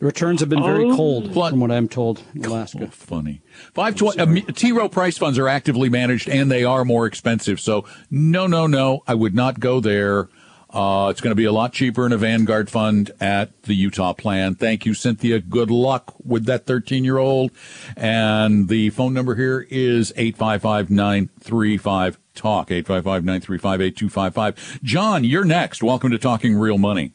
The 0.00 0.06
returns 0.06 0.38
have 0.40 0.48
been 0.48 0.62
very 0.62 0.84
Oh. 0.84 0.94
cold, 0.94 1.32
Flood- 1.32 1.50
from 1.50 1.60
what 1.60 1.72
I'm 1.72 1.88
told 1.88 2.22
in 2.32 2.46
Oh, 2.46 2.50
Alaska. 2.50 2.86
funny. 2.92 3.40
Five 3.74 3.96
twenty. 3.96 4.20
Um, 4.20 4.36
T. 4.54 4.70
Rowe 4.70 4.88
Price 4.88 5.18
funds 5.18 5.38
are 5.38 5.48
actively 5.48 5.88
managed 5.88 6.28
and 6.28 6.50
they 6.50 6.62
are 6.62 6.84
more 6.84 7.04
expensive. 7.06 7.58
So 7.58 7.84
no, 8.10 8.46
no, 8.46 8.68
no. 8.68 9.02
I 9.08 9.14
would 9.14 9.34
not 9.34 9.58
go 9.58 9.80
there. 9.80 10.28
Uh, 10.70 11.08
it's 11.10 11.20
going 11.22 11.30
to 11.32 11.34
be 11.34 11.46
a 11.46 11.50
lot 11.52 11.72
cheaper 11.72 12.04
in 12.06 12.12
a 12.12 12.16
Vanguard 12.18 12.68
fund 12.70 13.10
at 13.20 13.62
the 13.62 13.74
Utah 13.74 14.12
plan. 14.12 14.54
Thank 14.54 14.84
you, 14.86 14.92
Cynthia. 14.94 15.40
Good 15.40 15.70
luck 15.70 16.14
with 16.24 16.44
that 16.44 16.64
13 16.66 17.02
year 17.04 17.16
old. 17.18 17.50
And 17.96 18.68
the 18.68 18.90
phone 18.90 19.14
number 19.14 19.34
here 19.34 19.66
is 19.68 20.12
855 20.16 20.90
935 20.90 22.18
TALK, 22.36 22.70
855 22.70 23.24
935 23.24 23.80
8255. 23.80 24.80
John, 24.84 25.24
you're 25.24 25.44
next. 25.44 25.82
Welcome 25.82 26.10
to 26.12 26.18
Talking 26.18 26.54
Real 26.54 26.78
Money. 26.78 27.14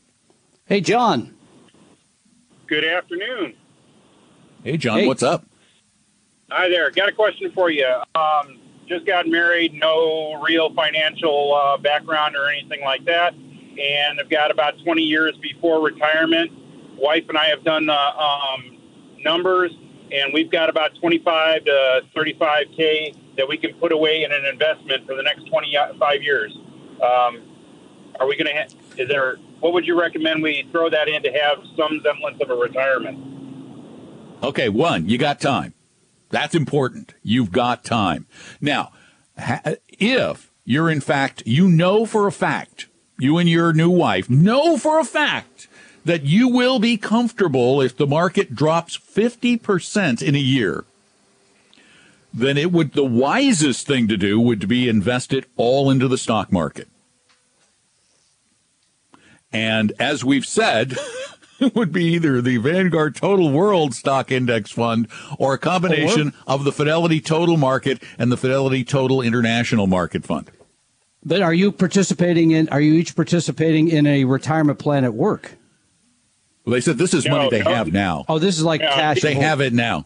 Hey, 0.65 0.81
John. 0.81 1.32
Good 2.73 2.85
afternoon. 2.85 3.53
Hey, 4.63 4.77
John, 4.77 4.97
Hey. 5.01 5.07
what's 5.07 5.21
up? 5.21 5.45
Hi 6.49 6.69
there. 6.69 6.89
Got 6.89 7.07
a 7.07 7.11
question 7.11 7.51
for 7.51 7.69
you. 7.69 7.85
Um, 8.15 8.59
just 8.87 9.05
got 9.05 9.27
married, 9.27 9.75
no 9.75 10.41
real 10.41 10.73
financial 10.73 11.53
uh, 11.53 11.77
background 11.77 12.35
or 12.35 12.49
anything 12.49 12.81
like 12.81 13.05
that, 13.05 13.35
and 13.35 14.19
I've 14.19 14.27
got 14.31 14.49
about 14.49 14.73
20 14.83 15.03
years 15.03 15.37
before 15.37 15.83
retirement. 15.83 16.51
Wife 16.97 17.25
and 17.29 17.37
I 17.37 17.45
have 17.45 17.63
done 17.63 17.85
the 17.85 17.93
um, 17.93 18.79
numbers, 19.19 19.71
and 20.11 20.33
we've 20.33 20.49
got 20.49 20.67
about 20.67 20.95
25 20.95 21.65
to 21.65 22.01
35k 22.15 23.15
that 23.37 23.47
we 23.47 23.55
can 23.55 23.75
put 23.75 23.91
away 23.91 24.23
in 24.23 24.31
an 24.31 24.45
investment 24.45 25.05
for 25.05 25.15
the 25.15 25.21
next 25.21 25.45
25 25.45 26.23
years. 26.23 26.57
Um, 26.95 27.43
are 28.19 28.25
we 28.27 28.35
going 28.35 28.47
to? 28.47 28.61
Ha- 28.63 28.67
is 28.97 29.07
there? 29.07 29.37
What 29.63 29.71
would 29.71 29.87
you 29.87 29.97
recommend 29.97 30.43
we 30.43 30.67
throw 30.73 30.89
that 30.89 31.07
in 31.07 31.23
to 31.23 31.31
have 31.31 31.59
some 31.77 32.01
semblance 32.03 32.37
of 32.41 32.49
a 32.49 32.53
retirement? 32.53 33.17
Okay, 34.43 34.67
one, 34.67 35.07
you 35.07 35.17
got 35.17 35.39
time. 35.39 35.73
That's 36.31 36.53
important. 36.53 37.13
You've 37.23 37.53
got 37.53 37.85
time. 37.85 38.25
Now, 38.59 38.91
if 39.87 40.51
you're 40.65 40.89
in 40.89 40.99
fact, 40.99 41.43
you 41.45 41.69
know 41.69 42.05
for 42.05 42.27
a 42.27 42.31
fact, 42.33 42.87
you 43.17 43.37
and 43.37 43.47
your 43.47 43.71
new 43.71 43.89
wife 43.89 44.29
know 44.29 44.75
for 44.75 44.99
a 44.99 45.05
fact 45.05 45.69
that 46.03 46.23
you 46.23 46.49
will 46.49 46.79
be 46.79 46.97
comfortable 46.97 47.79
if 47.79 47.95
the 47.95 48.05
market 48.05 48.53
drops 48.53 48.97
50% 48.97 50.21
in 50.21 50.35
a 50.35 50.39
year, 50.39 50.83
then 52.33 52.57
it 52.57 52.73
would, 52.73 52.91
the 52.91 53.05
wisest 53.05 53.87
thing 53.87 54.09
to 54.09 54.17
do 54.17 54.41
would 54.41 54.67
be 54.67 54.89
invest 54.89 55.31
it 55.31 55.45
all 55.55 55.89
into 55.89 56.09
the 56.09 56.17
stock 56.17 56.51
market. 56.51 56.89
And 59.53 59.93
as 59.99 60.25
we've 60.25 60.45
said, 60.45 60.97
it 61.59 61.75
would 61.75 61.91
be 61.91 62.05
either 62.05 62.41
the 62.41 62.57
Vanguard 62.57 63.15
Total 63.15 63.49
World 63.51 63.93
Stock 63.93 64.31
Index 64.31 64.71
Fund 64.71 65.07
or 65.37 65.53
a 65.53 65.57
combination 65.57 66.33
of 66.47 66.63
the 66.63 66.71
Fidelity 66.71 67.21
Total 67.21 67.55
Market 67.55 68.01
and 68.17 68.31
the 68.31 68.37
Fidelity 68.37 68.83
Total 68.83 69.21
International 69.21 69.87
Market 69.87 70.25
Fund. 70.25 70.49
But 71.25 71.41
are 71.41 71.53
you 71.53 71.71
participating 71.71 72.51
in? 72.51 72.67
Are 72.69 72.81
you 72.81 72.93
each 72.95 73.15
participating 73.15 73.87
in 73.87 74.05
a 74.07 74.25
retirement 74.25 74.79
plan 74.79 75.05
at 75.05 75.13
work? 75.13 75.53
Well, 76.65 76.73
they 76.73 76.81
said 76.81 76.97
this 76.97 77.13
is 77.13 77.25
No, 77.25 77.37
money 77.37 77.49
they 77.49 77.61
no. 77.63 77.73
have 77.73 77.93
now. 77.93 78.25
Oh, 78.27 78.39
this 78.39 78.57
is 78.57 78.63
like 78.63 78.81
Yeah, 78.81 78.93
cash. 78.93 79.21
They 79.21 79.35
have 79.35 79.61
it 79.61 79.71
now. 79.73 80.05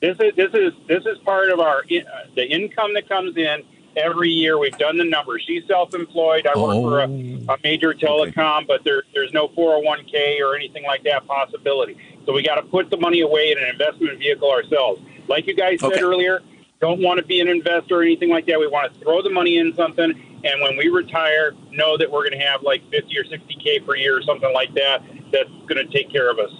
This 0.00 0.16
is 0.20 0.34
this 0.34 0.52
is 0.52 0.72
this 0.88 1.04
is 1.06 1.18
part 1.18 1.50
of 1.50 1.60
our 1.60 1.78
uh, 1.78 2.00
the 2.34 2.44
income 2.44 2.94
that 2.94 3.08
comes 3.08 3.36
in 3.36 3.62
every 3.96 4.30
year. 4.30 4.58
We've 4.58 4.76
done 4.78 4.98
the 4.98 5.04
numbers. 5.04 5.44
She's 5.46 5.66
self-employed. 5.66 6.46
I 6.46 6.58
work 6.58 6.74
for 6.74 7.00
a, 7.00 7.04
oh. 7.04 7.54
a 7.54 7.58
major 7.62 7.94
telecom, 7.94 8.66
but 8.66 8.84
there 8.84 9.02
there's 9.14 9.32
no 9.32 9.48
401k 9.48 10.40
or 10.40 10.54
anything 10.54 10.84
like 10.84 11.02
that 11.04 11.26
possibility. 11.26 11.96
So 12.26 12.32
we 12.32 12.42
got 12.42 12.56
to 12.56 12.62
put 12.62 12.90
the 12.90 12.96
money 12.96 13.20
away 13.20 13.52
in 13.52 13.58
an 13.58 13.68
investment 13.68 14.18
vehicle 14.18 14.50
ourselves. 14.50 15.00
Like 15.28 15.46
you 15.46 15.54
guys 15.54 15.80
said 15.80 15.92
Okay. 15.92 16.02
earlier, 16.02 16.40
don't 16.80 17.00
want 17.00 17.18
to 17.18 17.26
be 17.26 17.40
an 17.40 17.48
investor 17.48 18.00
or 18.00 18.02
anything 18.02 18.28
like 18.28 18.46
that. 18.46 18.58
We 18.58 18.66
want 18.66 18.92
to 18.92 19.00
throw 19.00 19.22
the 19.22 19.30
money 19.30 19.58
in 19.58 19.74
something 19.74 20.14
and 20.46 20.60
when 20.60 20.76
we 20.76 20.88
retire, 20.88 21.52
know 21.72 21.96
that 21.96 22.10
we're 22.10 22.28
going 22.28 22.38
to 22.38 22.46
have 22.46 22.62
like 22.62 22.82
50 22.90 23.18
or 23.18 23.24
60K 23.24 23.84
per 23.84 23.96
year 23.96 24.16
or 24.16 24.22
something 24.22 24.52
like 24.52 24.72
that 24.74 25.02
that's 25.32 25.50
going 25.66 25.84
to 25.84 25.86
take 25.86 26.10
care 26.10 26.30
of 26.30 26.38
us. 26.38 26.50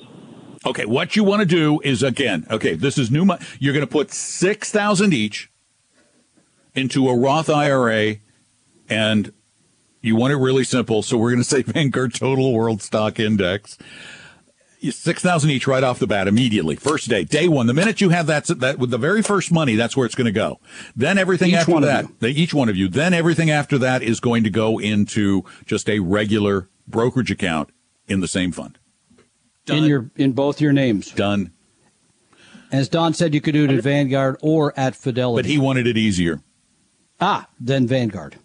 Okay, 0.65 0.87
what 0.87 1.15
you 1.15 1.23
want 1.23 1.41
to 1.41 1.47
do 1.47 1.81
is 1.85 2.03
again, 2.03 2.47
okay, 2.51 2.75
this 2.75 2.99
is 2.99 3.11
new 3.11 3.25
money. 3.25 3.45
You're 3.61 3.75
going 3.75 3.87
to 3.87 3.91
put 3.91 4.11
6000 4.11 5.15
each 5.15 5.51
into 6.77 7.09
a 7.09 7.17
Roth 7.17 7.51
IRA 7.51 8.17
and 8.89 9.33
you 10.01 10.15
want 10.15 10.33
it 10.33 10.37
really 10.37 10.65
simple. 10.65 11.03
So 11.03 11.17
we're 11.17 11.31
going 11.31 11.43
to 11.43 11.49
say 11.49 11.63
Vanguard 11.67 12.15
Total 12.15 12.53
World 12.53 12.83
Stock 12.83 13.19
Index. 13.19 13.79
Six 14.91 15.21
thousand 15.21 15.51
each 15.51 15.67
right 15.67 15.83
off 15.83 15.99
the 15.99 16.07
bat 16.07 16.29
immediately, 16.29 16.77
first 16.77 17.09
day, 17.09 17.25
day 17.25 17.49
one. 17.49 17.67
The 17.67 17.75
minute 17.75 18.01
you 18.01 18.11
have 18.11 18.27
that, 18.27 18.47
that 18.61 18.79
with 18.79 18.91
the 18.91 18.99
very 18.99 19.21
first 19.21 19.51
money, 19.51 19.75
that's 19.75 19.97
where 19.97 20.07
it's 20.07 20.15
going 20.15 20.27
to 20.27 20.33
go. 20.33 20.61
Then 20.95 21.19
everything 21.19 21.49
Each 21.49 21.57
after 21.57 21.81
that, 21.81 22.21
they, 22.21 22.31
each 22.31 22.55
one 22.55 22.69
of 22.69 22.77
you. 22.77 22.87
Then 22.87 23.13
everything 23.13 23.51
after 23.51 23.79
that 23.79 24.03
is 24.03 24.21
going 24.21 24.45
to 24.45 24.51
go 24.51 24.79
into 24.79 25.45
just 25.65 25.89
a 25.89 26.01
regular 26.01 26.69
brokerage 26.87 27.33
account 27.33 27.71
in 28.07 28.21
the 28.21 28.29
same 28.29 28.53
fund. 28.53 28.79
in 29.67 29.85
your 29.85 30.11
in 30.15 30.33
both 30.33 30.61
your 30.61 30.75
names. 30.75 31.11
Done. 31.11 31.53
As 32.71 32.89
Don 32.89 33.15
said, 33.15 33.35
you 33.35 33.41
could 33.41 33.55
do 33.55 33.65
it 33.65 33.71
at 33.71 33.83
Vanguard 33.83 34.37
or 34.41 34.79
at 34.79 34.95
Fidelity. 34.95 35.43
But 35.43 35.51
he 35.51 35.59
wanted 35.59 35.87
it 35.87 35.97
easier. 35.97 36.43
Ah, 37.21 37.49
then 37.59 37.87
Vanguard. 37.87 38.37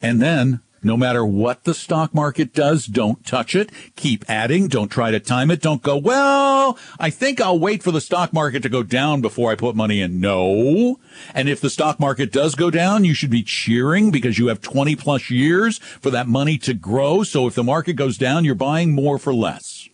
And 0.00 0.20
then, 0.22 0.60
no 0.80 0.96
matter 0.96 1.24
what 1.24 1.64
the 1.64 1.74
stock 1.74 2.14
market 2.14 2.52
does, 2.52 2.86
don't 2.86 3.26
touch 3.26 3.56
it. 3.56 3.70
Keep 3.96 4.24
adding. 4.30 4.68
Don't 4.68 4.90
try 4.90 5.10
to 5.10 5.18
time 5.18 5.50
it. 5.50 5.60
Don't 5.60 5.82
go, 5.82 5.96
well, 5.96 6.78
I 7.00 7.10
think 7.10 7.40
I'll 7.40 7.58
wait 7.58 7.82
for 7.82 7.90
the 7.90 8.00
stock 8.00 8.32
market 8.32 8.62
to 8.62 8.68
go 8.68 8.84
down 8.84 9.20
before 9.20 9.50
I 9.50 9.56
put 9.56 9.74
money 9.74 10.00
in. 10.00 10.20
No. 10.20 11.00
And 11.34 11.48
if 11.48 11.60
the 11.60 11.70
stock 11.70 11.98
market 11.98 12.30
does 12.30 12.54
go 12.54 12.70
down, 12.70 13.04
you 13.04 13.12
should 13.12 13.30
be 13.30 13.42
cheering 13.42 14.12
because 14.12 14.38
you 14.38 14.46
have 14.48 14.60
20 14.60 14.94
plus 14.94 15.30
years 15.30 15.78
for 15.78 16.10
that 16.10 16.28
money 16.28 16.58
to 16.58 16.74
grow. 16.74 17.24
So 17.24 17.48
if 17.48 17.56
the 17.56 17.64
market 17.64 17.94
goes 17.94 18.16
down, 18.16 18.44
you're 18.44 18.54
buying 18.54 18.94
more 18.94 19.18
for 19.18 19.34
less. 19.34 19.88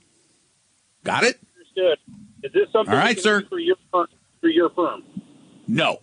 Got 1.03 1.25
it? 1.25 1.41
Understood. 1.57 1.99
Is 2.43 2.53
this 2.53 2.69
something 2.73 2.95
All 2.95 3.03
we 3.03 3.15
can 3.15 3.23
sir. 3.23 3.41
do 3.41 3.49
for 3.49 3.59
your 3.59 3.77
firm? 3.91 4.07
For 4.43 4.49
your 4.49 4.69
firm? 4.71 5.03
No. 5.67 6.01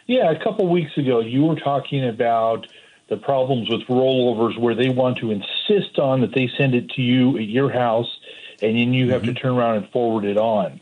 Yeah, 0.08 0.32
a 0.32 0.44
couple 0.44 0.68
weeks 0.68 0.98
ago, 0.98 1.20
you 1.20 1.44
were 1.44 1.60
talking 1.60 2.10
about 2.10 2.66
the 3.10 3.18
problems 3.18 3.70
with 3.70 3.82
rollovers 3.88 4.58
where 4.60 4.76
they 4.76 4.90
want 4.90 5.18
to 5.18 5.32
insist 5.32 5.98
on 6.00 6.22
that 6.22 6.34
they 6.34 6.50
send 6.58 6.76
it 6.76 6.90
to 6.92 7.02
you 7.02 7.38
at 7.38 7.46
your 7.48 7.72
house 7.72 8.20
and 8.62 8.76
then 8.78 8.94
you 8.94 9.12
have 9.12 9.24
to 9.24 9.34
turn 9.34 9.54
around 9.54 9.78
and 9.78 9.90
forward 9.90 10.26
it 10.26 10.38
on. 10.38 10.80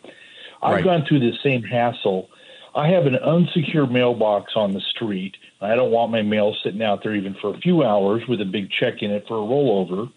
I've 0.61 0.75
Right. 0.75 0.83
gone 0.83 1.05
through 1.05 1.19
the 1.19 1.33
same 1.43 1.63
hassle. 1.63 2.29
I 2.75 2.89
have 2.89 3.05
an 3.05 3.15
unsecured 3.15 3.91
mailbox 3.91 4.53
on 4.55 4.73
the 4.73 4.81
street. 4.81 5.35
I 5.61 5.75
don't 5.75 5.91
want 5.91 6.11
my 6.11 6.21
mail 6.21 6.55
sitting 6.63 6.83
out 6.83 7.01
there 7.03 7.15
even 7.15 7.33
for 7.35 7.53
a 7.53 7.57
few 7.57 7.83
hours 7.83 8.27
with 8.27 8.41
a 8.41 8.45
big 8.45 8.69
check 8.69 9.01
in 9.01 9.11
it 9.11 9.27
for 9.27 9.35
a 9.35 9.41
rollover. 9.47 10.11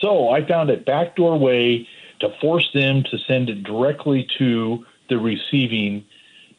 So 0.00 0.30
I 0.30 0.44
found 0.46 0.70
a 0.70 0.76
backdoor 0.76 1.38
way 1.38 1.86
to 2.20 2.30
force 2.40 2.70
them 2.74 3.02
to 3.04 3.18
send 3.26 3.48
it 3.48 3.62
directly 3.62 4.26
to 4.38 4.84
the 5.08 5.18
receiving 5.18 6.04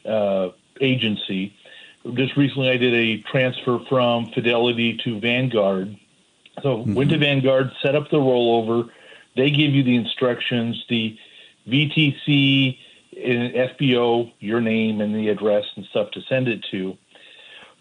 uh, 0.04 0.48
agency. 0.80 1.54
Just 2.14 2.36
recently, 2.36 2.70
I 2.70 2.76
did 2.76 2.94
a 2.94 3.22
transfer 3.22 3.78
from 3.88 4.30
Fidelity 4.32 4.98
to 5.04 5.20
Vanguard. 5.20 5.96
So 6.62 6.78
mm-hmm. 6.78 6.94
went 6.94 7.10
to 7.10 7.18
Vanguard, 7.18 7.72
set 7.80 7.94
up 7.94 8.10
the 8.10 8.18
rollover. 8.18 8.90
They 9.36 9.50
give 9.50 9.72
you 9.72 9.82
the 9.82 9.96
instructions, 9.96 10.84
the 10.88 11.16
VTC, 11.68 12.76
and 13.16 13.54
FBO, 13.54 14.32
your 14.40 14.60
name 14.60 15.00
and 15.00 15.14
the 15.14 15.28
address 15.28 15.64
and 15.76 15.84
stuff 15.86 16.10
to 16.12 16.22
send 16.22 16.48
it 16.48 16.64
to. 16.70 16.96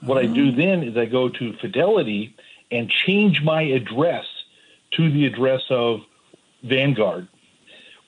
What 0.01 0.17
I 0.17 0.25
do 0.25 0.47
mm-hmm. 0.47 0.59
then 0.59 0.83
is 0.83 0.97
I 0.97 1.05
go 1.05 1.29
to 1.29 1.53
Fidelity 1.57 2.35
and 2.71 2.89
change 2.89 3.41
my 3.43 3.61
address 3.61 4.25
to 4.91 5.11
the 5.11 5.25
address 5.25 5.61
of 5.69 6.01
Vanguard. 6.63 7.27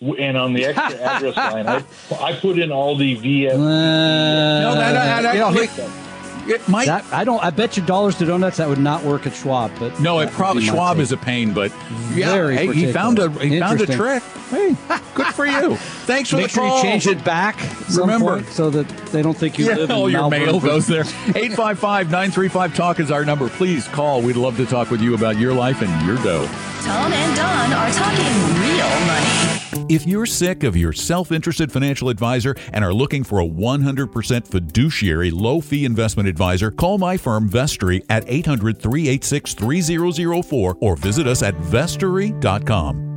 And 0.01 0.37
on 0.37 0.53
the 0.53 0.65
extra 0.65 0.99
address 1.01 1.35
line, 1.37 1.67
I, 1.67 1.83
I 2.19 2.33
put 2.33 2.59
in 2.59 2.71
all 2.71 2.97
the 2.97 3.15
VF. 3.15 3.57
No, 3.57 4.75
that, 4.75 5.21
that 5.21 5.33
you 5.33 5.39
know, 5.39 5.47
actually, 5.49 6.02
it 6.47 6.67
might 6.67 6.85
that, 6.85 7.05
I 7.11 7.23
don't. 7.23 7.43
I 7.43 7.49
bet 7.49 7.77
you 7.77 7.83
dollars 7.83 8.15
to 8.17 8.25
donuts 8.25 8.57
that 8.57 8.67
would 8.69 8.79
not 8.79 9.03
work 9.03 9.25
at 9.27 9.33
Schwab. 9.33 9.71
But 9.79 9.99
No, 9.99 10.19
it 10.19 10.29
probably 10.31 10.63
Schwab 10.65 10.97
take. 10.97 11.03
is 11.03 11.11
a 11.11 11.17
pain, 11.17 11.53
but 11.53 11.71
yeah, 12.13 12.31
Very 12.31 12.55
hey, 12.55 12.73
he 12.73 12.91
found 12.91 13.19
a 13.19 13.29
he 13.31 13.59
found 13.59 13.81
a 13.81 13.85
trick. 13.85 14.23
Hey, 14.49 14.75
good 15.15 15.27
for 15.33 15.45
you. 15.47 15.75
Thanks 16.05 16.29
for 16.29 16.35
Make 16.37 16.45
the 16.47 16.51
sure 16.51 16.67
call. 16.67 16.77
you 16.77 16.83
change 16.83 17.07
it 17.07 17.23
back. 17.23 17.57
Remember- 17.95 18.43
so 18.51 18.69
that 18.69 18.87
they 19.07 19.21
don't 19.23 19.35
think 19.35 19.57
you 19.57 19.65
Yeah, 19.65 19.75
live 19.77 19.89
in 19.89 19.95
all 19.95 20.09
your 20.09 20.29
mail 20.29 20.59
goes 20.59 20.85
there. 20.85 21.03
855-935-TALK 21.03 22.99
is 22.99 23.09
our 23.11 23.25
number. 23.25 23.49
Please 23.49 23.87
call. 23.87 24.21
We'd 24.21 24.35
love 24.35 24.57
to 24.57 24.65
talk 24.65 24.91
with 24.91 25.01
you 25.01 25.15
about 25.15 25.37
your 25.37 25.53
life 25.53 25.81
and 25.81 26.05
your 26.05 26.17
dough. 26.17 26.45
Tom 26.83 27.11
and 27.13 27.35
Don 27.35 27.73
are 27.73 27.91
talking 27.91 28.33
real 28.61 28.89
money. 29.07 29.62
If 29.89 30.07
you're 30.07 30.25
sick 30.25 30.63
of 30.63 30.77
your 30.77 30.93
self 30.93 31.31
interested 31.31 31.71
financial 31.71 32.09
advisor 32.09 32.55
and 32.71 32.83
are 32.85 32.93
looking 32.93 33.23
for 33.23 33.39
a 33.39 33.45
100% 33.45 34.47
fiduciary, 34.47 35.31
low 35.31 35.61
fee 35.61 35.85
investment 35.85 36.29
advisor, 36.29 36.71
call 36.71 36.97
my 36.97 37.17
firm 37.17 37.49
Vestory 37.49 38.03
at 38.09 38.23
800 38.27 38.79
386 38.79 39.53
3004 39.53 40.77
or 40.79 40.95
visit 40.95 41.27
us 41.27 41.43
at 41.43 41.55
vestory.com. 41.55 43.13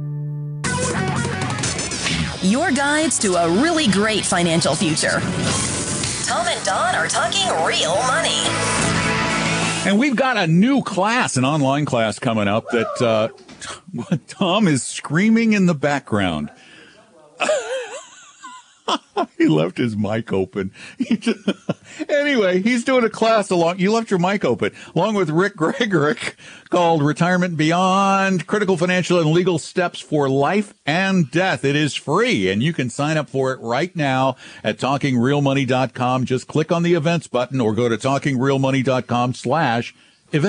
Your 2.43 2.71
guides 2.71 3.19
to 3.21 3.35
a 3.35 3.51
really 3.63 3.89
great 3.89 4.25
financial 4.25 4.75
future. 4.75 5.21
Tom 6.27 6.47
and 6.47 6.65
Don 6.65 6.95
are 6.95 7.09
talking 7.09 7.47
real 7.65 7.97
money. 8.07 8.45
And 9.87 9.99
we've 9.99 10.17
got 10.17 10.37
a 10.37 10.47
new 10.47 10.83
class, 10.83 11.37
an 11.37 11.45
online 11.45 11.85
class 11.85 12.19
coming 12.19 12.49
up 12.49 12.65
that 12.71 13.03
uh, 13.03 13.29
Tom 14.29 14.69
is 14.69 14.83
screaming 14.83 15.53
in 15.53 15.67
the 15.67 15.75
background. 15.75 16.51
he 19.39 19.49
left 19.49 19.79
his 19.79 19.97
mic 19.97 20.33
open. 20.33 20.73
Anyway, 22.09 22.61
he's 22.61 22.85
doing 22.85 23.05
a 23.05 23.09
class 23.09 23.49
along. 23.51 23.79
You 23.79 23.91
left 23.93 24.11
your 24.11 24.19
mic 24.19 24.45
open 24.45 24.73
along 24.95 25.15
with 25.15 25.31
Rick 25.31 25.57
Gregorick 25.57 26.37
called 26.69 27.03
"Retirement 27.03 27.57
Beyond: 27.57 28.47
Critical 28.47 28.77
Financial 28.77 29.19
and 29.19 29.31
Legal 29.31 29.59
Steps 29.59 29.99
for 30.01 30.29
Life 30.29 30.75
and 30.85 31.31
Death." 31.31 31.65
It 31.65 31.75
is 31.75 31.95
free, 31.95 32.51
and 32.51 32.63
you 32.63 32.75
can 32.75 32.91
sign 32.91 33.17
up 33.17 33.31
for 33.31 33.51
it 33.53 33.61
right 33.61 33.97
now 33.97 34.37
at 34.63 34.77
TalkingRealMoney.com. 34.79 36.27
Just 36.27 36.49
click 36.49 36.71
on 36.71 36.83
the 36.83 36.93
events 36.95 37.29
button 37.29 37.63
or 37.63 37.73
go 37.73 37.89
to 37.89 37.97
TalkingRealMoney.com/events. 37.97 39.93
We 40.33 40.39
hope 40.41 40.43
you 40.43 40.49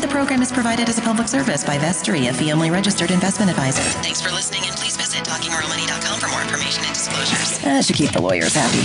the 0.01 0.07
program 0.07 0.41
is 0.41 0.51
provided 0.51 0.89
as 0.89 0.97
a 0.97 1.01
public 1.01 1.27
service 1.27 1.63
by 1.63 1.77
Vestory, 1.77 2.29
a 2.29 2.33
fee-only 2.33 2.71
registered 2.71 3.11
investment 3.11 3.51
advisor. 3.51 3.83
Thanks 4.01 4.21
for 4.21 4.31
listening, 4.31 4.63
and 4.65 4.75
please 4.75 4.97
visit 4.97 5.23
TalkingRealMoney.com 5.23 6.19
for 6.19 6.27
more 6.29 6.41
information 6.41 6.83
and 6.85 6.93
disclosures. 6.93 7.59
Uh, 7.59 7.77
that 7.77 7.85
should 7.85 7.95
keep 7.95 8.11
the 8.11 8.21
lawyers 8.21 8.55
happy. 8.55 8.81